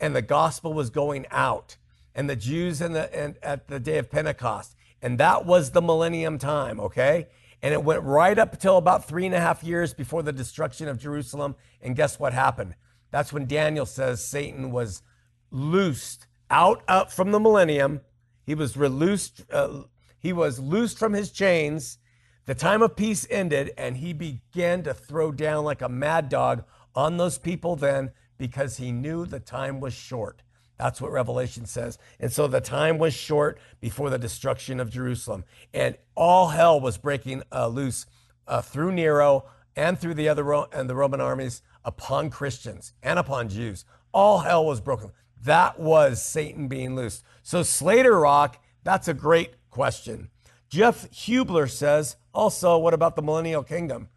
and 0.00 0.16
the 0.16 0.22
gospel 0.22 0.72
was 0.72 0.90
going 0.90 1.26
out, 1.30 1.76
and 2.14 2.28
the 2.28 2.36
Jews 2.36 2.80
and 2.80 2.94
the 2.94 3.14
and 3.14 3.36
at 3.42 3.68
the 3.68 3.78
day 3.78 3.98
of 3.98 4.10
Pentecost, 4.10 4.74
and 5.00 5.18
that 5.18 5.46
was 5.46 5.70
the 5.70 5.82
millennium 5.82 6.38
time. 6.38 6.80
Okay, 6.80 7.28
and 7.62 7.72
it 7.72 7.84
went 7.84 8.02
right 8.02 8.38
up 8.38 8.54
until 8.54 8.76
about 8.76 9.06
three 9.06 9.26
and 9.26 9.34
a 9.34 9.40
half 9.40 9.62
years 9.62 9.94
before 9.94 10.22
the 10.22 10.32
destruction 10.32 10.88
of 10.88 10.98
Jerusalem. 10.98 11.54
And 11.80 11.94
guess 11.94 12.18
what 12.18 12.32
happened? 12.32 12.74
That's 13.10 13.32
when 13.32 13.46
Daniel 13.46 13.86
says 13.86 14.24
Satan 14.24 14.72
was 14.72 15.02
loosed 15.50 16.26
out 16.50 16.82
up 16.88 17.12
from 17.12 17.30
the 17.30 17.40
millennium. 17.40 18.00
He 18.44 18.54
was 18.54 18.76
released. 18.76 19.42
Uh, 19.52 19.82
he 20.18 20.32
was 20.32 20.58
loosed 20.58 20.98
from 20.98 21.12
his 21.12 21.30
chains 21.30 21.98
the 22.46 22.54
time 22.54 22.82
of 22.82 22.96
peace 22.96 23.26
ended, 23.30 23.72
and 23.78 23.96
he 23.96 24.12
began 24.12 24.82
to 24.82 24.92
throw 24.92 25.32
down 25.32 25.64
like 25.64 25.80
a 25.80 25.88
mad 25.88 26.28
dog 26.28 26.64
on 26.94 27.16
those 27.16 27.38
people 27.38 27.76
then 27.76 28.10
because 28.36 28.76
he 28.76 28.92
knew 28.92 29.24
the 29.24 29.40
time 29.40 29.80
was 29.80 29.94
short. 29.94 30.42
That's 30.76 31.00
what 31.00 31.12
Revelation 31.12 31.66
says. 31.66 31.98
And 32.18 32.32
so 32.32 32.46
the 32.46 32.60
time 32.60 32.98
was 32.98 33.14
short 33.14 33.58
before 33.80 34.10
the 34.10 34.18
destruction 34.18 34.80
of 34.80 34.90
Jerusalem. 34.90 35.44
And 35.72 35.96
all 36.14 36.48
hell 36.48 36.80
was 36.80 36.98
breaking 36.98 37.44
uh, 37.52 37.68
loose 37.68 38.06
uh, 38.46 38.60
through 38.60 38.92
Nero 38.92 39.46
and 39.76 39.98
through 39.98 40.14
the 40.14 40.28
other 40.28 40.42
Ro- 40.42 40.68
and 40.72 40.90
the 40.90 40.96
Roman 40.96 41.20
armies 41.20 41.62
upon 41.84 42.28
Christians 42.30 42.92
and 43.02 43.18
upon 43.18 43.48
Jews. 43.48 43.84
All 44.12 44.40
hell 44.40 44.66
was 44.66 44.80
broken. 44.80 45.12
That 45.42 45.78
was 45.78 46.22
Satan 46.22 46.68
being 46.68 46.96
loosed. 46.96 47.22
So 47.42 47.62
Slater 47.62 48.18
Rock, 48.18 48.62
that's 48.82 49.08
a 49.08 49.14
great 49.14 49.54
question. 49.70 50.30
Jeff 50.74 51.08
Hubler 51.12 51.68
says, 51.68 52.16
also, 52.34 52.76
what 52.76 52.94
about 52.94 53.14
the 53.14 53.22
millennial 53.22 53.62
kingdom? 53.62 54.08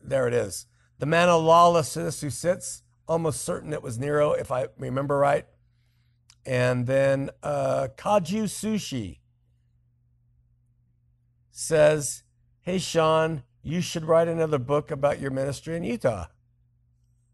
There 0.00 0.28
it 0.28 0.32
is. 0.32 0.66
The 1.00 1.06
man 1.06 1.28
of 1.28 1.42
lawlessness 1.42 2.20
who 2.20 2.30
sits, 2.30 2.84
almost 3.08 3.44
certain 3.44 3.72
it 3.72 3.82
was 3.82 3.98
Nero, 3.98 4.30
if 4.30 4.52
I 4.52 4.68
remember 4.78 5.18
right. 5.18 5.44
And 6.46 6.86
then 6.86 7.30
uh, 7.42 7.88
Kaju 7.96 8.44
Sushi 8.44 9.18
says, 11.50 12.22
Hey, 12.60 12.78
Shawn, 12.78 13.42
you 13.64 13.80
should 13.80 14.04
write 14.04 14.28
another 14.28 14.60
book 14.60 14.92
about 14.92 15.18
your 15.18 15.32
ministry 15.32 15.76
in 15.76 15.82
Utah. 15.82 16.26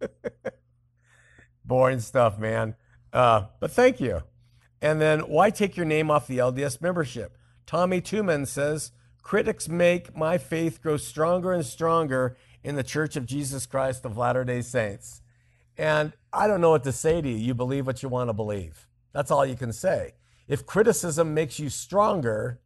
Boring 1.66 2.00
stuff, 2.00 2.38
man. 2.38 2.76
Uh, 3.12 3.48
but 3.60 3.72
thank 3.72 4.00
you. 4.00 4.22
And 4.80 5.02
then, 5.02 5.20
why 5.20 5.50
take 5.50 5.76
your 5.76 5.84
name 5.84 6.10
off 6.10 6.26
the 6.26 6.38
LDS 6.38 6.80
membership? 6.80 7.36
Tommy 7.66 8.00
Tuman 8.00 8.46
says, 8.46 8.92
Critics 9.22 9.68
make 9.68 10.14
my 10.16 10.36
faith 10.36 10.82
grow 10.82 10.98
stronger 10.98 11.52
and 11.52 11.64
stronger 11.64 12.36
in 12.62 12.76
the 12.76 12.82
Church 12.82 13.16
of 13.16 13.24
Jesus 13.26 13.64
Christ 13.64 14.04
of 14.04 14.18
Latter 14.18 14.44
day 14.44 14.60
Saints. 14.60 15.22
And 15.78 16.12
I 16.32 16.46
don't 16.46 16.60
know 16.60 16.70
what 16.70 16.84
to 16.84 16.92
say 16.92 17.20
to 17.20 17.28
you. 17.28 17.36
You 17.36 17.54
believe 17.54 17.86
what 17.86 18.02
you 18.02 18.08
want 18.08 18.28
to 18.28 18.34
believe. 18.34 18.86
That's 19.12 19.30
all 19.30 19.46
you 19.46 19.56
can 19.56 19.72
say. 19.72 20.14
If 20.46 20.66
criticism 20.66 21.32
makes 21.32 21.58
you 21.58 21.70
stronger, 21.70 22.60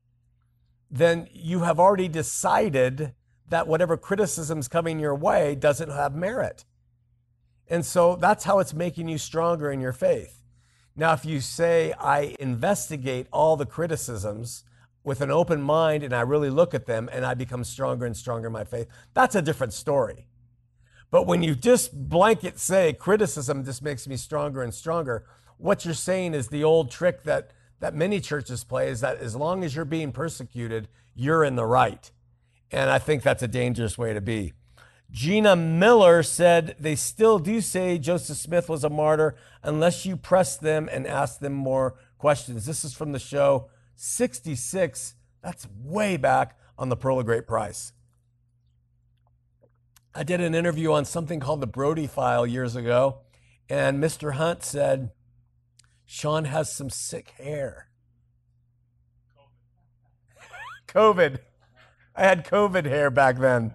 then 0.91 1.29
you 1.33 1.61
have 1.61 1.79
already 1.79 2.09
decided 2.09 3.15
that 3.49 3.67
whatever 3.67 3.97
criticism's 3.97 4.69
coming 4.69 4.99
your 4.99 5.15
way 5.15 5.55
doesn't 5.55 5.91
have 5.91 6.15
merit. 6.15 6.65
And 7.69 7.85
so 7.85 8.17
that's 8.17 8.45
how 8.45 8.59
it's 8.59 8.75
making 8.75 9.09
you 9.09 9.19
stronger 9.19 9.71
in 9.71 9.81
your 9.81 9.93
faith. 9.93 10.43
Now, 10.97 11.13
if 11.13 11.25
you 11.25 11.41
say, 11.41 11.95
I 11.99 12.35
investigate 12.41 13.29
all 13.33 13.57
the 13.57 13.67
criticisms 13.67 14.65
with 15.09 15.21
an 15.21 15.31
open 15.31 15.61
mind 15.61 16.05
and 16.05 16.15
I 16.15 16.21
really 16.21 16.51
look 16.51 16.75
at 16.75 16.87
them 16.87 17.09
and 17.13 17.27
I 17.27 17.35
become 17.35 17.65
stronger 17.65 18.07
and 18.07 18.17
stronger 18.17 18.47
in 18.47 18.53
my 18.53 18.63
faith, 18.63 18.87
that's 19.15 19.35
a 19.35 19.43
different 19.43 19.73
story. 19.73 20.27
But 21.11 21.27
when 21.27 21.43
you 21.43 21.57
just 21.57 22.09
blanket 22.09 22.59
say 22.59 22.93
criticism 22.93 23.65
just 23.65 23.83
makes 23.83 24.07
me 24.07 24.17
stronger 24.17 24.63
and 24.63 24.73
stronger, 24.73 25.25
what 25.57 25.85
you're 25.85 25.95
saying 25.95 26.35
is 26.35 26.49
the 26.49 26.63
old 26.63 26.91
trick 26.91 27.25
that, 27.25 27.51
that 27.81 27.95
many 27.95 28.21
churches 28.21 28.63
play 28.63 28.91
is 28.91 29.01
that 29.01 29.19
as 29.19 29.35
long 29.35 29.65
as 29.65 29.75
you're 29.75 29.85
being 29.85 30.13
persecuted, 30.13 30.87
you're 31.15 31.43
in 31.43 31.57
the 31.57 31.65
right. 31.65 32.13
And 32.71 32.91
I 32.91 32.99
think 32.99 33.23
that's 33.23 33.43
a 33.43 33.49
dangerous 33.49 33.97
way 33.97 34.13
to 34.13 34.21
be. 34.21 34.53
Gina 35.11 35.57
Miller 35.57 36.23
said 36.23 36.77
they 36.79 36.95
still 36.95 37.39
do 37.39 37.63
say 37.63 37.97
Joseph 37.97 38.37
Smith 38.37 38.69
was 38.69 38.85
a 38.85 38.91
martyr 38.91 39.37
unless 39.63 40.05
you 40.05 40.19
press 40.19 40.59
them 40.59 40.87
and 40.93 41.07
ask 41.07 41.41
them 41.41 41.55
more 41.55 41.95
questions. 42.19 42.67
This 42.67 42.85
is 42.85 42.93
from 42.93 43.13
the 43.13 43.19
show 43.19 43.71
66, 44.01 45.17
that's 45.43 45.67
way 45.83 46.17
back 46.17 46.57
on 46.79 46.89
the 46.89 46.97
Pearl 46.97 47.19
of 47.19 47.27
Great 47.27 47.49
Price. 47.49 47.93
I 50.15 50.23
did 50.23 50.41
an 50.41 50.55
interview 50.55 50.93
on 50.93 51.05
something 51.05 51.41
called 51.41 51.61
the 51.61 51.67
Brody 51.67 52.07
File 52.07 52.47
years 52.47 52.77
ago, 52.77 53.23
and 53.69 54.03
Mr. 54.03 54.35
Hunt 54.35 54.63
said, 54.63 55.11
Shawn 56.07 56.45
has 56.45 56.73
some 56.73 56.91
sick 56.91 57.31
hair. 57.39 57.89
COVID. 60.87 61.41
I 62.15 62.23
had 62.23 62.47
COVID 62.47 62.87
hair 62.87 63.11
back 63.11 63.39
then. 63.39 63.75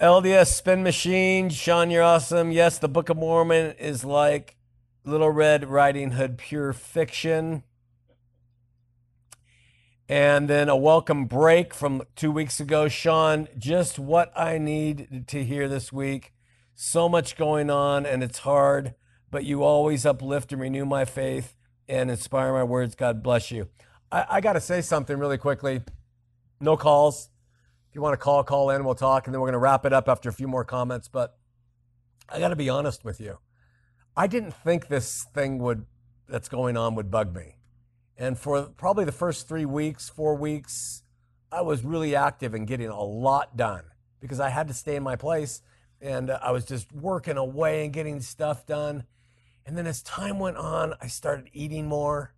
LDS 0.00 0.48
Spin 0.48 0.82
Machine, 0.82 1.50
Shawn, 1.50 1.92
you're 1.92 2.02
awesome. 2.02 2.50
Yes, 2.50 2.78
the 2.78 2.88
Book 2.88 3.08
of 3.08 3.16
Mormon 3.16 3.76
is 3.78 4.04
like 4.04 4.56
Little 5.04 5.30
Red 5.30 5.70
Riding 5.70 6.12
Hood 6.12 6.36
pure 6.36 6.72
fiction. 6.72 7.62
And 10.08 10.48
then 10.48 10.68
a 10.68 10.76
welcome 10.76 11.26
break 11.26 11.72
from 11.72 12.02
two 12.16 12.30
weeks 12.30 12.58
ago. 12.60 12.88
Shawn, 12.88 13.48
just 13.56 13.98
what 13.98 14.36
I 14.36 14.58
need 14.58 15.24
to 15.28 15.44
hear 15.44 15.68
this 15.68 15.92
week. 15.92 16.32
So 16.74 17.08
much 17.08 17.36
going 17.36 17.70
on, 17.70 18.04
and 18.04 18.22
it's 18.22 18.40
hard, 18.40 18.94
but 19.30 19.44
you 19.44 19.62
always 19.62 20.04
uplift 20.04 20.52
and 20.52 20.60
renew 20.60 20.84
my 20.84 21.04
faith 21.04 21.54
and 21.88 22.10
inspire 22.10 22.52
my 22.52 22.64
words. 22.64 22.94
God 22.94 23.22
bless 23.22 23.50
you. 23.50 23.68
I, 24.10 24.26
I 24.28 24.40
got 24.40 24.54
to 24.54 24.60
say 24.60 24.80
something 24.80 25.16
really 25.16 25.38
quickly. 25.38 25.82
No 26.60 26.76
calls. 26.76 27.30
If 27.88 27.94
you 27.94 28.02
want 28.02 28.14
to 28.14 28.22
call, 28.22 28.42
call 28.42 28.70
in. 28.70 28.84
We'll 28.84 28.94
talk, 28.94 29.26
and 29.26 29.34
then 29.34 29.40
we're 29.40 29.48
going 29.48 29.52
to 29.52 29.58
wrap 29.58 29.86
it 29.86 29.92
up 29.92 30.08
after 30.08 30.28
a 30.28 30.32
few 30.32 30.48
more 30.48 30.64
comments. 30.64 31.08
But 31.08 31.36
I 32.28 32.40
got 32.40 32.48
to 32.48 32.56
be 32.56 32.68
honest 32.68 33.04
with 33.04 33.20
you. 33.20 33.38
I 34.16 34.26
didn't 34.26 34.52
think 34.52 34.88
this 34.88 35.24
thing 35.32 35.58
would 35.58 35.86
that's 36.28 36.48
going 36.48 36.76
on 36.76 36.94
would 36.96 37.10
bug 37.10 37.34
me. 37.34 37.56
And 38.16 38.38
for 38.38 38.62
probably 38.76 39.04
the 39.04 39.12
first 39.12 39.48
three 39.48 39.64
weeks, 39.64 40.08
four 40.08 40.34
weeks, 40.34 41.02
I 41.50 41.62
was 41.62 41.84
really 41.84 42.14
active 42.14 42.54
and 42.54 42.66
getting 42.66 42.88
a 42.88 43.02
lot 43.02 43.56
done 43.56 43.84
because 44.20 44.40
I 44.40 44.48
had 44.48 44.68
to 44.68 44.74
stay 44.74 44.96
in 44.96 45.02
my 45.02 45.16
place 45.16 45.62
and 46.00 46.30
I 46.30 46.50
was 46.50 46.64
just 46.64 46.92
working 46.92 47.36
away 47.36 47.84
and 47.84 47.92
getting 47.92 48.20
stuff 48.20 48.66
done. 48.66 49.04
And 49.64 49.78
then 49.78 49.86
as 49.86 50.02
time 50.02 50.38
went 50.38 50.56
on, 50.56 50.94
I 51.00 51.06
started 51.06 51.48
eating 51.52 51.86
more. 51.86 52.34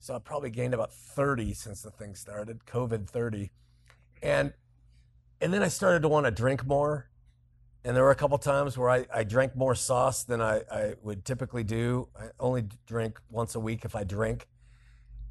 So 0.00 0.14
I 0.14 0.18
probably 0.18 0.50
gained 0.50 0.74
about 0.74 0.92
30 0.92 1.54
since 1.54 1.82
the 1.82 1.90
thing 1.90 2.14
started, 2.14 2.64
COVID 2.66 3.06
30. 3.06 3.50
And 4.22 4.52
and 5.42 5.54
then 5.54 5.62
I 5.62 5.68
started 5.68 6.02
to 6.02 6.08
want 6.08 6.26
to 6.26 6.30
drink 6.30 6.66
more. 6.66 7.08
And 7.82 7.96
there 7.96 8.04
were 8.04 8.10
a 8.10 8.16
couple 8.16 8.36
times 8.36 8.76
where 8.76 8.90
I, 8.90 9.06
I 9.12 9.24
drank 9.24 9.56
more 9.56 9.74
sauce 9.74 10.22
than 10.24 10.42
I, 10.42 10.60
I 10.70 10.94
would 11.02 11.24
typically 11.24 11.64
do. 11.64 12.08
I 12.18 12.26
only 12.38 12.64
drink 12.86 13.18
once 13.30 13.54
a 13.54 13.60
week 13.60 13.86
if 13.86 13.96
I 13.96 14.04
drink. 14.04 14.46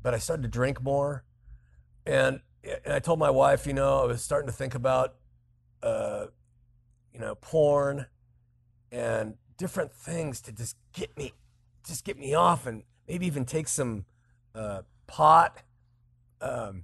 But 0.02 0.14
I 0.14 0.18
started 0.18 0.44
to 0.44 0.50
drink 0.50 0.82
more. 0.82 1.24
And, 2.06 2.42
and 2.64 2.94
I 2.94 3.00
told 3.00 3.20
my 3.20 3.30
wife, 3.30 3.68
you 3.68 3.74
know, 3.74 4.04
I 4.04 4.06
was 4.06 4.22
starting 4.22 4.48
to 4.48 4.54
think 4.54 4.76
about, 4.76 5.16
uh, 5.84 6.28
you 7.14 7.20
know, 7.20 7.36
porn 7.36 8.06
and 8.92 9.36
different 9.58 9.94
things 9.94 10.42
to 10.42 10.52
just 10.52 10.78
get 10.94 11.16
me, 11.18 11.34
just 11.86 12.06
get 12.06 12.18
me 12.18 12.34
off 12.34 12.66
and 12.66 12.84
maybe 13.08 13.26
even 13.26 13.46
take 13.46 13.68
some 13.68 14.06
uh, 14.56 14.82
pot 15.08 15.64
um, 16.42 16.84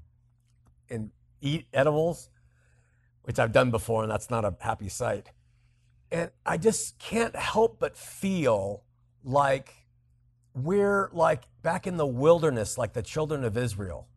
and 0.89 1.11
eat 1.41 1.66
edibles, 1.74 2.30
which 3.24 3.39
I've 3.39 3.51
done 3.51 3.72
before, 3.72 4.03
and 4.03 4.11
that's 4.11 4.30
not 4.30 4.45
a 4.45 4.55
happy 4.59 4.89
sight. 4.89 5.32
And 6.11 6.32
I 6.45 6.57
just 6.57 6.99
can't 6.99 7.36
help 7.36 7.80
but 7.80 7.97
feel 7.97 8.84
like 9.24 9.74
we're 10.56 11.10
like 11.12 11.43
back 11.62 11.86
in 11.86 11.97
the 11.97 12.08
wilderness, 12.08 12.78
like 12.78 12.93
the 12.93 13.03
children 13.03 13.43
of 13.43 13.58
Israel. 13.58 14.08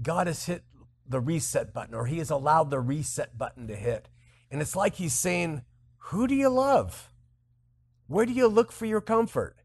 God 0.00 0.28
has 0.28 0.46
hit 0.46 0.62
the 1.06 1.20
reset 1.20 1.74
button, 1.74 1.94
or 1.94 2.06
He 2.06 2.18
has 2.18 2.30
allowed 2.30 2.70
the 2.70 2.80
reset 2.80 3.36
button 3.36 3.66
to 3.66 3.74
hit. 3.74 4.08
And 4.50 4.62
it's 4.62 4.76
like 4.76 4.94
He's 4.94 5.12
saying, 5.12 5.62
Who 5.98 6.26
do 6.26 6.34
you 6.34 6.48
love? 6.48 7.12
Where 8.06 8.24
do 8.24 8.32
you 8.32 8.46
look 8.46 8.70
for 8.72 8.86
your 8.86 9.00
comfort? 9.00 9.56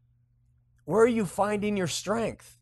Where 0.84 1.02
are 1.02 1.06
you 1.06 1.26
finding 1.26 1.76
your 1.76 1.86
strength? 1.86 2.58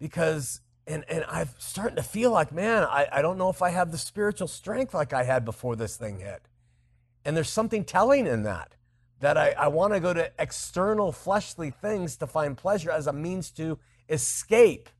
Because, 0.00 0.60
and, 0.86 1.04
and 1.08 1.24
I'm 1.28 1.48
starting 1.58 1.96
to 1.96 2.02
feel 2.02 2.30
like, 2.30 2.52
man, 2.52 2.82
I, 2.82 3.06
I 3.10 3.22
don't 3.22 3.38
know 3.38 3.48
if 3.50 3.62
I 3.62 3.70
have 3.70 3.92
the 3.92 3.98
spiritual 3.98 4.48
strength 4.48 4.92
like 4.92 5.12
I 5.12 5.22
had 5.22 5.44
before 5.44 5.76
this 5.76 5.96
thing 5.96 6.18
hit. 6.18 6.48
And 7.24 7.36
there's 7.36 7.48
something 7.48 7.84
telling 7.84 8.26
in 8.26 8.42
that, 8.42 8.74
that 9.24 9.38
I, 9.38 9.54
I 9.58 9.68
want 9.68 9.94
to 9.94 10.00
go 10.00 10.12
to 10.12 10.30
external 10.38 11.10
fleshly 11.10 11.70
things 11.70 12.18
to 12.18 12.26
find 12.26 12.58
pleasure 12.58 12.90
as 12.90 13.06
a 13.06 13.12
means 13.14 13.50
to 13.52 13.78
escape. 14.10 14.90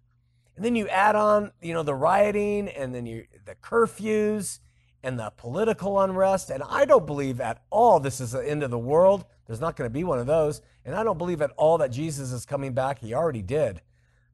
And 0.56 0.64
then 0.64 0.74
you 0.74 0.88
add 0.88 1.14
on, 1.14 1.52
you 1.60 1.74
know, 1.74 1.82
the 1.82 1.94
rioting 1.94 2.68
and 2.68 2.94
then 2.94 3.04
you, 3.04 3.26
the 3.44 3.54
curfews 3.56 4.60
and 5.02 5.18
the 5.18 5.30
political 5.36 6.00
unrest. 6.00 6.48
And 6.48 6.62
I 6.62 6.86
don't 6.86 7.04
believe 7.04 7.38
at 7.38 7.64
all 7.68 8.00
this 8.00 8.18
is 8.18 8.32
the 8.32 8.40
end 8.40 8.62
of 8.62 8.70
the 8.70 8.78
world. 8.78 9.26
There's 9.46 9.60
not 9.60 9.76
going 9.76 9.90
to 9.90 9.92
be 9.92 10.04
one 10.04 10.18
of 10.18 10.26
those. 10.26 10.62
And 10.86 10.94
I 10.94 11.04
don't 11.04 11.18
believe 11.18 11.42
at 11.42 11.50
all 11.58 11.76
that 11.76 11.90
Jesus 11.90 12.32
is 12.32 12.46
coming 12.46 12.72
back. 12.72 13.00
He 13.00 13.12
already 13.12 13.42
did. 13.42 13.82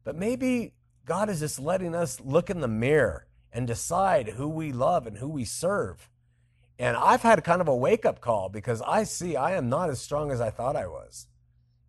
But 0.05 0.15
maybe 0.15 0.73
God 1.05 1.29
is 1.29 1.41
just 1.41 1.59
letting 1.59 1.97
us 1.97 2.21
look 2.21 2.49
in 2.49 2.61
the 2.61 2.69
mirror 2.69 3.27
and 3.53 3.67
decide 3.67 4.29
who 4.29 4.47
we 4.47 4.71
love 4.71 5.09
and 5.09 5.19
who 5.19 5.29
we 5.29 5.45
serve. 5.45 6.09
And 6.81 6.97
I've 6.97 7.21
had 7.21 7.45
kind 7.45 7.61
of 7.61 7.69
a 7.69 7.77
wake 7.77 8.07
up 8.07 8.23
call 8.23 8.49
because 8.49 8.81
I 8.81 9.05
see 9.05 9.37
I 9.37 9.53
am 9.53 9.69
not 9.69 9.91
as 9.91 10.01
strong 10.01 10.31
as 10.31 10.41
I 10.41 10.49
thought 10.49 10.77
I 10.77 10.87
was. 10.87 11.27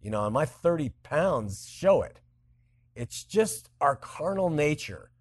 You 0.02 0.12
know, 0.12 0.26
and 0.26 0.34
my 0.34 0.46
30 0.46 0.90
pounds 1.02 1.66
show 1.66 2.02
it. 2.02 2.20
It's 2.94 3.24
just 3.24 3.70
our 3.80 3.96
carnal 3.96 4.50
nature. 4.50 5.12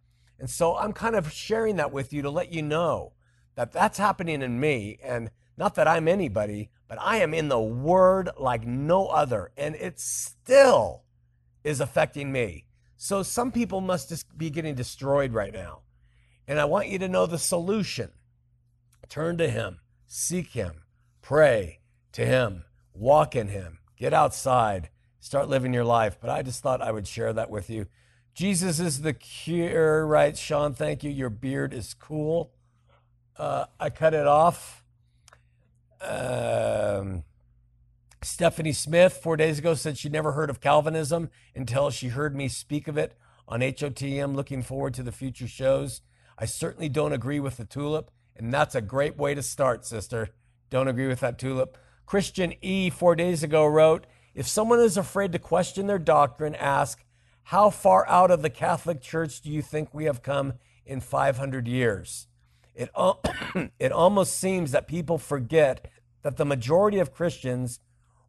And 0.41 0.51
so 0.51 0.77
I'm 0.77 0.93
kind 0.93 1.14
of 1.14 1.31
sharing 1.31 1.77
that 1.77 1.93
with 1.93 2.12
you 2.12 2.21
to 2.23 2.31
let 2.31 2.53
you 2.53 2.62
know 2.62 3.12
that 3.55 3.71
that's 3.71 3.97
happening 3.97 4.43
in 4.43 4.59
me. 4.59 4.99
And 5.05 5.31
not 5.57 5.77
that 5.77 5.87
I'm 5.87 6.09
anybody, 6.09 6.71
but 6.89 6.99
I 7.01 7.18
am 7.18 7.33
in 7.33 7.47
the 7.47 7.61
Word 7.61 8.31
like 8.37 8.66
no 8.66 9.07
other. 9.07 9.53
And 9.57 9.77
it 9.77 10.01
still 10.01 11.05
is 11.62 11.81
affecting 11.81 12.33
me. 12.33 12.64
So 12.97 13.23
some 13.23 13.53
people 13.53 13.81
must 13.81 14.09
just 14.09 14.37
be 14.37 14.51
getting 14.51 14.75
destroyed 14.75 15.33
right 15.33 15.53
now. 15.53 15.83
And 16.49 16.59
I 16.59 16.64
want 16.64 16.89
you 16.89 16.99
to 16.99 17.09
know 17.09 17.27
the 17.27 17.39
solution. 17.39 18.11
Turn 19.09 19.39
to 19.39 19.49
Him, 19.49 19.81
seek 20.07 20.53
Him, 20.53 20.83
pray 21.23 21.81
to 22.13 22.25
Him, 22.25 22.65
walk 22.93 23.35
in 23.35 23.49
Him, 23.49 23.79
get 23.97 24.15
outside, 24.15 24.91
start 25.19 25.49
living 25.49 25.75
your 25.75 25.85
life. 25.85 26.19
But 26.21 26.31
I 26.31 26.43
just 26.43 26.63
thought 26.63 26.83
I 26.83 26.93
would 26.93 27.09
share 27.09 27.33
that 27.33 27.51
with 27.51 27.71
you. 27.71 27.87
Jesus 28.35 28.79
is 28.79 29.03
the 29.03 29.13
cure, 29.13 30.07
right? 30.07 30.37
Shawn, 30.37 30.75
thank 30.75 31.03
you. 31.03 31.11
Your 31.11 31.31
beard 31.31 31.75
is 31.75 31.95
cool. 31.95 32.53
Uh, 33.37 33.67
I 33.79 33.91
cut 33.91 34.15
it 34.15 34.27
off. 34.27 34.85
Um, 36.01 37.25
Stephanie 38.23 38.73
Smith, 38.73 39.15
four 39.23 39.37
days 39.37 39.59
ago, 39.59 39.75
said 39.75 39.99
she 39.99 40.09
never 40.09 40.33
heard 40.33 40.51
of 40.51 40.61
Calvinism 40.61 41.31
until 41.55 41.91
she 41.91 42.09
heard 42.09 42.37
me 42.37 42.49
speak 42.49 42.87
of 42.87 42.99
it 42.99 43.17
on 43.49 43.61
HOTM. 43.61 44.35
Looking 44.35 44.63
forward 44.63 44.95
to 44.95 45.03
the 45.03 45.13
future 45.13 45.49
shows. 45.49 46.03
I 46.39 46.45
certainly 46.45 46.89
don't 46.89 47.13
agree 47.13 47.41
with 47.41 47.57
the 47.57 47.65
tulip, 47.65 48.11
and 48.41 48.53
that's 48.53 48.74
a 48.74 48.80
great 48.80 49.16
way 49.16 49.34
to 49.34 49.43
start, 49.43 49.84
sister. 49.84 50.30
Don't 50.70 50.88
agree 50.88 51.09
with 51.09 51.20
that 51.20 51.38
tulip. 51.38 51.76
Christian 52.07 52.55
E, 52.62 52.91
four 52.91 53.14
days 53.14 53.43
ago, 53.43 53.66
wrote 53.66 54.07
If 54.34 54.49
someone 54.49 54.80
is 54.80 54.97
afraid 54.97 55.32
to 55.32 55.38
question 55.38 55.86
their 55.86 55.99
doctrine, 55.99 56.55
ask, 56.55 57.05
How 57.45 57.70
far 57.70 58.09
out 58.09 58.30
of 58.30 58.43
the 58.43 58.51
Catholic 58.51 59.01
Church 59.01 59.41
do 59.41 59.51
you 59.51 59.62
think 59.62 59.93
we 59.93 60.05
have 60.05 60.22
come 60.22 60.55
in 60.86 61.01
500 61.01 61.68
years? 61.68 62.28
It, 62.74 62.91
it 63.78 63.93
almost 63.93 64.38
seems 64.38 64.72
that 64.72 64.88
people 64.88 65.18
forget 65.18 65.91
that 66.22 66.36
the 66.36 66.45
majority 66.45 66.99
of 66.99 67.12
Christians 67.12 67.78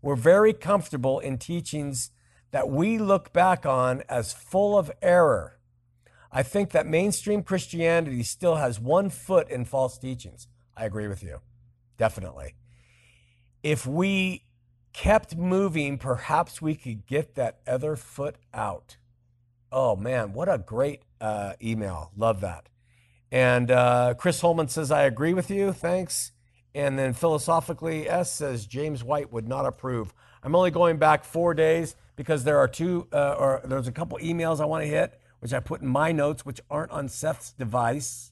were 0.02 0.16
very 0.16 0.54
comfortable 0.54 1.20
in 1.20 1.38
teachings 1.38 2.12
that 2.52 2.70
we 2.70 2.98
look 2.98 3.32
back 3.32 3.66
on 3.66 4.04
as 4.10 4.34
full 4.34 4.78
of 4.78 4.92
error. 5.02 5.58
I 6.32 6.44
think 6.44 6.72
that 6.72 6.88
mainstream 6.88 7.44
Christianity 7.44 8.24
still 8.24 8.56
has 8.56 8.80
one 8.80 9.10
foot 9.10 9.50
in 9.50 9.66
false 9.66 9.98
teachings. 9.98 10.48
I 10.76 10.86
agree 10.86 11.08
with 11.08 11.24
you. 11.24 11.40
Definitely. 11.98 12.56
If 13.64 13.86
we 13.86 14.46
kept 14.94 15.36
moving, 15.36 15.98
perhaps 15.98 16.62
we 16.62 16.76
could 16.76 17.06
get 17.06 17.36
that 17.36 17.60
other 17.68 17.96
foot 17.96 18.38
out. 18.54 18.98
Oh 19.72 19.96
man, 19.96 20.34
what 20.34 20.50
a 20.50 20.58
great 20.58 21.04
uh, 21.20 21.54
email. 21.62 22.12
Love 22.16 22.42
that. 22.42 22.68
And 23.32 23.72
uh, 23.72 24.16
Chris 24.18 24.42
Holman 24.42 24.68
says, 24.68 24.92
I 24.92 25.04
agree 25.04 25.34
with 25.34 25.50
you. 25.50 25.72
Thanks. 25.72 26.34
And 26.74 26.98
then 26.98 27.14
philosophically, 27.14 28.10
S 28.10 28.32
says 28.32 28.66
James 28.66 29.04
White 29.04 29.32
would 29.32 29.48
not 29.48 29.66
approve. 29.66 30.14
I'm 30.44 30.56
only 30.56 30.72
going 30.72 30.98
back 30.98 31.24
four 31.24 31.54
days 31.54 31.96
because 32.16 32.44
there 32.44 32.58
are 32.58 32.68
two, 32.68 33.08
uh, 33.14 33.36
or 33.38 33.62
there's 33.64 33.88
a 33.88 33.92
couple 33.92 34.18
emails 34.20 34.60
I 34.60 34.66
want 34.66 34.84
to 34.84 34.90
hit, 34.90 35.21
which 35.42 35.54
I 35.54 35.60
put 35.60 35.82
in 35.82 35.88
my 35.88 36.12
notes, 36.12 36.46
which 36.46 36.62
aren't 36.70 36.92
on 36.92 37.10
Seth's 37.10 37.52
device 37.52 38.32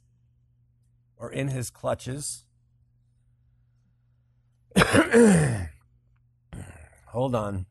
or 1.18 1.32
in 1.32 1.50
his 1.50 1.72
clutches. 1.72 2.46
Hold 7.08 7.34
on. 7.34 7.66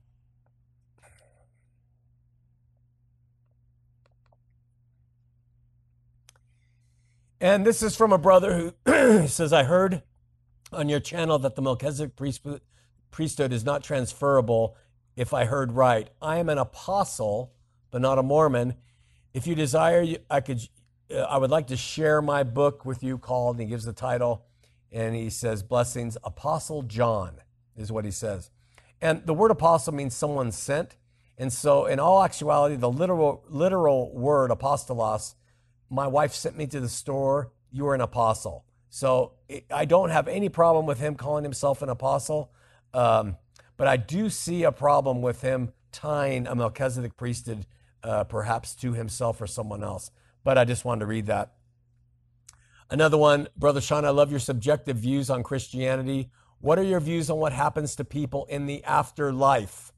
And 7.40 7.64
this 7.64 7.80
is 7.80 7.94
from 7.94 8.12
a 8.12 8.18
brother 8.18 8.74
who 8.84 9.26
says, 9.28 9.52
I 9.52 9.62
heard 9.62 10.02
on 10.72 10.88
your 10.88 10.98
channel 10.98 11.38
that 11.38 11.54
the 11.54 11.62
Melchizedek 11.62 12.16
priesthood 12.16 13.52
is 13.52 13.64
not 13.64 13.84
transferable, 13.84 14.76
if 15.14 15.32
I 15.32 15.44
heard 15.44 15.70
right. 15.70 16.10
I 16.20 16.38
am 16.38 16.48
an 16.48 16.58
apostle, 16.58 17.52
but 17.92 18.02
not 18.02 18.18
a 18.18 18.24
Mormon. 18.24 18.74
If 19.34 19.46
you 19.46 19.54
desire, 19.54 20.04
I 20.30 20.40
could 20.40 20.60
uh, 21.10 21.20
I 21.20 21.38
would 21.38 21.50
like 21.50 21.68
to 21.68 21.76
share 21.76 22.20
my 22.20 22.42
book 22.42 22.84
with 22.84 23.02
you 23.02 23.18
called, 23.18 23.56
and 23.56 23.62
he 23.62 23.68
gives 23.68 23.84
the 23.84 23.92
title, 23.92 24.44
and 24.92 25.14
he 25.14 25.30
says, 25.30 25.62
Blessings, 25.62 26.16
Apostle 26.22 26.82
John, 26.82 27.40
is 27.76 27.90
what 27.90 28.04
he 28.04 28.10
says. 28.10 28.50
And 29.00 29.24
the 29.24 29.34
word 29.34 29.50
apostle 29.50 29.94
means 29.94 30.14
someone 30.14 30.52
sent. 30.52 30.96
And 31.38 31.52
so, 31.52 31.86
in 31.86 32.00
all 32.00 32.22
actuality, 32.22 32.76
the 32.76 32.90
literal, 32.90 33.44
literal 33.48 34.12
word 34.12 34.50
apostolos, 34.50 35.34
my 35.88 36.06
wife 36.06 36.34
sent 36.34 36.56
me 36.56 36.66
to 36.66 36.80
the 36.80 36.88
store, 36.88 37.52
you 37.70 37.86
are 37.86 37.94
an 37.94 38.00
apostle. 38.00 38.64
So, 38.90 39.32
I 39.70 39.84
don't 39.84 40.10
have 40.10 40.26
any 40.26 40.48
problem 40.48 40.84
with 40.84 40.98
him 40.98 41.14
calling 41.14 41.44
himself 41.44 41.80
an 41.80 41.88
apostle. 41.88 42.50
Um, 42.92 43.36
but 43.76 43.86
I 43.86 43.96
do 43.96 44.28
see 44.28 44.64
a 44.64 44.72
problem 44.72 45.22
with 45.22 45.42
him 45.42 45.72
tying 45.92 46.46
a 46.46 46.54
Melchizedek 46.54 47.16
priesthood 47.16 47.64
uh, 48.02 48.24
perhaps 48.24 48.74
to 48.76 48.92
himself 48.92 49.40
or 49.40 49.46
someone 49.46 49.82
else. 49.82 50.10
But 50.44 50.58
I 50.58 50.64
just 50.64 50.84
wanted 50.84 51.00
to 51.00 51.06
read 51.06 51.26
that. 51.26 51.52
Another 52.90 53.18
one, 53.18 53.48
Brother 53.56 53.80
Shawn, 53.80 54.04
I 54.04 54.10
love 54.10 54.30
your 54.30 54.40
subjective 54.40 54.96
views 54.96 55.28
on 55.28 55.42
Christianity. 55.42 56.30
What 56.60 56.78
are 56.78 56.84
your 56.84 57.00
views 57.00 57.28
on 57.28 57.38
what 57.38 57.52
happens 57.52 57.94
to 57.96 58.04
people 58.04 58.46
in 58.46 58.66
the 58.66 58.82
afterlife? 58.84 59.92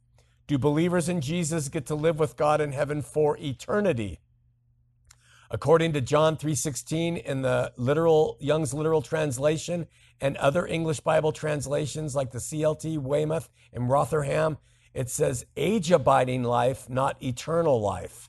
Do 0.49 0.59
believers 0.59 1.09
in 1.09 1.21
Jesus 1.21 1.69
get 1.69 1.87
to 1.87 1.95
live 1.95 2.19
with 2.19 2.37
God 2.37 2.61
in 2.61 2.73
heaven 2.73 3.03
for 3.03 3.37
eternity? 3.39 4.19
According 5.53 5.93
to 5.93 6.01
John 6.01 6.37
3:16 6.37 7.17
in 7.17 7.43
the 7.43 7.73
literal 7.77 8.37
Young's 8.41 8.75
literal 8.75 9.03
translation 9.03 9.87
and 10.21 10.37
other 10.37 10.67
English 10.67 11.01
Bible 11.01 11.33
translations 11.33 12.15
like 12.15 12.31
the 12.31 12.41
CLT, 12.41 12.99
Weymouth, 12.99 13.49
and 13.73 13.89
Rotherham, 13.89 14.59
it 14.95 15.09
says 15.09 15.47
age 15.57 15.91
abiding 15.91 16.43
life, 16.43 16.89
not 16.89 17.23
eternal 17.23 17.81
life. 17.81 18.29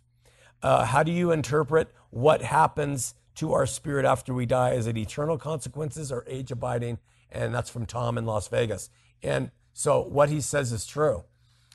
Uh, 0.62 0.86
how 0.86 1.04
do 1.04 1.12
you 1.12 1.32
interpret 1.32 1.92
what 2.12 2.42
happens 2.42 3.16
to 3.36 3.54
our 3.54 3.66
spirit 3.66 4.06
after 4.06 4.34
we 4.34 4.46
die? 4.46 4.72
Is 4.74 4.88
it 4.88 4.98
eternal 4.98 5.38
consequences 5.38 6.12
or 6.12 6.24
age 6.28 6.52
abiding? 6.52 7.00
And 7.32 7.54
that's 7.54 7.70
from 7.70 7.86
Tom 7.86 8.18
in 8.18 8.26
Las 8.26 8.48
Vegas. 8.48 8.90
And 9.24 9.52
so 9.74 10.02
what 10.02 10.30
he 10.30 10.42
says 10.42 10.72
is 10.72 10.86
true. 10.86 11.24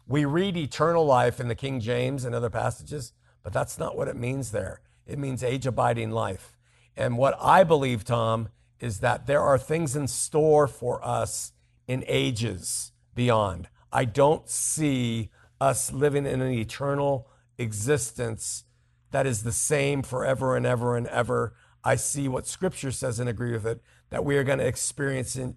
We 0.07 0.25
read 0.25 0.57
eternal 0.57 1.05
life 1.05 1.41
in 1.41 1.49
the 1.49 1.55
King 1.55 1.81
James 1.81 2.25
and 2.25 2.35
other 2.35 2.51
passages, 2.51 3.13
but 3.43 3.53
that's 3.53 3.79
not 3.79 3.97
what 3.97 4.09
it 4.09 4.17
means 4.17 4.53
there. 4.53 4.81
It 5.07 5.19
means 5.19 5.43
age 5.43 5.67
abiding 5.67 6.11
life. 6.11 6.57
And 6.97 7.19
what 7.19 7.37
I 7.41 7.65
believe, 7.65 8.05
Tom, 8.05 8.49
is 8.79 9.01
that 9.01 9.27
there 9.27 9.43
are 9.43 9.59
things 9.59 9.97
in 9.97 10.07
store 10.07 10.69
for 10.69 11.05
us 11.05 11.53
in 11.89 12.05
ages 12.07 12.93
beyond. 13.15 13.69
I 13.93 14.05
don't 14.05 14.49
see 14.49 15.31
us 15.61 15.93
living 15.93 16.27
in 16.27 16.41
an 16.41 16.53
eternal 16.53 17.29
existence 17.59 18.65
that 19.11 19.27
is 19.27 19.43
the 19.43 19.53
same 19.53 20.03
forever 20.03 20.57
and 20.57 20.67
ever 20.67 20.97
and 20.97 21.07
ever. 21.07 21.55
I 21.85 21.97
see 21.97 22.29
what 22.29 22.47
scripture 22.47 22.91
says 22.91 23.21
and 23.21 23.29
agree 23.29 23.53
with 23.53 23.67
it 23.67 23.81
that 24.11 24.25
we 24.25 24.37
are 24.37 24.45
going 24.45 24.59
to 24.59 24.67
experience 24.67 25.37
in 25.37 25.57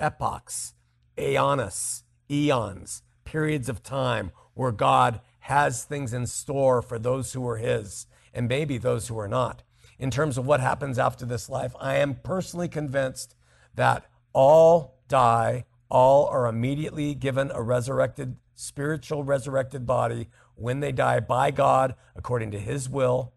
epochs, 0.00 0.74
aeonis, 1.16 2.02
eons, 2.30 3.02
periods 3.24 3.68
of 3.68 3.82
time 3.82 4.32
where 4.54 4.72
God 4.72 5.20
has 5.40 5.84
things 5.84 6.12
in 6.12 6.26
store 6.26 6.82
for 6.82 6.98
those 6.98 7.32
who 7.32 7.46
are 7.46 7.58
His 7.58 8.06
and 8.34 8.48
maybe 8.48 8.78
those 8.78 9.08
who 9.08 9.18
are 9.18 9.28
not. 9.28 9.62
In 9.98 10.10
terms 10.10 10.36
of 10.36 10.46
what 10.46 10.60
happens 10.60 10.98
after 10.98 11.24
this 11.24 11.48
life, 11.48 11.74
I 11.80 11.96
am 11.96 12.16
personally 12.16 12.68
convinced 12.68 13.34
that 13.74 14.06
all 14.32 14.98
die 15.08 15.64
all 15.88 16.26
are 16.26 16.46
immediately 16.46 17.14
given 17.14 17.50
a 17.54 17.62
resurrected, 17.62 18.36
spiritual 18.54 19.24
resurrected 19.24 19.86
body 19.86 20.28
when 20.54 20.80
they 20.80 20.92
die 20.92 21.20
by 21.20 21.50
God 21.50 21.94
according 22.14 22.50
to 22.52 22.58
his 22.58 22.88
will. 22.88 23.32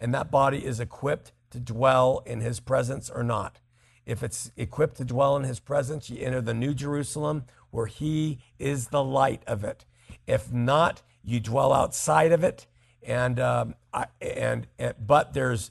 And 0.00 0.14
that 0.14 0.30
body 0.30 0.64
is 0.64 0.80
equipped 0.80 1.32
to 1.50 1.60
dwell 1.60 2.22
in 2.26 2.40
his 2.40 2.60
presence 2.60 3.08
or 3.08 3.22
not. 3.22 3.60
If 4.04 4.22
it's 4.22 4.50
equipped 4.56 4.96
to 4.98 5.04
dwell 5.04 5.36
in 5.36 5.44
his 5.44 5.60
presence, 5.60 6.10
you 6.10 6.18
enter 6.20 6.40
the 6.40 6.52
New 6.52 6.74
Jerusalem 6.74 7.44
where 7.70 7.86
he 7.86 8.38
is 8.58 8.88
the 8.88 9.02
light 9.02 9.42
of 9.46 9.64
it. 9.64 9.86
If 10.26 10.52
not, 10.52 11.02
you 11.22 11.40
dwell 11.40 11.72
outside 11.72 12.32
of 12.32 12.44
it. 12.44 12.66
And, 13.02 13.40
um, 13.40 13.74
I, 13.92 14.06
and, 14.20 14.66
and 14.78 14.94
but 15.04 15.32
there's 15.32 15.70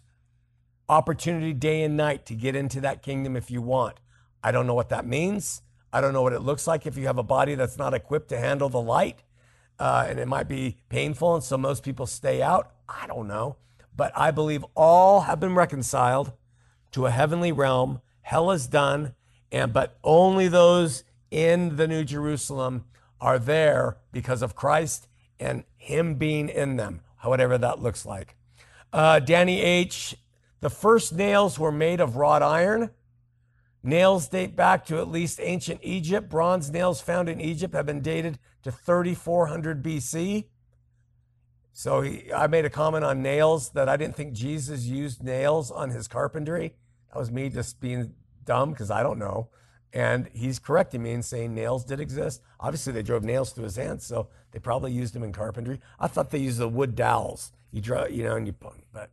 opportunity 0.90 1.54
day 1.54 1.84
and 1.84 1.96
night 1.96 2.26
to 2.28 2.36
get 2.36 2.56
into 2.56 2.82
that 2.82 3.02
kingdom 3.02 3.36
if 3.36 3.50
you 3.52 3.62
want. 3.62 4.00
I 4.44 4.52
don't 4.52 4.68
know 4.68 4.74
what 4.74 4.90
that 4.90 5.06
means. 5.06 5.63
I 5.94 6.02
don't 6.02 6.12
know 6.12 6.24
what 6.24 6.34
it 6.34 6.40
looks 6.40 6.66
like 6.66 6.88
if 6.88 6.98
you 6.98 7.06
have 7.06 7.20
a 7.20 7.24
body 7.24 7.54
that's 7.54 7.78
not 7.78 7.94
equipped 7.94 8.30
to 8.30 8.40
handle 8.40 8.68
the 8.68 8.82
light. 8.82 9.20
Uh, 9.78 10.08
and 10.10 10.20
it 10.20 10.28
might 10.28 10.48
be 10.48 10.78
painful, 10.90 11.36
and 11.36 11.44
so 11.44 11.56
most 11.56 11.84
people 11.84 12.08
stay 12.08 12.42
out. 12.42 12.72
I 12.90 13.06
don't 13.06 13.28
know. 13.28 13.58
But 13.96 14.12
I 14.16 14.32
believe 14.32 14.66
all 14.76 15.22
have 15.22 15.40
been 15.40 15.54
reconciled 15.54 16.34
to 16.94 17.06
a 17.06 17.12
heavenly 17.12 17.52
realm. 17.52 18.02
Hell 18.24 18.50
is 18.50 18.66
done, 18.66 19.14
and 19.52 19.72
but 19.72 19.98
only 20.04 20.48
those 20.48 21.04
in 21.30 21.76
the 21.76 21.88
New 21.88 22.04
Jerusalem 22.04 22.86
are 23.22 23.38
there 23.38 23.98
because 24.12 24.42
of 24.42 24.56
Christ 24.56 25.08
and 25.40 25.64
Him 25.78 26.16
being 26.16 26.50
in 26.50 26.76
them, 26.78 27.02
whatever 27.22 27.58
that 27.60 27.82
looks 27.82 28.06
like. 28.06 28.36
Uh, 28.92 29.20
Danny 29.20 29.62
H. 29.62 30.16
The 30.62 30.70
first 30.70 31.14
nails 31.14 31.60
were 31.60 31.72
made 31.72 32.00
of 32.00 32.16
wrought 32.16 32.42
iron. 32.42 32.92
Nails 33.84 34.30
date 34.30 34.56
back 34.56 34.86
to 34.86 35.00
at 35.00 35.10
least 35.10 35.40
ancient 35.42 35.82
Egypt. 35.84 36.30
Bronze 36.30 36.72
nails 36.72 37.02
found 37.02 37.28
in 37.28 37.42
Egypt 37.42 37.74
have 37.74 37.86
been 37.86 38.02
dated 38.02 38.40
to 38.64 38.72
3400 38.72 39.84
BC. 39.84 40.46
So 41.74 42.02
he, 42.02 42.32
I 42.32 42.48
made 42.48 42.64
a 42.64 42.70
comment 42.70 43.04
on 43.04 43.22
nails 43.22 43.72
that 43.72 43.90
I 43.90 43.98
didn't 43.98 44.16
think 44.16 44.34
Jesus 44.34 44.86
used 44.86 45.22
nails 45.22 45.70
on 45.70 45.90
his 45.90 46.08
carpentry. 46.08 46.76
That 47.12 47.20
was 47.20 47.30
me 47.30 47.50
just 47.50 47.82
being 47.82 48.14
dumb 48.46 48.72
because 48.72 48.90
I 48.90 49.04
don't 49.04 49.20
know. 49.20 49.50
And 49.92 50.30
he's 50.34 50.60
correcting 50.60 51.04
me 51.04 51.12
and 51.12 51.26
saying 51.26 51.54
nails 51.54 51.84
did 51.84 52.00
exist. 52.00 52.42
Obviously, 52.60 52.94
they 52.94 53.04
drove 53.04 53.24
nails 53.24 53.52
through 53.52 53.66
his 53.66 53.76
hands, 53.76 54.06
so 54.06 54.30
they 54.52 54.60
probably 54.60 54.92
used 54.92 55.14
them 55.14 55.24
in 55.24 55.32
carpentry. 55.34 55.82
I 56.00 56.08
thought 56.08 56.32
they 56.32 56.40
used 56.40 56.58
the 56.58 56.70
wood 56.70 56.96
dowels. 56.96 57.52
You 57.72 57.82
draw, 57.82 58.06
you 58.06 58.24
know, 58.24 58.36
and 58.36 58.48
you, 58.48 58.54
put 58.54 58.74
but 58.92 59.10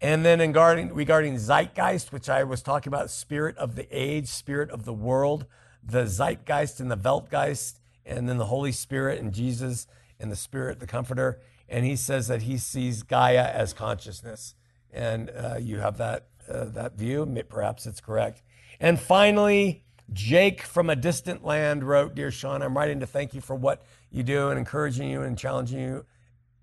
and 0.00 0.24
then 0.24 0.38
regarding, 0.40 0.94
regarding 0.94 1.36
zeitgeist, 1.36 2.12
which 2.12 2.28
I 2.28 2.44
was 2.44 2.62
talking 2.62 2.90
about, 2.90 3.10
spirit 3.10 3.56
of 3.58 3.74
the 3.74 3.86
age, 3.90 4.28
spirit 4.28 4.70
of 4.70 4.84
the 4.84 4.94
world, 4.94 5.46
the 5.82 6.06
zeitgeist 6.06 6.80
and 6.80 6.90
the 6.90 6.96
Weltgeist, 6.96 7.80
and 8.06 8.28
then 8.28 8.38
the 8.38 8.46
Holy 8.46 8.72
Spirit 8.72 9.20
and 9.20 9.32
Jesus 9.32 9.86
and 10.18 10.30
the 10.30 10.36
Spirit, 10.36 10.80
the 10.80 10.86
Comforter. 10.86 11.40
And 11.68 11.84
he 11.84 11.96
says 11.96 12.28
that 12.28 12.42
he 12.42 12.56
sees 12.56 13.02
Gaia 13.02 13.44
as 13.44 13.72
consciousness. 13.72 14.54
And 14.92 15.30
uh, 15.30 15.56
you 15.60 15.78
have 15.78 15.98
that, 15.98 16.26
uh, 16.48 16.64
that 16.64 16.94
view. 16.96 17.26
Perhaps 17.48 17.86
it's 17.86 18.00
correct. 18.00 18.42
And 18.80 18.98
finally, 18.98 19.84
Jake 20.12 20.62
from 20.62 20.90
a 20.90 20.96
distant 20.96 21.44
land 21.44 21.84
wrote, 21.84 22.14
Dear 22.14 22.30
Shawn, 22.30 22.62
I'm 22.62 22.76
writing 22.76 23.00
to 23.00 23.06
thank 23.06 23.34
you 23.34 23.40
for 23.40 23.54
what 23.54 23.84
you 24.10 24.22
do 24.22 24.48
and 24.48 24.58
encouraging 24.58 25.08
you 25.10 25.22
and 25.22 25.38
challenging 25.38 25.80
you. 25.80 26.06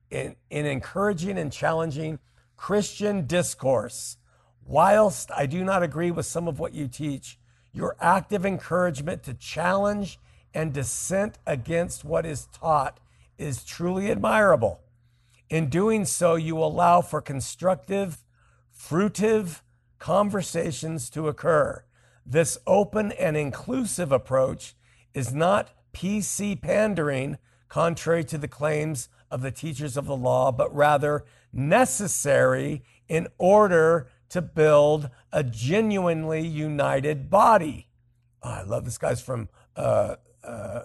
In, 0.09 0.35
in 0.49 0.65
encouraging 0.65 1.37
and 1.37 1.51
challenging 1.51 2.19
Christian 2.57 3.25
discourse. 3.25 4.17
Whilst 4.65 5.31
I 5.31 5.45
do 5.45 5.63
not 5.63 5.83
agree 5.83 6.11
with 6.11 6.25
some 6.25 6.47
of 6.47 6.59
what 6.59 6.73
you 6.73 6.87
teach, 6.87 7.39
your 7.71 7.95
active 8.01 8.45
encouragement 8.45 9.23
to 9.23 9.33
challenge 9.33 10.19
and 10.53 10.73
dissent 10.73 11.37
against 11.45 12.03
what 12.03 12.25
is 12.25 12.47
taught 12.47 12.99
is 13.37 13.63
truly 13.63 14.11
admirable. 14.11 14.81
In 15.49 15.69
doing 15.69 16.03
so, 16.03 16.35
you 16.35 16.57
allow 16.57 17.01
for 17.01 17.21
constructive, 17.21 18.23
fruitive 18.77 19.61
conversations 19.99 21.09
to 21.11 21.27
occur. 21.27 21.83
This 22.25 22.57
open 22.67 23.13
and 23.13 23.37
inclusive 23.37 24.11
approach 24.11 24.75
is 25.13 25.33
not 25.33 25.69
PC 25.93 26.61
pandering, 26.61 27.37
contrary 27.69 28.23
to 28.25 28.37
the 28.37 28.47
claims 28.47 29.07
of 29.29 29.41
the 29.41 29.51
teachers 29.51 29.97
of 29.97 30.05
the 30.05 30.15
law, 30.15 30.51
but 30.51 30.73
rather 30.75 31.25
necessary 31.53 32.83
in 33.07 33.27
order 33.37 34.07
to 34.29 34.41
build 34.41 35.09
a 35.31 35.43
genuinely 35.43 36.45
united 36.45 37.29
body. 37.29 37.87
Oh, 38.43 38.49
I 38.49 38.63
love 38.63 38.85
this 38.85 38.97
guy's 38.97 39.21
from 39.21 39.49
uh, 39.75 40.15
uh, 40.43 40.81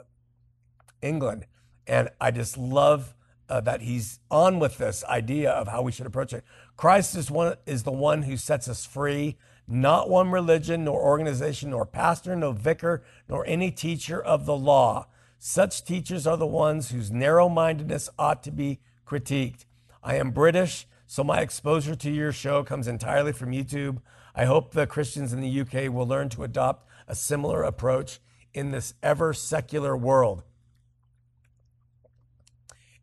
England, 1.00 1.46
and 1.86 2.08
I 2.20 2.30
just 2.30 2.56
love 2.56 3.14
uh, 3.48 3.60
that 3.60 3.82
he's 3.82 4.20
on 4.30 4.58
with 4.58 4.78
this 4.78 5.04
idea 5.04 5.50
of 5.50 5.68
how 5.68 5.82
we 5.82 5.92
should 5.92 6.06
approach 6.06 6.32
it. 6.32 6.44
Christ 6.76 7.16
is 7.16 7.30
one 7.30 7.56
is 7.66 7.82
the 7.82 7.92
one 7.92 8.22
who 8.22 8.36
sets 8.36 8.68
us 8.68 8.86
free, 8.86 9.36
not 9.68 10.08
one 10.08 10.30
religion, 10.30 10.84
nor 10.84 11.00
organization, 11.00 11.70
nor 11.70 11.84
pastor, 11.84 12.34
nor 12.34 12.54
vicar, 12.54 13.02
nor 13.28 13.44
any 13.46 13.70
teacher 13.70 14.22
of 14.22 14.46
the 14.46 14.56
law. 14.56 15.06
Such 15.44 15.84
teachers 15.84 16.24
are 16.24 16.36
the 16.36 16.46
ones 16.46 16.92
whose 16.92 17.10
narrow 17.10 17.48
mindedness 17.48 18.08
ought 18.16 18.44
to 18.44 18.52
be 18.52 18.78
critiqued. 19.04 19.64
I 20.00 20.14
am 20.14 20.30
British, 20.30 20.86
so 21.08 21.24
my 21.24 21.40
exposure 21.40 21.96
to 21.96 22.10
your 22.12 22.30
show 22.30 22.62
comes 22.62 22.86
entirely 22.86 23.32
from 23.32 23.50
YouTube. 23.50 23.98
I 24.36 24.44
hope 24.44 24.70
the 24.70 24.86
Christians 24.86 25.32
in 25.32 25.40
the 25.40 25.60
UK 25.62 25.92
will 25.92 26.06
learn 26.06 26.28
to 26.28 26.44
adopt 26.44 26.88
a 27.08 27.16
similar 27.16 27.64
approach 27.64 28.20
in 28.54 28.70
this 28.70 28.94
ever 29.02 29.34
secular 29.34 29.96
world. 29.96 30.44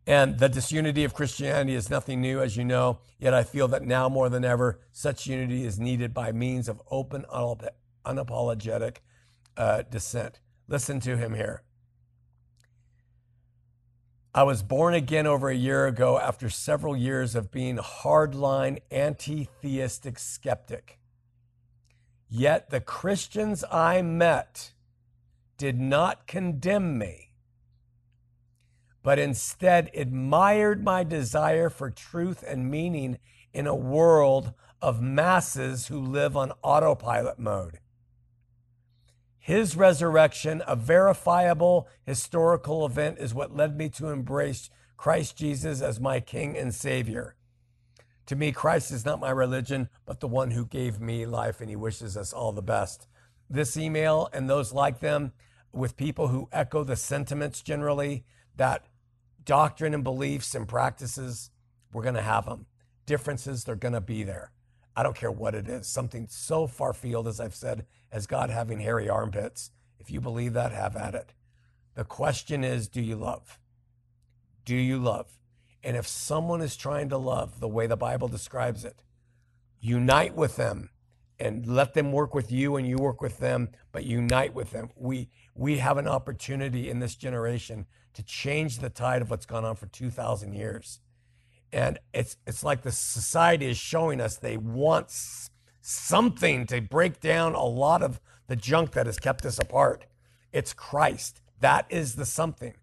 And 0.07 0.39
the 0.39 0.47
disunity 0.47 1.03
of 1.03 1.13
Christianity 1.13 1.75
is 1.75 1.89
nothing 1.89 2.21
new, 2.21 2.39
as 2.39 2.55
you 2.55 2.63
know, 2.63 2.99
yet 3.19 3.33
I 3.33 3.43
feel 3.43 3.67
that 3.67 3.83
now 3.83 4.07
more 4.07 4.29
than 4.29 4.45
ever, 4.45 4.79
such 4.93 5.27
unity 5.27 5.65
is 5.65 5.77
needed 5.77 6.13
by 6.13 6.31
means 6.31 6.69
of 6.69 6.81
open, 6.89 7.25
unapologetic 8.05 8.99
uh, 9.57 9.81
dissent. 9.91 10.39
Listen 10.69 11.01
to 11.01 11.17
him 11.17 11.33
here. 11.33 11.63
I 14.33 14.43
was 14.43 14.61
born 14.61 14.93
again 14.93 15.25
over 15.25 15.49
a 15.49 15.55
year 15.55 15.87
ago 15.87 16.19
after 16.19 16.49
several 16.49 16.95
years 16.95 17.35
of 17.35 17.51
being 17.51 17.77
hardline 17.77 18.79
anti 18.91 19.49
theistic 19.61 20.19
skeptic. 20.19 20.99
Yet 22.27 22.69
the 22.69 22.81
Christians 22.81 23.63
I 23.71 24.01
met 24.01 24.73
did 25.57 25.79
not 25.79 26.27
condemn 26.27 26.97
me 26.97 27.29
but 29.01 29.19
instead 29.19 29.89
admired 29.95 30.83
my 30.83 31.03
desire 31.03 31.69
for 31.69 31.89
truth 31.89 32.43
and 32.45 32.69
meaning 32.69 33.17
in 33.53 33.65
a 33.65 33.75
world 33.75 34.53
of 34.81 35.01
masses 35.01 35.87
who 35.87 35.99
live 35.99 36.35
on 36.37 36.51
autopilot 36.61 37.39
mode. 37.39 37.79
His 39.49 39.75
resurrection, 39.75 40.61
a 40.67 40.75
verifiable 40.75 41.87
historical 42.05 42.85
event, 42.85 43.17
is 43.17 43.33
what 43.33 43.55
led 43.55 43.75
me 43.75 43.89
to 43.89 44.09
embrace 44.09 44.69
Christ 44.95 45.37
Jesus 45.37 45.81
as 45.81 45.99
my 45.99 46.19
King 46.19 46.55
and 46.55 46.71
Savior. 46.71 47.35
To 48.27 48.35
me, 48.35 48.51
Christ 48.51 48.91
is 48.91 49.05
not 49.05 49.19
my 49.19 49.31
religion, 49.31 49.89
but 50.05 50.19
the 50.19 50.27
one 50.27 50.51
who 50.51 50.67
gave 50.67 51.01
me 51.01 51.25
life, 51.25 51.61
and 51.61 51.67
He 51.67 51.75
wishes 51.75 52.15
us 52.15 52.31
all 52.31 52.51
the 52.51 52.61
best. 52.61 53.07
This 53.49 53.75
email 53.75 54.29
and 54.33 54.47
those 54.47 54.71
like 54.71 54.99
them 54.99 55.31
with 55.73 55.97
people 55.97 56.27
who 56.27 56.47
echo 56.51 56.83
the 56.83 56.95
sentiments 56.95 57.63
generally 57.63 58.25
that 58.55 58.85
doctrine 59.43 59.95
and 59.95 60.03
beliefs 60.03 60.53
and 60.53 60.67
practices, 60.67 61.49
we're 61.91 62.03
going 62.03 62.13
to 62.13 62.21
have 62.21 62.45
them. 62.45 62.67
Differences, 63.07 63.63
they're 63.63 63.75
going 63.75 63.95
to 63.95 63.99
be 63.99 64.21
there. 64.21 64.51
I 64.99 65.03
don't 65.03 65.15
care 65.15 65.31
what 65.31 65.55
it 65.55 65.69
is. 65.69 65.87
Something 65.87 66.27
so 66.29 66.67
far 66.67 66.91
field, 66.91 67.25
as 67.25 67.39
I've 67.39 67.55
said, 67.55 67.85
as 68.11 68.27
God 68.27 68.49
having 68.49 68.81
hairy 68.81 69.07
armpits. 69.07 69.71
If 69.97 70.11
you 70.11 70.19
believe 70.19 70.51
that, 70.53 70.73
have 70.73 70.97
at 70.97 71.15
it. 71.15 71.31
The 71.95 72.03
question 72.03 72.65
is 72.65 72.89
do 72.89 73.01
you 73.01 73.15
love? 73.15 73.57
Do 74.65 74.75
you 74.75 74.97
love? 74.97 75.39
And 75.85 75.95
if 75.95 76.05
someone 76.05 76.59
is 76.59 76.75
trying 76.75 77.07
to 77.09 77.17
love 77.17 77.61
the 77.61 77.67
way 77.69 77.87
the 77.87 77.95
Bible 77.95 78.27
describes 78.27 78.83
it, 78.83 79.01
unite 79.79 80.35
with 80.35 80.57
them 80.57 80.89
and 81.39 81.65
let 81.65 81.93
them 81.93 82.11
work 82.11 82.35
with 82.35 82.51
you 82.51 82.75
and 82.75 82.85
you 82.85 82.97
work 82.97 83.21
with 83.21 83.37
them, 83.37 83.69
but 83.93 84.03
unite 84.03 84.53
with 84.53 84.71
them. 84.71 84.89
We 84.97 85.29
we 85.55 85.77
have 85.77 85.97
an 85.97 86.09
opportunity 86.09 86.89
in 86.89 86.99
this 86.99 87.15
generation 87.15 87.85
to 88.15 88.23
change 88.23 88.79
the 88.79 88.89
tide 88.89 89.21
of 89.21 89.29
what's 89.29 89.45
gone 89.45 89.63
on 89.63 89.77
for 89.77 89.85
2,000 89.85 90.51
years. 90.51 90.99
And 91.71 91.99
it's, 92.13 92.37
it's 92.47 92.63
like 92.63 92.81
the 92.81 92.91
society 92.91 93.67
is 93.67 93.77
showing 93.77 94.19
us 94.19 94.35
they 94.35 94.57
want 94.57 95.11
something 95.81 96.65
to 96.67 96.81
break 96.81 97.19
down 97.19 97.53
a 97.55 97.65
lot 97.65 98.01
of 98.01 98.19
the 98.47 98.55
junk 98.55 98.91
that 98.91 99.05
has 99.05 99.19
kept 99.19 99.45
us 99.45 99.59
apart. 99.59 100.05
It's 100.51 100.73
Christ. 100.73 101.41
That 101.59 101.85
is 101.89 102.15
the 102.15 102.25
something. 102.25 102.73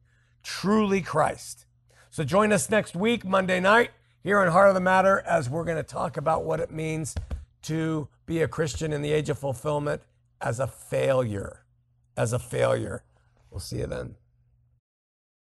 Truly 0.43 1.01
Christ. 1.01 1.66
So 2.11 2.22
join 2.22 2.53
us 2.53 2.70
next 2.70 2.95
week, 2.95 3.24
Monday 3.24 3.61
night, 3.61 3.91
here 4.22 4.39
on 4.39 4.49
Heart 4.49 4.68
of 4.68 4.74
the 4.74 4.80
Matter, 4.80 5.22
as 5.26 5.51
we're 5.51 5.64
going 5.64 5.76
to 5.76 5.82
talk 5.82 6.16
about 6.16 6.45
what 6.45 6.61
it 6.61 6.70
means 6.70 7.14
to 7.62 8.09
be 8.26 8.43
a 8.43 8.49
Christian 8.49 8.93
in 8.93 9.03
the 9.03 9.12
age 9.12 9.28
of 9.28 9.39
fulfillment 9.39 10.03
as 10.41 10.61
a 10.61 10.66
failure 10.66 11.66
as 12.16 12.32
a 12.32 12.39
failure. 12.39 13.03
We'll 13.51 13.61
see 13.61 13.78
you 13.78 13.87
then. 13.87 14.16